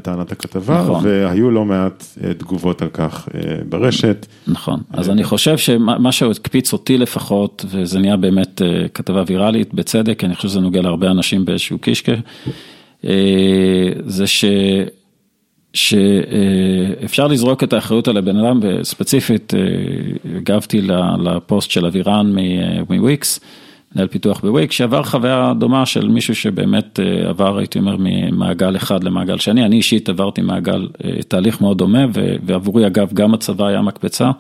טענת 0.02 0.32
הכתבה, 0.32 0.82
נכון. 0.84 1.02
והיו 1.06 1.52
לא 1.52 1.66
מעט 1.66 2.04
תגובות 2.38 2.82
על 2.82 2.90
כך 2.94 3.28
ברשת. 3.70 4.26
נכון, 4.48 4.80
אז 4.92 5.10
אני 5.10 5.24
חושב 5.24 5.58
שמה 5.58 6.12
שהקפיץ 6.12 6.74
אותי 6.74 6.98
לפחות, 6.98 7.66
וזה 7.70 8.00
נהיה 8.00 8.18
באמת 8.18 8.62
כתבה 8.94 9.24
ויראלית 9.28 9.74
בצדק, 9.74 10.24
אני 10.24 10.36
חושב 10.36 10.48
שזה 10.48 10.60
נוגע 10.60 10.82
להרבה 10.82 11.12
אנשים 11.12 11.46
באיזשהו 11.46 11.80
קישקע, 11.80 12.14
זה 14.06 14.28
ש... 14.28 14.46
שאפשר 15.74 17.28
לזרוק 17.28 17.64
את 17.64 17.74
האחריות 17.74 18.08
על 18.08 18.18
הבן 18.18 18.38
אדם, 18.38 18.60
וספציפית 18.62 19.54
הגבתי 20.36 20.82
לפוסט 21.24 21.72
של 21.72 21.86
אבירן 21.86 22.36
מוויקס. 22.90 23.40
מנהל 23.96 24.08
פיתוח 24.08 24.40
בוויק, 24.40 24.72
שעבר 24.72 25.04
חוויה 25.04 25.54
דומה 25.60 25.86
של 25.86 26.08
מישהו 26.08 26.36
שבאמת 26.36 27.00
עבר, 27.26 27.58
הייתי 27.58 27.80
אומר, 27.80 27.96
ממעגל 28.00 28.76
אחד 28.76 29.04
למעגל 29.04 29.38
שני, 29.38 29.66
אני 29.66 29.76
אישית 29.76 30.10
עברתי 30.10 30.42
מעגל, 30.42 30.88
תהליך 31.28 31.62
מאוד 31.62 31.78
דומה, 31.78 32.06
ועבורי 32.44 32.88
אגב 32.88 33.14
גם 33.14 33.34
הצבא 33.34 33.66
היה 33.66 33.82
מקפצה 33.82 34.32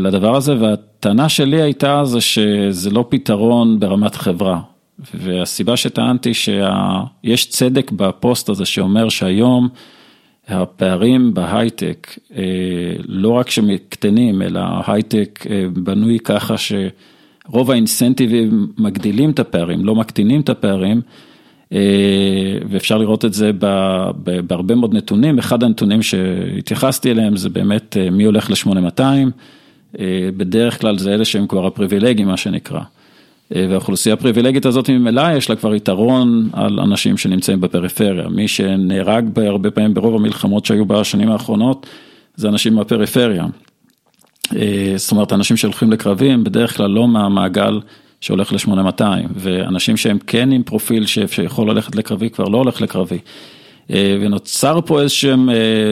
לדבר 0.00 0.36
הזה, 0.36 0.56
והטענה 0.60 1.28
שלי 1.28 1.62
הייתה 1.62 2.04
זה 2.04 2.20
שזה 2.20 2.90
לא 2.90 3.04
פתרון 3.08 3.80
ברמת 3.80 4.14
חברה, 4.14 4.60
והסיבה 5.14 5.76
שטענתי 5.76 6.34
שיש 6.34 7.48
צדק 7.48 7.90
בפוסט 7.90 8.48
הזה 8.48 8.66
שאומר 8.66 9.08
שהיום 9.08 9.68
הפערים 10.48 11.34
בהייטק, 11.34 12.18
לא 13.06 13.30
רק 13.30 13.50
שמקטנים, 13.50 14.42
אלא 14.42 14.60
ההייטק 14.60 15.46
בנוי 15.72 16.18
ככה 16.18 16.58
ש... 16.58 16.72
רוב 17.50 17.70
האינסנטיבים 17.70 18.66
מגדילים 18.78 19.30
את 19.30 19.38
הפערים, 19.38 19.84
לא 19.84 19.94
מקטינים 19.94 20.40
את 20.40 20.48
הפערים, 20.48 21.00
ואפשר 22.70 22.98
לראות 22.98 23.24
את 23.24 23.34
זה 23.34 23.50
בהרבה 24.46 24.74
מאוד 24.74 24.94
נתונים, 24.94 25.38
אחד 25.38 25.62
הנתונים 25.62 26.02
שהתייחסתי 26.02 27.10
אליהם 27.10 27.36
זה 27.36 27.48
באמת 27.48 27.96
מי 28.12 28.24
הולך 28.24 28.50
ל-8200, 28.50 29.02
בדרך 30.36 30.80
כלל 30.80 30.98
זה 30.98 31.14
אלה 31.14 31.24
שהם 31.24 31.46
כבר 31.46 31.66
הפריבילגיים 31.66 32.28
מה 32.28 32.36
שנקרא, 32.36 32.80
והאוכלוסייה 33.50 34.12
הפריבילגית 34.12 34.66
הזאת 34.66 34.90
ממילא 34.90 35.22
יש 35.36 35.50
לה 35.50 35.56
כבר 35.56 35.74
יתרון 35.74 36.48
על 36.52 36.80
אנשים 36.80 37.16
שנמצאים 37.16 37.60
בפריפריה, 37.60 38.28
מי 38.28 38.48
שנהרג 38.48 39.28
בהרבה 39.32 39.70
פעמים 39.70 39.94
ברוב 39.94 40.14
המלחמות 40.14 40.66
שהיו 40.66 40.84
בשנים 40.84 41.30
האחרונות, 41.30 41.86
זה 42.36 42.48
אנשים 42.48 42.74
מהפריפריה. 42.74 43.46
זאת 44.96 45.10
אומרת, 45.10 45.32
אנשים 45.32 45.56
שהולכים 45.56 45.92
לקרבים, 45.92 46.44
בדרך 46.44 46.76
כלל 46.76 46.90
לא 46.90 47.08
מהמעגל 47.08 47.80
שהולך 48.20 48.52
ל-8200, 48.52 49.02
ואנשים 49.34 49.96
שהם 49.96 50.18
כן 50.26 50.52
עם 50.52 50.62
פרופיל 50.62 51.06
שיכול 51.06 51.70
ללכת 51.70 51.96
לקרבי, 51.96 52.30
כבר 52.30 52.44
לא 52.44 52.58
הולך 52.58 52.80
לקרבי. 52.80 53.18
ונוצר 53.90 54.80
פה 54.86 55.00
איזשהם 55.00 55.48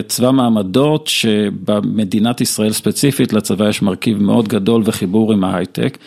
צבא 0.06 0.30
מעמדות, 0.30 1.06
שבמדינת 1.06 2.40
ישראל 2.40 2.72
ספציפית, 2.72 3.32
לצבא 3.32 3.68
יש 3.68 3.82
מרכיב 3.82 4.22
מאוד 4.22 4.48
גדול 4.48 4.82
וחיבור 4.84 5.32
עם 5.32 5.44
ההייטק, 5.44 5.98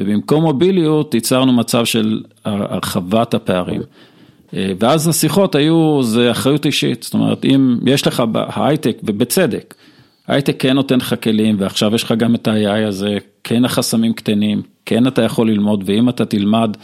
ובמקום 0.00 0.42
מוביליות, 0.42 1.14
ייצרנו 1.14 1.52
מצב 1.52 1.84
של 1.84 2.20
הרחבת 2.44 3.34
הפערים. 3.34 3.80
ואז 4.52 5.08
השיחות 5.08 5.54
היו, 5.54 6.02
זה 6.02 6.30
אחריות 6.30 6.66
אישית, 6.66 7.02
זאת 7.02 7.14
אומרת, 7.14 7.44
אם 7.44 7.76
יש 7.86 8.06
לך 8.06 8.20
בהייטק, 8.20 8.96
ובצדק, 9.02 9.74
הייטק 10.28 10.56
כן 10.58 10.72
נותן 10.72 10.98
לך 10.98 11.14
כלים 11.22 11.56
ועכשיו 11.58 11.94
יש 11.94 12.02
לך 12.02 12.12
גם 12.12 12.34
את 12.34 12.48
ה-AI 12.48 12.88
הזה, 12.88 13.18
כן 13.44 13.64
החסמים 13.64 14.12
קטנים, 14.12 14.62
כן 14.86 15.06
אתה 15.06 15.22
יכול 15.22 15.50
ללמוד 15.50 15.82
ואם 15.86 16.08
אתה 16.08 16.24
תלמד, 16.24 16.76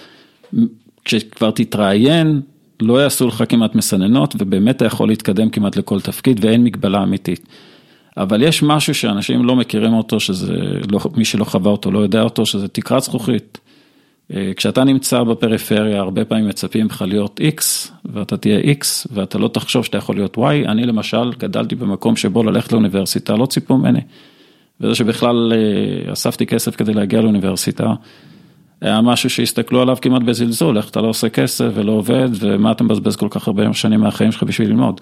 כשכבר 1.04 1.50
תתראיין, 1.50 2.40
לא 2.82 3.02
יעשו 3.02 3.26
לך 3.26 3.44
כמעט 3.48 3.74
מסננות 3.74 4.34
ובאמת 4.38 4.76
אתה 4.76 4.84
יכול 4.84 5.08
להתקדם 5.08 5.50
כמעט 5.50 5.76
לכל 5.76 6.00
תפקיד 6.00 6.44
ואין 6.44 6.64
מגבלה 6.64 7.02
אמיתית. 7.02 7.46
אבל 8.16 8.42
יש 8.42 8.62
משהו 8.62 8.94
שאנשים 8.94 9.44
לא 9.44 9.56
מכירים 9.56 9.92
אותו, 9.92 10.20
שזה, 10.20 10.54
לא, 10.90 11.00
מי 11.16 11.24
שלא 11.24 11.44
חווה 11.44 11.70
אותו 11.70 11.90
לא 11.90 11.98
יודע 11.98 12.22
אותו, 12.22 12.46
שזה 12.46 12.68
תקרת 12.68 13.02
זכוכית. 13.02 13.58
אה, 14.34 14.52
כשאתה 14.56 14.84
נמצא 14.84 15.22
בפריפריה, 15.22 16.00
הרבה 16.00 16.24
פעמים 16.24 16.48
מצפים 16.48 16.86
לך 16.86 17.04
להיות 17.06 17.40
X, 17.40 17.88
ואתה 18.04 18.36
תהיה 18.36 18.60
X, 18.60 18.84
ואתה 19.12 19.38
לא 19.38 19.48
תחשוב 19.48 19.84
שאתה 19.84 19.98
יכול 19.98 20.16
להיות 20.16 20.38
Y. 20.38 20.40
אני 20.68 20.86
למשל 20.86 21.32
גדלתי 21.38 21.74
במקום 21.74 22.16
שבו 22.16 22.42
ללכת 22.42 22.72
לאוניברסיטה, 22.72 23.36
לא 23.36 23.46
ציפו 23.46 23.78
ממני. 23.78 24.00
וזה 24.80 24.94
שבכלל 24.94 25.52
אה, 25.52 26.12
אספתי 26.12 26.46
כסף 26.46 26.76
כדי 26.76 26.94
להגיע 26.94 27.20
לאוניברסיטה, 27.20 27.94
היה 28.80 29.00
משהו 29.00 29.30
שהסתכלו 29.30 29.82
עליו 29.82 29.96
כמעט 30.02 30.22
בזלזול, 30.22 30.76
איך 30.76 30.90
אתה 30.90 31.00
לא 31.00 31.06
עושה 31.06 31.28
כסף 31.28 31.70
ולא 31.74 31.92
עובד, 31.92 32.28
ומה 32.40 32.72
אתה 32.72 32.84
מבזבז 32.84 33.16
כל 33.16 33.28
כך 33.30 33.46
הרבה 33.46 33.72
שנים 33.72 34.00
מהחיים 34.00 34.32
שלך 34.32 34.42
בשביל 34.42 34.68
ללמוד. 34.68 35.00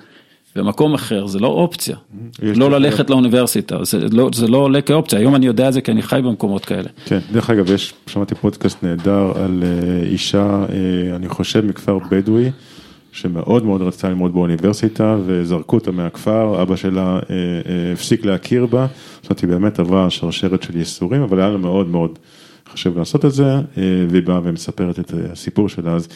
במקום 0.59 0.95
אחר 0.95 1.27
זה 1.27 1.39
לא 1.39 1.47
אופציה, 1.47 1.97
לא 2.43 2.71
ללכת 2.71 3.11
לאוניברסיטה, 3.11 3.85
זה 3.85 3.99
לא, 4.13 4.31
זה 4.35 4.49
לא 4.49 4.57
עולה 4.57 4.81
כאופציה, 4.81 5.19
היום 5.19 5.35
אני 5.35 5.47
יודע 5.47 5.69
את 5.69 5.73
זה 5.73 5.81
כי 5.81 5.91
אני 5.91 6.03
חי 6.03 6.21
במקומות 6.25 6.65
כאלה. 6.65 6.89
כן, 7.07 7.19
דרך 7.33 7.51
אגב, 7.51 7.71
יש, 7.71 7.95
שמעתי 8.07 8.35
פודקאסט 8.35 8.83
נהדר 8.83 9.33
על 9.35 9.63
אה, 9.63 10.03
אישה, 10.07 10.65
אה, 10.73 11.17
אני 11.17 11.29
חושב 11.29 11.67
מכפר 11.67 11.99
בדואי, 12.11 12.51
שמאוד 13.13 13.65
מאוד 13.65 13.83
רצתה 13.83 14.09
ללמוד 14.09 14.33
באוניברסיטה 14.33 15.17
וזרקו 15.27 15.77
אותה 15.77 15.91
מהכפר, 15.91 16.63
אבא 16.63 16.77
שלה 16.77 17.19
אה, 17.31 17.93
הפסיק 17.93 18.25
להכיר 18.25 18.67
בה, 18.67 18.87
זאת 19.23 19.31
אומרת, 19.31 19.41
היא 19.41 19.51
באמת 19.51 19.79
עברה 19.79 20.11
שרשרת 20.11 20.63
של 20.63 20.77
ייסורים, 20.77 21.23
אבל 21.23 21.41
היה 21.41 21.49
לה 21.49 21.57
מאוד 21.57 21.89
מאוד 21.89 22.19
חשוב 22.73 22.99
לעשות 22.99 23.25
את 23.25 23.33
זה, 23.33 23.57
והיא 24.09 24.23
באה 24.23 24.41
ומספרת 24.45 24.99
את 24.99 25.13
הסיפור 25.33 25.69
שלה, 25.69 25.93
אז 25.93 26.09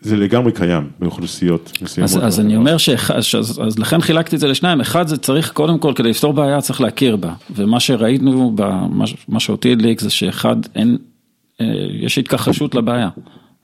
זה 0.00 0.16
לגמרי 0.16 0.52
קיים 0.52 0.90
באוכלוסיות 0.98 1.72
מסוימות. 1.82 2.10
אז, 2.10 2.26
אז 2.26 2.40
אני 2.40 2.56
אומר 2.56 2.76
שאז 2.78 3.60
אז 3.66 3.78
לכן 3.78 4.00
חילקתי 4.00 4.36
את 4.36 4.40
זה 4.40 4.48
לשניים, 4.48 4.80
אחד 4.80 5.08
זה 5.08 5.16
צריך 5.16 5.52
קודם 5.52 5.78
כל 5.78 5.92
כדי 5.96 6.10
לפתור 6.10 6.32
בעיה 6.32 6.60
צריך 6.60 6.80
להכיר 6.80 7.16
בה, 7.16 7.32
ומה 7.56 7.80
שראינו, 7.80 8.52
במה, 8.54 9.04
מה 9.28 9.40
שאותי 9.40 9.72
הדליק 9.72 10.00
זה 10.00 10.10
שאחד, 10.10 10.56
אין, 10.74 10.98
אה, 11.60 11.66
יש 12.00 12.18
התכחשות 12.18 12.74
לבעיה, 12.74 13.08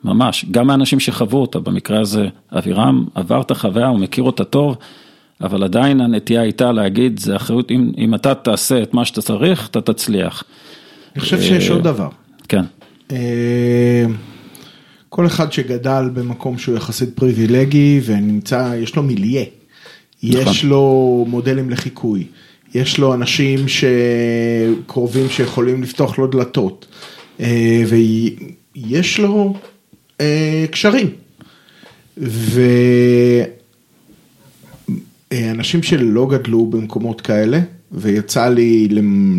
ממש, 0.05 0.45
גם 0.51 0.71
האנשים 0.71 1.01
שחוו 1.01 1.39
אותה, 1.39 1.61
במקרה 1.61 2.01
הזה 2.01 2.29
אבירם 2.53 3.05
עבר 3.15 3.41
את 3.41 3.51
החוויה, 3.51 3.87
הוא 3.87 3.99
מכיר 3.99 4.25
אותה 4.25 4.45
טוב, 4.45 4.77
אבל 5.41 5.65
עדיין 5.65 6.01
הנטייה 6.01 6.41
הייתה 6.41 6.73
להגיד, 6.73 7.19
זה 7.19 7.37
אחריות, 7.37 7.71
אם, 7.71 7.93
אם 7.99 8.15
אתה 8.15 8.35
תעשה 8.35 8.83
את 8.83 8.95
מה 8.95 9.05
שאתה 9.05 9.23
צריך, 9.23 9.69
אתה 9.69 9.81
תצליח. 9.81 10.45
אני 11.15 11.21
חושב 11.21 11.41
שיש 11.41 11.71
עוד 11.71 11.83
דבר. 11.83 12.09
כן. 12.49 12.65
אה, 15.15 15.17
כל 15.17 15.27
אחד 15.27 15.53
שגדל 15.53 16.11
במקום 16.15 16.59
שהוא 16.59 16.77
יחסית 16.77 17.09
פריבילגי 17.15 18.01
ונמצא, 18.05 18.75
יש 18.77 18.97
לו 18.97 19.03
מיליה, 19.03 19.45
יש 20.23 20.37
נכון. 20.37 20.71
לו 20.71 21.25
מודלים 21.29 21.71
לחיקוי, 21.71 22.27
יש 22.75 22.99
לו 22.99 23.15
אנשים 23.15 23.67
שקרובים 23.69 25.29
שיכולים 25.29 25.83
לפתוח 25.83 26.19
לו 26.19 26.27
דלתות, 26.27 26.87
אה, 27.41 27.83
ויש 27.89 29.19
לו 29.21 29.55
אה, 30.21 30.65
קשרים. 30.71 31.11
ואנשים 35.33 35.83
שלא 35.83 36.27
גדלו 36.31 36.67
במקומות 36.67 37.21
כאלה, 37.21 37.61
ויצא 37.93 38.49
לי 38.49 38.89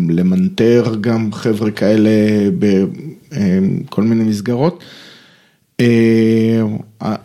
למנטר 0.08 0.94
גם 1.00 1.32
חבר'ה 1.32 1.70
כאלה 1.70 2.10
בכל 2.58 4.02
מיני 4.02 4.24
מסגרות. 4.24 4.84
אה, 5.80 6.62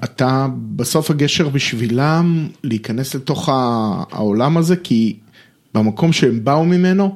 אתה 0.04 0.47
בסוף 0.76 1.12
הגשר 1.12 1.49
בשבילם 1.49 2.47
להיכנס 2.64 3.16
לתוך 3.16 3.49
העולם 3.52 4.58
הזה, 4.58 4.76
כי 4.76 5.16
במקום 5.74 6.14
שהם 6.14 6.43
באו 6.43 6.66
ממנו, 6.66 7.16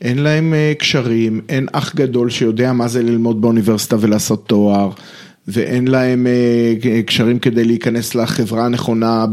אין 0.00 0.18
להם 0.18 0.54
אה, 0.54 0.72
קשרים, 0.78 1.40
אין 1.48 1.66
אח 1.72 1.94
גדול 1.94 2.30
שיודע 2.30 2.72
מה 2.72 2.88
זה 2.88 3.02
ללמוד 3.02 3.40
באוניברסיטה 3.40 3.96
ולעשות 4.00 4.48
תואר, 4.48 4.90
ואין 5.48 5.88
להם 5.88 6.26
אה, 6.26 7.02
קשרים 7.02 7.38
כדי 7.38 7.64
להיכנס 7.64 8.14
לחברה 8.14 8.64
הנכונה 8.64 9.26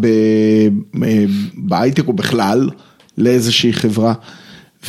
בהייטק 1.58 2.08
או 2.08 2.14
בכלל 2.14 2.70
לאיזושהי 3.18 3.74
חברה. 3.74 4.14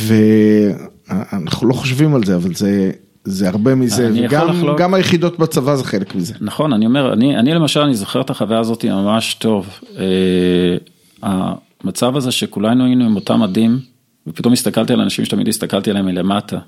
ואנחנו 0.03 1.69
לא 1.69 1.75
חושבים 1.75 2.15
על 2.15 2.25
זה, 2.25 2.37
אבל 2.37 2.55
זה, 2.55 2.91
זה 3.25 3.49
הרבה 3.49 3.75
מזה, 3.75 4.11
וגם 4.15 4.49
לחלוק... 4.49 4.81
גם 4.81 4.95
היחידות 4.95 5.39
בצבא 5.39 5.77
זה 5.77 5.85
חלק 5.85 6.15
מזה. 6.15 6.35
נכון, 6.41 6.73
אני 6.73 6.87
אומר, 6.87 7.13
אני, 7.13 7.37
אני 7.37 7.55
למשל, 7.55 7.81
אני 7.81 7.95
זוכר 7.95 8.21
את 8.21 8.31
החוויה 8.31 8.59
הזאת 8.59 8.85
ממש 8.85 9.35
טוב. 9.35 9.81
אה, 9.99 10.77
המצב 11.23 12.17
הזה 12.17 12.33
שכולנו 12.33 12.85
היינו 12.85 13.05
עם 13.05 13.17
אותם 13.17 13.41
מדים, 13.41 13.79
ופתאום 14.27 14.53
הסתכלתי 14.53 14.93
על 14.93 15.01
אנשים 15.01 15.25
שתמיד 15.25 15.49
הסתכלתי 15.49 15.91
עליהם 15.91 16.07
מלמטה, 16.07 16.59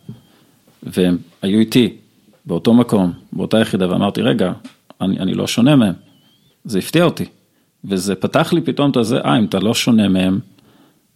והם 0.82 1.18
היו 1.42 1.58
איתי, 1.58 1.96
באותו 2.46 2.74
מקום, 2.74 3.12
באותה 3.32 3.60
יחידה, 3.60 3.90
ואמרתי, 3.90 4.22
רגע, 4.22 4.52
אני, 5.00 5.18
אני 5.18 5.34
לא 5.34 5.46
שונה 5.46 5.76
מהם. 5.76 5.94
זה 6.64 6.78
הפתיע 6.78 7.04
אותי. 7.04 7.24
וזה 7.84 8.14
פתח 8.14 8.52
לי 8.52 8.60
פתאום 8.60 8.90
את 8.90 8.96
הזה, 8.96 9.18
אה, 9.18 9.38
אם 9.38 9.44
אתה 9.44 9.58
לא 9.58 9.74
שונה 9.74 10.08
מהם, 10.08 10.38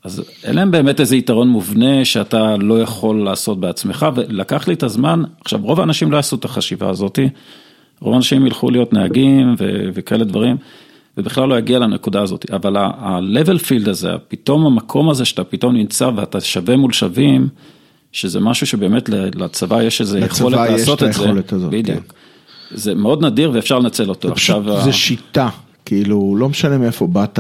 אז 0.04 0.22
אין 0.44 0.54
להם 0.54 0.70
באמת 0.70 1.00
איזה 1.00 1.16
יתרון 1.16 1.48
מובנה 1.48 2.04
שאתה 2.04 2.56
לא 2.56 2.80
יכול 2.80 3.24
לעשות 3.24 3.60
בעצמך, 3.60 4.06
ולקח 4.14 4.68
לי 4.68 4.74
את 4.74 4.82
הזמן, 4.82 5.22
עכשיו 5.40 5.60
רוב 5.62 5.80
האנשים 5.80 6.12
לא 6.12 6.16
יעשו 6.16 6.36
את 6.36 6.44
החשיבה 6.44 6.90
הזאתי, 6.90 7.28
רוב 8.00 8.12
האנשים 8.14 8.46
ילכו 8.46 8.70
להיות 8.70 8.92
נהגים 8.92 9.54
ו- 9.58 9.88
וכאלה 9.94 10.24
דברים, 10.24 10.56
ובכלל 11.16 11.48
לא 11.48 11.58
יגיע 11.58 11.78
לנקודה 11.78 12.22
הזאת, 12.22 12.50
אבל 12.50 12.76
ה-level 12.76 13.58
field 13.58 13.90
הזה, 13.90 14.10
פתאום 14.28 14.66
המקום 14.66 15.10
הזה 15.10 15.24
שאתה 15.24 15.44
פתאום 15.44 15.76
נמצא 15.76 16.10
ואתה 16.16 16.40
שווה 16.40 16.76
מול 16.76 16.92
שווים, 16.92 17.48
שזה 18.12 18.40
משהו 18.40 18.66
שבאמת 18.66 19.08
לצבא 19.34 19.82
יש 19.82 20.00
איזה 20.00 20.18
יכולת 20.18 20.70
לעשות 20.70 21.02
את 21.02 21.12
זה, 21.12 21.20
לצבא 21.20 21.20
יש 21.20 21.20
את 21.20 21.26
היכולת 21.26 21.52
הזאת, 21.52 21.70
בדיוק. 21.70 21.98
כן. 21.98 22.76
זה 22.76 22.94
מאוד 22.94 23.24
נדיר 23.24 23.50
ואפשר 23.54 23.78
לנצל 23.78 24.08
אותו. 24.08 24.32
עכשיו, 24.32 24.82
זה 24.84 24.92
שיטה, 24.92 25.48
כאילו 25.84 26.36
לא 26.38 26.48
משנה 26.48 26.78
מאיפה 26.78 27.06
באת. 27.06 27.38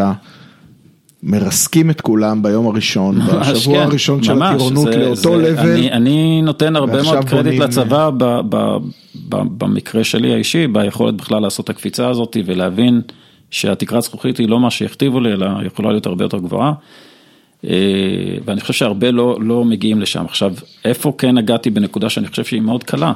מרסקים 1.24 1.90
את 1.90 2.00
כולם 2.00 2.42
ביום 2.42 2.66
הראשון, 2.66 3.20
בשבוע 3.20 3.78
כן, 3.78 3.82
הראשון 3.82 4.22
של 4.22 4.42
הטירונות 4.42 4.88
לאותו 4.94 5.40
לבל. 5.40 5.58
אני, 5.58 5.92
אני 5.92 6.42
נותן 6.42 6.76
הרבה 6.76 7.02
מאוד 7.02 7.24
קרדיט 7.24 7.60
לצבא 7.60 8.10
ב, 8.10 8.24
ב, 8.48 8.76
ב, 9.28 9.36
במקרה 9.58 10.04
שלי 10.04 10.34
האישי, 10.34 10.66
ביכולת 10.66 11.14
בכלל 11.14 11.42
לעשות 11.42 11.64
את 11.64 11.70
הקפיצה 11.70 12.08
הזאת 12.08 12.36
ולהבין 12.46 13.00
שהתקרת 13.50 14.02
זכוכית 14.02 14.38
היא 14.38 14.48
לא 14.48 14.60
מה 14.60 14.70
שהכתיבו 14.70 15.20
לי, 15.20 15.32
אלא 15.32 15.46
יכולה 15.66 15.90
להיות 15.90 16.06
הרבה 16.06 16.24
יותר 16.24 16.38
גבוהה. 16.38 16.72
אה, 17.64 17.70
ואני 18.44 18.60
חושב 18.60 18.72
שהרבה 18.72 19.10
לא, 19.10 19.38
לא 19.40 19.64
מגיעים 19.64 20.00
לשם. 20.00 20.24
עכשיו, 20.24 20.54
איפה 20.84 21.12
כן 21.18 21.38
הגעתי 21.38 21.70
בנקודה 21.70 22.08
שאני 22.08 22.28
חושב 22.28 22.44
שהיא 22.44 22.60
מאוד 22.60 22.84
קלה? 22.84 23.12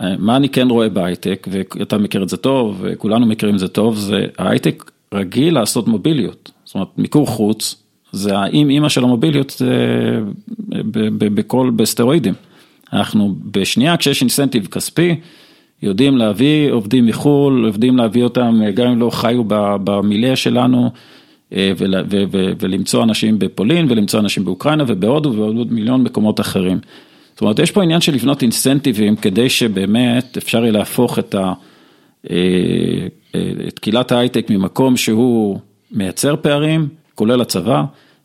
אה, 0.00 0.14
מה 0.18 0.36
אני 0.36 0.48
כן 0.48 0.68
רואה 0.68 0.88
בהייטק, 0.88 1.48
ואתה 1.50 1.98
מכיר 1.98 2.22
את 2.22 2.28
זה 2.28 2.36
טוב, 2.36 2.78
וכולנו 2.80 3.26
מכירים 3.26 3.54
את 3.54 3.60
זה 3.60 3.68
טוב, 3.68 3.96
זה 3.96 4.26
ההייטק 4.38 4.90
רגיל 5.14 5.54
לעשות 5.54 5.88
מוביליות. 5.88 6.50
זאת 6.68 6.74
אומרת, 6.74 6.88
מיקור 6.98 7.26
חוץ, 7.26 7.82
זה 8.12 8.38
האם 8.38 8.70
אימא 8.70 8.88
של 8.88 9.04
המוביליות 9.04 9.50
זה 9.50 9.74
בכל, 11.18 11.70
בסטרואידים. 11.76 12.34
אנחנו 12.92 13.34
בשנייה 13.50 13.96
כשיש 13.96 14.20
אינסנטיב 14.20 14.66
כספי, 14.66 15.14
יודעים 15.82 16.16
להביא 16.16 16.72
עובדים 16.72 17.06
מחו"ל, 17.06 17.64
יודעים 17.66 17.96
להביא 17.96 18.24
אותם, 18.24 18.60
גם 18.74 18.86
אם 18.86 19.00
לא 19.00 19.10
חיו 19.10 19.42
במיליה 19.84 20.36
שלנו, 20.36 20.90
אה, 21.52 21.72
ולמצוא 22.60 23.02
אנשים 23.02 23.38
בפולין, 23.38 23.86
ולמצוא 23.90 24.20
אנשים 24.20 24.44
באוקראינה 24.44 24.84
ובהודו 24.86 25.28
ובעוד 25.28 25.72
מיליון 25.72 26.02
מקומות 26.02 26.40
אחרים. 26.40 26.78
זאת 27.32 27.40
אומרת, 27.40 27.58
יש 27.58 27.70
פה 27.70 27.82
עניין 27.82 28.00
של 28.00 28.14
לבנות 28.14 28.42
אינסנטיבים 28.42 29.16
כדי 29.16 29.50
שבאמת 29.50 30.36
אפשר 30.36 30.58
יהיה 30.58 30.72
להפוך 30.72 31.18
את, 31.18 31.34
ה, 31.34 31.52
אה, 32.30 32.36
אה, 33.34 33.50
את 33.68 33.78
קהילת 33.78 34.12
ההייטק 34.12 34.50
ממקום 34.50 34.96
שהוא 34.96 35.58
מייצר 35.92 36.36
פערים, 36.36 36.88
כולל 37.14 37.40
הצבא, 37.40 37.84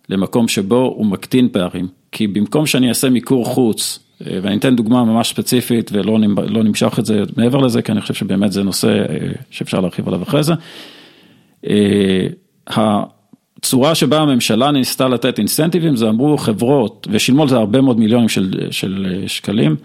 למקום 0.10 0.48
שבו 0.48 0.94
הוא 0.96 1.06
מקטין 1.06 1.50
פערים. 1.50 1.88
כי 2.12 2.28
במקום 2.28 2.66
שאני 2.66 2.90
אעשה 2.90 3.10
מיקור 3.10 3.46
חוץ, 3.46 4.00
אה, 4.28 4.40
ואני 4.42 4.56
אתן 4.56 4.76
דוגמה 4.76 5.04
ממש 5.04 5.30
ספציפית 5.30 5.90
ולא 5.94 6.20
לא 6.48 6.64
נמשך 6.64 7.00
את 7.00 7.06
זה 7.06 7.24
מעבר 7.38 7.58
לזה, 7.58 7.82
כי 7.82 7.92
אני 7.92 8.02
חושב 8.02 8.14
שבאמת 8.14 8.52
זה 8.52 8.64
נושא 8.64 8.88
אה, 8.88 9.18
שאפשר 9.50 9.80
להרחיב 9.80 10.08
עליו 10.08 10.24
אחרי 10.24 10.44
זה. 10.44 10.54
אה, 11.70 12.28
הצורה 12.68 13.96
שבה 13.96 14.20
הממשלה 14.20 14.72
ניסתה 14.72 15.08
לתת 15.08 15.40
אינסנטיבים, 15.40 15.96
זה 15.96 16.10
אמרו 16.10 16.38
חברות, 16.38 17.08
ושילמו 17.12 17.42
על 17.42 17.50
זה 17.50 17.56
הרבה 17.56 17.82
מאוד 17.82 18.00
מיליונים 18.00 18.30
של, 18.30 18.68
של 18.72 19.24
שקלים, 19.28 19.76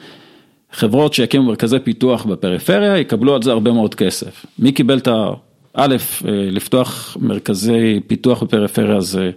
חברות 0.72 1.14
שיקימו 1.14 1.44
מרכזי 1.44 1.78
פיתוח 1.78 2.24
בפריפריה, 2.24 2.98
יקבלו 2.98 3.34
על 3.34 3.42
זה 3.42 3.50
הרבה 3.50 3.72
מאוד 3.72 3.94
כסף. 3.94 4.46
מי 4.58 4.72
קיבל 4.72 4.98
את 4.98 5.08
ה... 5.08 5.30
א', 5.74 5.96
אה, 6.28 6.48
לפתוח 6.50 7.16
מרכזי 7.20 8.00
פיתוח 8.06 8.42
בפריפריה 8.42 9.00
זה 9.00 9.30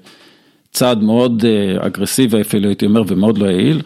צעד 0.72 1.04
מאוד 1.04 1.46
אה, 1.46 1.88
אגרסיבי 1.88 2.42
אפילו 2.42 2.68
הייתי 2.68 2.86
אומר 2.86 3.04
ומאוד 3.08 3.38
לא 3.38 3.46
יעיל. 3.46 3.82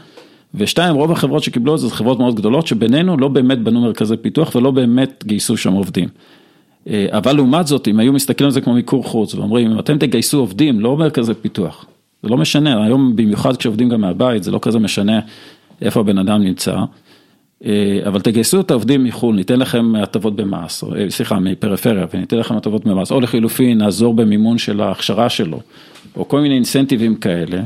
ושתיים, 0.55 0.95
רוב 0.95 1.11
החברות 1.11 1.43
שקיבלו 1.43 1.75
את 1.75 1.79
זה, 1.79 1.87
זה 1.87 1.93
חברות 1.93 2.19
מאוד 2.19 2.35
גדולות 2.35 2.67
שבינינו 2.67 3.17
לא 3.17 3.27
באמת 3.27 3.59
בנו 3.59 3.81
מרכזי 3.81 4.17
פיתוח 4.17 4.55
ולא 4.55 4.71
באמת 4.71 5.23
גייסו 5.27 5.57
שם 5.57 5.73
עובדים. 5.73 6.09
אה, 6.89 7.05
אבל 7.09 7.35
לעומת 7.35 7.67
זאת, 7.67 7.87
אם 7.87 7.99
היו 7.99 8.13
מסתכלים 8.13 8.45
על 8.45 8.51
זה 8.51 8.61
כמו 8.61 8.73
מיקור 8.73 9.03
חוץ 9.03 9.35
ואומרים, 9.35 9.71
אם 9.71 9.79
אתם 9.79 9.97
תגייסו 9.97 10.39
עובדים, 10.39 10.79
לא 10.79 10.97
מרכזי 10.97 11.33
פיתוח, 11.33 11.85
זה 12.23 12.29
לא 12.29 12.37
משנה, 12.37 12.83
היום 12.83 13.15
במיוחד 13.15 13.57
כשעובדים 13.57 13.89
גם 13.89 14.01
מהבית, 14.01 14.43
זה 14.43 14.51
לא 14.51 14.59
כזה 14.61 14.79
משנה 14.79 15.19
איפה 15.81 15.99
הבן 15.99 16.17
אדם 16.17 16.43
נמצא. 16.43 16.77
אה, 17.65 17.99
אבל 18.07 18.21
תגייסו 18.21 18.61
את 18.61 18.71
העובדים 18.71 19.03
מחו"ל, 19.03 19.35
ניתן 19.35 19.59
לכם 19.59 19.95
הטבות 19.95 20.35
במס, 20.35 20.83
אה, 20.83 21.09
סליחה, 21.09 21.39
מפריפריה, 21.39 22.05
וניתן 22.13 22.37
לכם 22.37 22.57
הטבות 22.57 22.85
במס, 22.85 23.11
או 23.11 23.21
לחילופין, 23.21 23.77
נעזור 23.77 24.13
במימון 24.13 24.57
של 24.57 24.81
ההכשרה 24.81 25.29
שלו, 25.29 25.59
או 26.15 26.27
כל 26.27 26.39
מיני 26.41 26.55
אינסנטיבים 26.55 27.15
כאלה, 27.15 27.61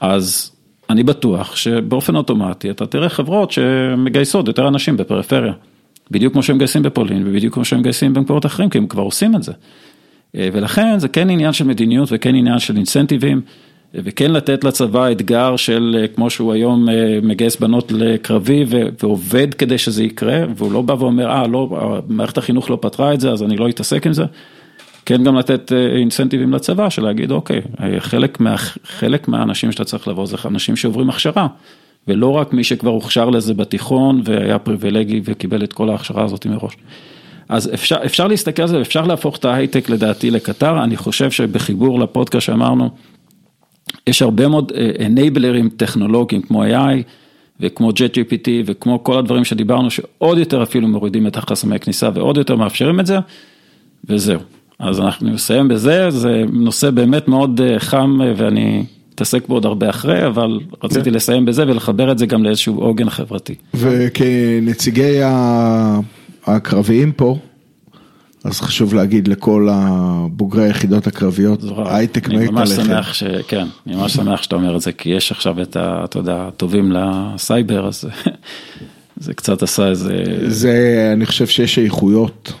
אז 0.00 0.50
אני 0.90 1.02
בטוח 1.02 1.56
שבאופן 1.56 2.16
אוטומטי 2.16 2.70
אתה 2.70 2.86
תראה 2.86 3.08
חברות 3.08 3.50
שמגייסות 3.50 4.48
יותר 4.48 4.68
אנשים 4.68 4.96
בפריפריה. 4.96 5.52
בדיוק 6.10 6.32
כמו 6.32 6.42
שהם 6.42 6.56
מגייסים 6.56 6.82
בפולין, 6.82 7.22
ובדיוק 7.26 7.54
כמו 7.54 7.64
שהם 7.64 7.78
מגייסים 7.78 8.14
במקומות 8.14 8.46
אחרים, 8.46 8.70
כי 8.70 8.78
הם 8.78 8.86
כבר 8.86 9.02
עושים 9.02 9.36
את 9.36 9.42
זה. 9.42 9.52
אה, 10.36 10.48
ולכן 10.52 10.98
זה 10.98 11.08
כן 11.08 11.30
עניין 11.30 11.52
של 11.52 11.64
מדיניות 11.64 12.08
וכן 12.12 12.34
עניין 12.34 12.58
של 12.58 12.76
אינסנטיבים. 12.76 13.40
וכן 13.94 14.30
לתת 14.30 14.64
לצבא 14.64 15.10
אתגר 15.10 15.56
של 15.56 15.96
אה, 16.00 16.08
כמו 16.08 16.30
שהוא 16.30 16.52
היום 16.52 16.88
אה, 16.88 17.18
מגייס 17.22 17.56
בנות 17.56 17.92
לקרבי 17.92 18.64
ועובד 19.02 19.54
כדי 19.54 19.78
שזה 19.78 20.04
יקרה, 20.04 20.38
והוא 20.56 20.72
לא 20.72 20.82
בא 20.82 20.92
ואומר, 20.92 21.30
אה, 21.30 21.46
לא, 21.46 22.00
מערכת 22.08 22.38
החינוך 22.38 22.70
לא 22.70 22.78
פתרה 22.80 23.14
את 23.14 23.20
זה, 23.20 23.30
אז 23.32 23.42
אני 23.42 23.56
לא 23.56 23.68
אתעסק 23.68 24.06
עם 24.06 24.12
זה. 24.12 24.24
כן 25.06 25.24
גם 25.24 25.36
לתת 25.36 25.72
אינסנטיבים 25.72 26.52
לצבא 26.52 26.90
של 26.90 27.02
להגיד, 27.02 27.30
אוקיי, 27.30 27.60
חלק, 27.98 28.40
מה, 28.40 28.56
חלק 28.84 29.28
מהאנשים 29.28 29.72
שאתה 29.72 29.84
צריך 29.84 30.08
לבוא 30.08 30.26
זה 30.26 30.36
אנשים 30.44 30.76
שעוברים 30.76 31.10
הכשרה, 31.10 31.46
ולא 32.08 32.32
רק 32.32 32.52
מי 32.52 32.64
שכבר 32.64 32.90
הוכשר 32.90 33.30
לזה 33.30 33.54
בתיכון 33.54 34.22
והיה 34.24 34.58
פריבילגי 34.58 35.20
וקיבל 35.24 35.64
את 35.64 35.72
כל 35.72 35.90
ההכשרה 35.90 36.24
הזאת 36.24 36.46
מראש. 36.46 36.76
אז 37.48 37.74
אפשר, 37.74 37.96
אפשר 38.06 38.26
להסתכל 38.26 38.62
על 38.62 38.68
זה, 38.68 38.80
אפשר 38.80 39.06
להפוך 39.06 39.36
את 39.36 39.44
ההייטק 39.44 39.90
לדעתי 39.90 40.30
לקטר, 40.30 40.84
אני 40.84 40.96
חושב 40.96 41.30
שבחיבור 41.30 42.00
לפודקאסט 42.00 42.46
שאמרנו, 42.46 42.90
יש 44.06 44.22
הרבה 44.22 44.48
מאוד 44.48 44.72
אנייבלרים 45.06 45.64
אה, 45.64 45.70
טכנולוגיים 45.76 46.42
כמו 46.42 46.64
AI 46.64 47.02
וכמו 47.60 47.90
JetGPT 47.90 48.48
וכמו 48.66 49.04
כל 49.04 49.18
הדברים 49.18 49.44
שדיברנו 49.44 49.90
שעוד 49.90 50.38
יותר 50.38 50.62
אפילו 50.62 50.88
מורידים 50.88 51.26
את 51.26 51.36
החסמי 51.36 51.78
כניסה 51.78 52.08
ועוד 52.14 52.36
יותר 52.36 52.56
מאפשרים 52.56 53.00
את 53.00 53.06
זה 53.06 53.18
וזהו. 54.04 54.40
אז 54.78 55.00
אנחנו 55.00 55.30
נסיים 55.30 55.68
בזה, 55.68 56.10
זה 56.10 56.44
נושא 56.52 56.90
באמת 56.90 57.28
מאוד 57.28 57.60
אה, 57.60 57.78
חם 57.78 58.18
אה, 58.22 58.32
ואני 58.36 58.84
אתעסק 59.14 59.48
בו 59.48 59.54
עוד 59.54 59.66
הרבה 59.66 59.90
אחרי, 59.90 60.26
אבל 60.26 60.60
רציתי 60.84 61.10
כן. 61.10 61.16
לסיים 61.16 61.44
בזה 61.44 61.62
ולחבר 61.62 62.12
את 62.12 62.18
זה 62.18 62.26
גם 62.26 62.44
לאיזשהו 62.44 62.80
עוגן 62.80 63.10
חברתי. 63.10 63.54
וכנציגי 63.74 65.20
הקרביים 66.46 67.12
פה, 67.12 67.38
אז 68.48 68.60
חשוב 68.60 68.94
להגיד 68.94 69.28
לכל 69.28 69.68
הבוגרי 69.70 70.64
היחידות 70.64 71.06
הקרביות, 71.06 71.64
הייטק 71.86 72.28
מת 72.28 72.34
עליכם. 72.34 72.48
אני 72.48 72.52
ממש 72.52 72.70
שמח 72.70 73.14
ש... 73.14 73.24
כן, 73.48 73.66
אני 73.86 73.96
ממש 73.96 74.12
שמח 74.12 74.42
שאתה 74.42 74.56
אומר 74.56 74.76
את 74.76 74.80
זה, 74.80 74.92
כי 74.92 75.10
יש 75.10 75.32
עכשיו 75.32 75.62
את 75.62 75.76
ה... 75.76 76.00
אתה 76.04 76.18
יודע, 76.18 76.44
הטובים 76.48 76.92
לסייבר, 76.92 77.88
אז 77.88 78.04
זה 79.16 79.34
קצת 79.34 79.62
עשה 79.62 79.88
איזה... 79.88 80.24
זה, 80.46 81.10
אני 81.12 81.26
חושב 81.26 81.46
שיש 81.46 81.78
איכויות. 81.78 82.52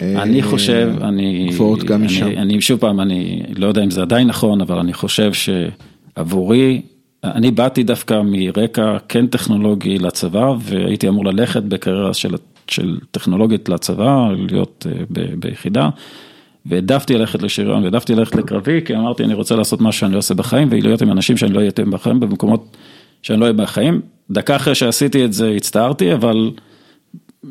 אני 0.00 0.42
חושב, 0.42 0.92
אני... 1.00 1.48
גבוהות 1.50 1.84
גם 1.84 2.04
משם. 2.04 2.26
אני 2.26 2.60
שוב 2.60 2.80
פעם, 2.80 3.00
אני 3.00 3.42
לא 3.56 3.66
יודע 3.66 3.84
אם 3.84 3.90
זה 3.90 4.02
עדיין 4.02 4.26
נכון, 4.26 4.60
אבל 4.60 4.78
אני 4.78 4.92
חושב 4.92 5.30
שעבורי, 5.32 6.82
אני 7.24 7.50
באתי 7.50 7.82
דווקא 7.82 8.22
מרקע 8.24 8.96
כן 9.08 9.26
טכנולוגי 9.26 9.98
לצבא, 9.98 10.52
והייתי 10.60 11.08
אמור 11.08 11.24
ללכת 11.24 11.62
בקריירה 11.62 12.14
של 12.14 12.34
של 12.70 12.98
טכנולוגית 13.10 13.68
לצבא, 13.68 14.28
להיות 14.48 14.86
אה, 14.90 15.22
ביחידה. 15.38 15.88
והעדפתי 16.66 17.14
ללכת 17.14 17.42
לשריון, 17.42 17.82
והעדפתי 17.82 18.14
ללכת 18.14 18.34
לקרבי, 18.34 18.80
כי 18.84 18.96
אמרתי, 18.96 19.24
אני 19.24 19.34
רוצה 19.34 19.56
לעשות 19.56 19.80
מה 19.80 19.92
שאני 19.92 20.12
לא 20.12 20.18
עושה 20.18 20.34
בחיים, 20.34 20.68
ולהיות 20.70 21.02
עם 21.02 21.10
אנשים 21.10 21.36
שאני 21.36 21.52
לא 21.52 21.58
אהיה 21.58 21.70
בחיים, 21.90 22.20
במקומות 22.20 22.76
שאני 23.22 23.40
לא 23.40 23.44
אהיה 23.44 23.52
בחיים. 23.52 24.00
דקה 24.30 24.56
אחרי 24.56 24.74
שעשיתי 24.74 25.24
את 25.24 25.32
זה 25.32 25.50
הצטערתי, 25.50 26.14
אבל 26.14 26.50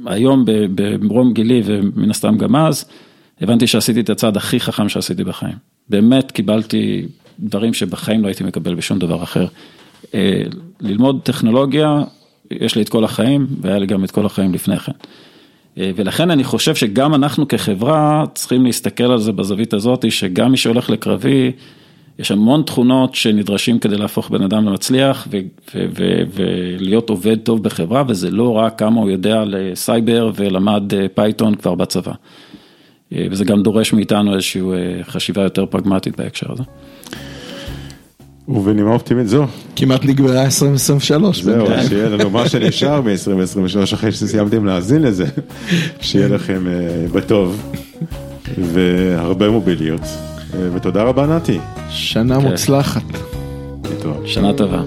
היום 0.06 0.44
במרום 0.46 1.34
גילי, 1.34 1.62
ומן 1.66 2.10
הסתם 2.10 2.38
גם 2.38 2.56
אז, 2.56 2.86
הבנתי 3.42 3.68
שעשיתי 3.68 4.00
את 4.00 4.10
הצעד 4.10 4.38
הכי 4.38 4.60
חכם 4.60 4.90
שעשיתי 4.90 5.24
בחיים. 5.24 5.56
באמת 5.90 6.32
קיבלתי 6.32 7.08
דברים 7.40 7.74
שבחיים 7.74 8.22
לא 8.22 8.28
הייתי 8.28 8.44
מקבל 8.44 8.76
בשום 8.76 9.00
דבר 9.00 9.24
אחר. 9.24 9.46
אה, 10.14 10.42
ללמוד 10.82 11.20
טכנולוגיה 11.24 12.04
יש 12.52 12.76
לי 12.76 12.82
את 12.82 12.90
כל 12.90 13.04
החיים, 13.04 13.48
והיה 13.62 13.80
לי 13.80 13.86
גם 13.86 14.04
את 14.04 14.12
כל 14.12 14.26
החיים 14.26 14.54
לפני 14.54 14.78
כן. 14.80 14.92
אה, 15.78 15.92
ולכן 15.96 16.32
אני 16.32 16.44
חושב 16.44 16.76
שגם 16.76 17.14
אנחנו 17.14 17.48
כחברה 17.48 18.26
צריכים 18.34 18.66
להסתכל 18.66 19.04
על 19.04 19.20
זה 19.20 19.32
בזווית 19.32 19.74
הזאת, 19.74 20.12
שגם 20.12 20.52
מי 20.52 20.58
שהולך 20.58 20.90
לקרבי, 20.90 21.52
יש 22.20 22.32
המון 22.32 22.62
תכונות 22.62 23.16
שנדרשים 23.16 23.80
כדי 23.80 23.98
להפוך 23.98 24.30
בן 24.30 24.42
אדם 24.42 24.66
למצליח 24.66 25.28
ולהיות 25.76 27.10
עובד 27.10 27.40
טוב 27.40 27.64
בחברה, 27.64 28.04
וזה 28.08 28.32
לא 28.32 28.58
רק 28.58 28.80
כמה 28.80 29.02
הוא 29.02 29.10
יודע 29.10 29.44
לסייבר 29.48 30.32
ולמד 30.36 30.94
אה, 30.94 31.06
פייתון 31.14 31.56
כבר 31.56 31.76
בצבא. 31.76 32.14
אה, 33.14 33.28
וזה 33.32 33.46
גם 33.46 33.64
דורש 33.64 33.94
מאיתנו 33.94 34.34
איזושהי 34.34 34.62
חשיבה 35.04 35.44
יותר 35.44 35.66
פרגמטית 35.66 36.18
בהקשר 36.18 36.52
הזה. 36.52 36.64
ובנימה 38.48 38.94
אופטימית 38.94 39.28
זו. 39.28 39.46
כמעט 39.76 40.06
נגמרה 40.06 40.46
2023. 40.46 41.42
זהו, 41.42 41.68
שיהיה 41.88 42.10
לנו 42.10 42.30
מה 42.30 42.50
שנשאר 42.50 43.02
מ-2023 43.02 43.94
אחרי 43.94 44.12
שסיימתם 44.12 44.66
להאזין 44.66 45.02
לזה, 45.02 45.26
שיהיה 46.02 46.28
לכם 46.28 46.64
uh, 46.66 47.14
בטוב 47.14 47.74
והרבה 48.58 49.50
מוביליות. 49.50 50.02
Uh, 50.02 50.56
ותודה 50.74 51.04
רבה 51.04 51.26
נתי. 51.26 51.60
שנה 51.90 52.42
כן. 52.42 52.48
מוצלחת. 52.48 53.04
שנה 54.26 54.54
טובה. 54.54 54.82